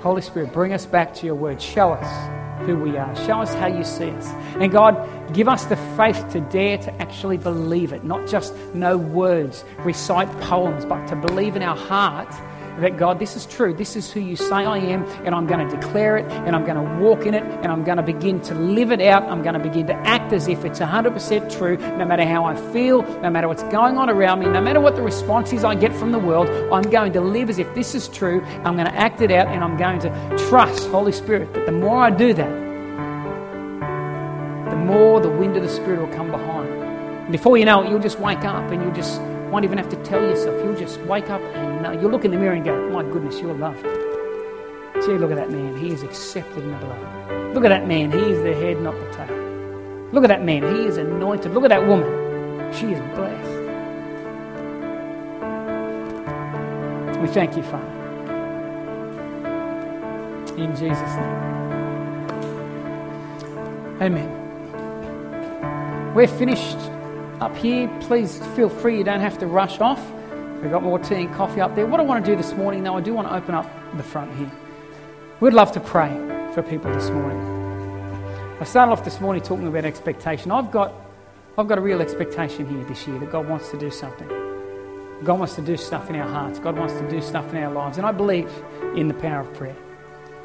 Holy 0.00 0.20
Spirit, 0.20 0.52
bring 0.52 0.74
us 0.74 0.84
back 0.84 1.14
to 1.14 1.26
your 1.26 1.34
word. 1.34 1.62
Show 1.62 1.92
us 1.92 2.66
who 2.66 2.76
we 2.76 2.96
are. 2.98 3.16
Show 3.24 3.40
us 3.40 3.54
how 3.54 3.68
you 3.68 3.84
see 3.84 4.10
us. 4.10 4.26
And 4.60 4.70
God, 4.70 5.08
give 5.32 5.48
us 5.48 5.64
the 5.64 5.76
faith 5.96 6.28
to 6.30 6.40
dare 6.40 6.78
to 6.78 7.02
actually 7.02 7.38
believe 7.38 7.92
it, 7.92 8.04
not 8.04 8.28
just 8.28 8.54
know 8.74 8.96
words, 8.96 9.64
recite 9.80 10.30
poems, 10.40 10.84
but 10.84 11.06
to 11.08 11.16
believe 11.16 11.56
in 11.56 11.62
our 11.62 11.76
heart 11.76 12.32
that 12.80 12.96
God, 12.96 13.18
this 13.18 13.36
is 13.36 13.46
true. 13.46 13.72
This 13.72 13.96
is 13.96 14.10
who 14.10 14.20
you 14.20 14.36
say 14.36 14.64
I 14.64 14.78
am, 14.78 15.04
and 15.24 15.34
I'm 15.34 15.46
going 15.46 15.68
to 15.68 15.76
declare 15.76 16.16
it, 16.16 16.30
and 16.30 16.56
I'm 16.56 16.64
going 16.64 16.76
to 16.76 17.04
walk 17.04 17.26
in 17.26 17.34
it, 17.34 17.42
and 17.42 17.66
I'm 17.66 17.84
going 17.84 17.98
to 17.98 18.02
begin 18.02 18.40
to 18.42 18.54
live 18.54 18.90
it 18.90 19.00
out. 19.00 19.22
I'm 19.24 19.42
going 19.42 19.54
to 19.54 19.60
begin 19.60 19.86
to 19.88 19.94
act 19.94 20.32
as 20.32 20.48
if 20.48 20.64
it's 20.64 20.80
100% 20.80 21.56
true, 21.56 21.76
no 21.76 22.04
matter 22.04 22.24
how 22.24 22.44
I 22.44 22.56
feel, 22.72 23.02
no 23.20 23.30
matter 23.30 23.48
what's 23.48 23.62
going 23.64 23.96
on 23.96 24.10
around 24.10 24.40
me, 24.40 24.46
no 24.46 24.60
matter 24.60 24.80
what 24.80 24.96
the 24.96 25.02
responses 25.02 25.64
I 25.64 25.74
get 25.74 25.94
from 25.94 26.12
the 26.12 26.18
world. 26.18 26.48
I'm 26.72 26.90
going 26.90 27.12
to 27.12 27.20
live 27.20 27.50
as 27.50 27.58
if 27.58 27.72
this 27.74 27.94
is 27.94 28.08
true. 28.08 28.42
I'm 28.64 28.74
going 28.74 28.88
to 28.88 28.94
act 28.94 29.20
it 29.20 29.30
out, 29.30 29.48
and 29.48 29.62
I'm 29.62 29.76
going 29.76 30.00
to 30.00 30.48
trust, 30.48 30.88
Holy 30.88 31.12
Spirit, 31.12 31.52
that 31.54 31.66
the 31.66 31.72
more 31.72 32.02
I 32.02 32.10
do 32.10 32.34
that, 32.34 32.63
more 34.84 35.20
the 35.20 35.28
wind 35.30 35.56
of 35.56 35.62
the 35.62 35.68
Spirit 35.68 36.00
will 36.00 36.14
come 36.14 36.30
behind. 36.30 36.68
And 36.68 37.32
before 37.32 37.56
you 37.56 37.64
know 37.64 37.82
it, 37.82 37.90
you'll 37.90 38.00
just 38.00 38.20
wake 38.20 38.44
up 38.44 38.70
and 38.70 38.82
you'll 38.82 38.92
just 38.92 39.20
won't 39.50 39.64
even 39.64 39.78
have 39.78 39.88
to 39.90 39.96
tell 40.04 40.20
yourself. 40.20 40.62
You'll 40.64 40.76
just 40.76 41.00
wake 41.02 41.30
up 41.30 41.40
and 41.40 41.86
uh, 41.86 41.92
you'll 41.92 42.10
look 42.10 42.24
in 42.24 42.30
the 42.30 42.36
mirror 42.36 42.54
and 42.54 42.64
go, 42.64 42.90
My 42.90 43.02
goodness, 43.02 43.40
you're 43.40 43.54
loved. 43.54 43.82
See, 45.04 45.18
look 45.18 45.30
at 45.30 45.36
that 45.36 45.50
man. 45.50 45.76
He 45.76 45.90
is 45.90 46.02
accepted 46.02 46.62
in 46.64 46.70
the 46.70 46.76
beloved. 46.78 47.54
Look 47.54 47.64
at 47.64 47.68
that 47.68 47.86
man. 47.86 48.10
He 48.12 48.18
is 48.18 48.42
the 48.42 48.54
head, 48.54 48.80
not 48.80 48.94
the 48.94 49.12
tail. 49.16 49.36
Look 50.12 50.24
at 50.24 50.28
that 50.28 50.44
man. 50.44 50.62
He 50.76 50.86
is 50.86 50.96
anointed. 50.96 51.52
Look 51.52 51.64
at 51.64 51.70
that 51.70 51.86
woman. 51.86 52.72
She 52.72 52.92
is 52.92 53.00
blessed. 53.14 53.50
We 57.20 57.28
thank 57.28 57.56
you, 57.56 57.62
Father. 57.62 58.12
In 60.56 60.70
Jesus' 60.76 61.16
name. 61.16 61.54
Amen. 64.02 64.43
We're 66.14 66.28
finished 66.28 66.76
up 67.40 67.56
here. 67.56 67.88
Please 68.02 68.38
feel 68.54 68.68
free. 68.68 68.98
You 68.98 69.02
don't 69.02 69.18
have 69.18 69.36
to 69.38 69.48
rush 69.48 69.80
off. 69.80 70.00
We've 70.62 70.70
got 70.70 70.84
more 70.84 71.00
tea 71.00 71.16
and 71.16 71.34
coffee 71.34 71.60
up 71.60 71.74
there. 71.74 71.86
What 71.86 71.98
I 71.98 72.04
want 72.04 72.24
to 72.24 72.30
do 72.30 72.36
this 72.36 72.52
morning, 72.52 72.84
though, 72.84 72.96
I 72.96 73.00
do 73.00 73.12
want 73.12 73.26
to 73.26 73.34
open 73.34 73.56
up 73.56 73.68
the 73.96 74.04
front 74.04 74.32
here. 74.36 74.50
We'd 75.40 75.54
love 75.54 75.72
to 75.72 75.80
pray 75.80 76.10
for 76.54 76.62
people 76.62 76.92
this 76.92 77.10
morning. 77.10 77.40
I 78.60 78.64
started 78.64 78.92
off 78.92 79.04
this 79.04 79.20
morning 79.20 79.42
talking 79.42 79.66
about 79.66 79.84
expectation. 79.84 80.52
I've 80.52 80.70
got, 80.70 80.94
I've 81.58 81.66
got 81.66 81.78
a 81.78 81.80
real 81.80 82.00
expectation 82.00 82.68
here 82.68 82.84
this 82.84 83.08
year 83.08 83.18
that 83.18 83.32
God 83.32 83.48
wants 83.48 83.70
to 83.70 83.78
do 83.78 83.90
something. 83.90 84.28
God 85.24 85.40
wants 85.40 85.56
to 85.56 85.62
do 85.62 85.76
stuff 85.76 86.10
in 86.10 86.14
our 86.14 86.28
hearts. 86.28 86.60
God 86.60 86.78
wants 86.78 86.94
to 86.94 87.10
do 87.10 87.20
stuff 87.20 87.52
in 87.52 87.60
our 87.60 87.72
lives. 87.72 87.98
And 87.98 88.06
I 88.06 88.12
believe 88.12 88.52
in 88.94 89.08
the 89.08 89.14
power 89.14 89.40
of 89.40 89.52
prayer. 89.54 89.76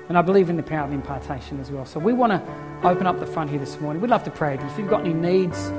And 0.09 0.17
I 0.17 0.21
believe 0.23 0.49
in 0.49 0.57
the 0.57 0.63
power 0.63 0.85
of 0.85 0.91
impartation 0.91 1.59
as 1.59 1.71
well. 1.71 1.85
So 1.85 1.99
we 1.99 2.13
want 2.13 2.31
to 2.33 2.87
open 2.87 3.05
up 3.05 3.19
the 3.19 3.27
front 3.27 3.51
here 3.51 3.59
this 3.59 3.79
morning. 3.79 4.01
We'd 4.01 4.09
love 4.09 4.23
to 4.23 4.31
pray. 4.31 4.55
If 4.55 4.77
you've 4.77 4.89
got 4.89 5.01
any 5.01 5.13
needs, 5.13 5.69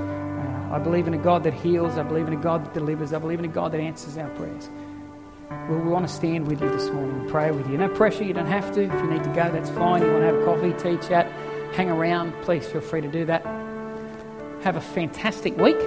I 0.70 0.78
believe 0.78 1.08
in 1.08 1.14
a 1.14 1.18
God 1.18 1.42
that 1.44 1.52
heals. 1.52 1.98
I 1.98 2.04
believe 2.04 2.28
in 2.28 2.32
a 2.32 2.40
God 2.40 2.64
that 2.64 2.72
delivers. 2.72 3.12
I 3.12 3.18
believe 3.18 3.40
in 3.40 3.44
a 3.44 3.48
God 3.48 3.72
that 3.72 3.80
answers 3.80 4.16
our 4.16 4.30
prayers. 4.30 4.70
Well, 5.50 5.80
we 5.80 5.90
want 5.90 6.06
to 6.06 6.12
stand 6.12 6.46
with 6.46 6.62
you 6.62 6.70
this 6.70 6.88
morning 6.90 7.22
and 7.22 7.28
pray 7.28 7.50
with 7.50 7.68
you. 7.68 7.76
No 7.76 7.88
pressure. 7.88 8.22
You 8.22 8.32
don't 8.32 8.46
have 8.46 8.72
to. 8.74 8.82
If 8.84 8.92
you 8.92 9.10
need 9.10 9.24
to 9.24 9.30
go, 9.30 9.50
that's 9.50 9.70
fine. 9.70 10.02
You 10.02 10.12
want 10.12 10.22
to 10.22 10.32
have 10.32 10.44
coffee, 10.44 10.72
tea, 10.74 11.08
chat, 11.08 11.26
hang 11.74 11.90
around, 11.90 12.32
please 12.42 12.66
feel 12.66 12.80
free 12.80 13.00
to 13.00 13.10
do 13.10 13.24
that. 13.24 13.44
Have 14.62 14.76
a 14.76 14.80
fantastic 14.80 15.56
week. 15.56 15.78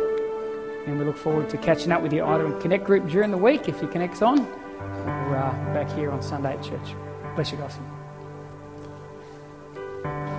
And 0.86 1.00
we 1.00 1.06
look 1.06 1.18
forward 1.18 1.50
to 1.52 1.58
catching 1.58 1.94
up 1.94 2.02
with 2.02 2.12
you 2.12 2.26
either 2.26 2.46
in 2.46 2.60
Connect 2.60 2.84
Group 2.84 3.08
during 3.08 3.32
the 3.32 3.38
week 3.38 3.70
if 3.70 3.82
your 3.82 3.90
Connect's 3.90 4.22
on 4.22 4.40
or 4.40 5.38
uh, 5.38 5.74
back 5.74 5.90
here 5.92 6.12
on 6.12 6.22
Sunday 6.22 6.58
at 6.58 6.62
church. 6.62 6.94
Bless 7.36 7.52
you 7.54 7.58
guys. 7.58 7.78
Thank 10.04 10.28
you. 10.28 10.33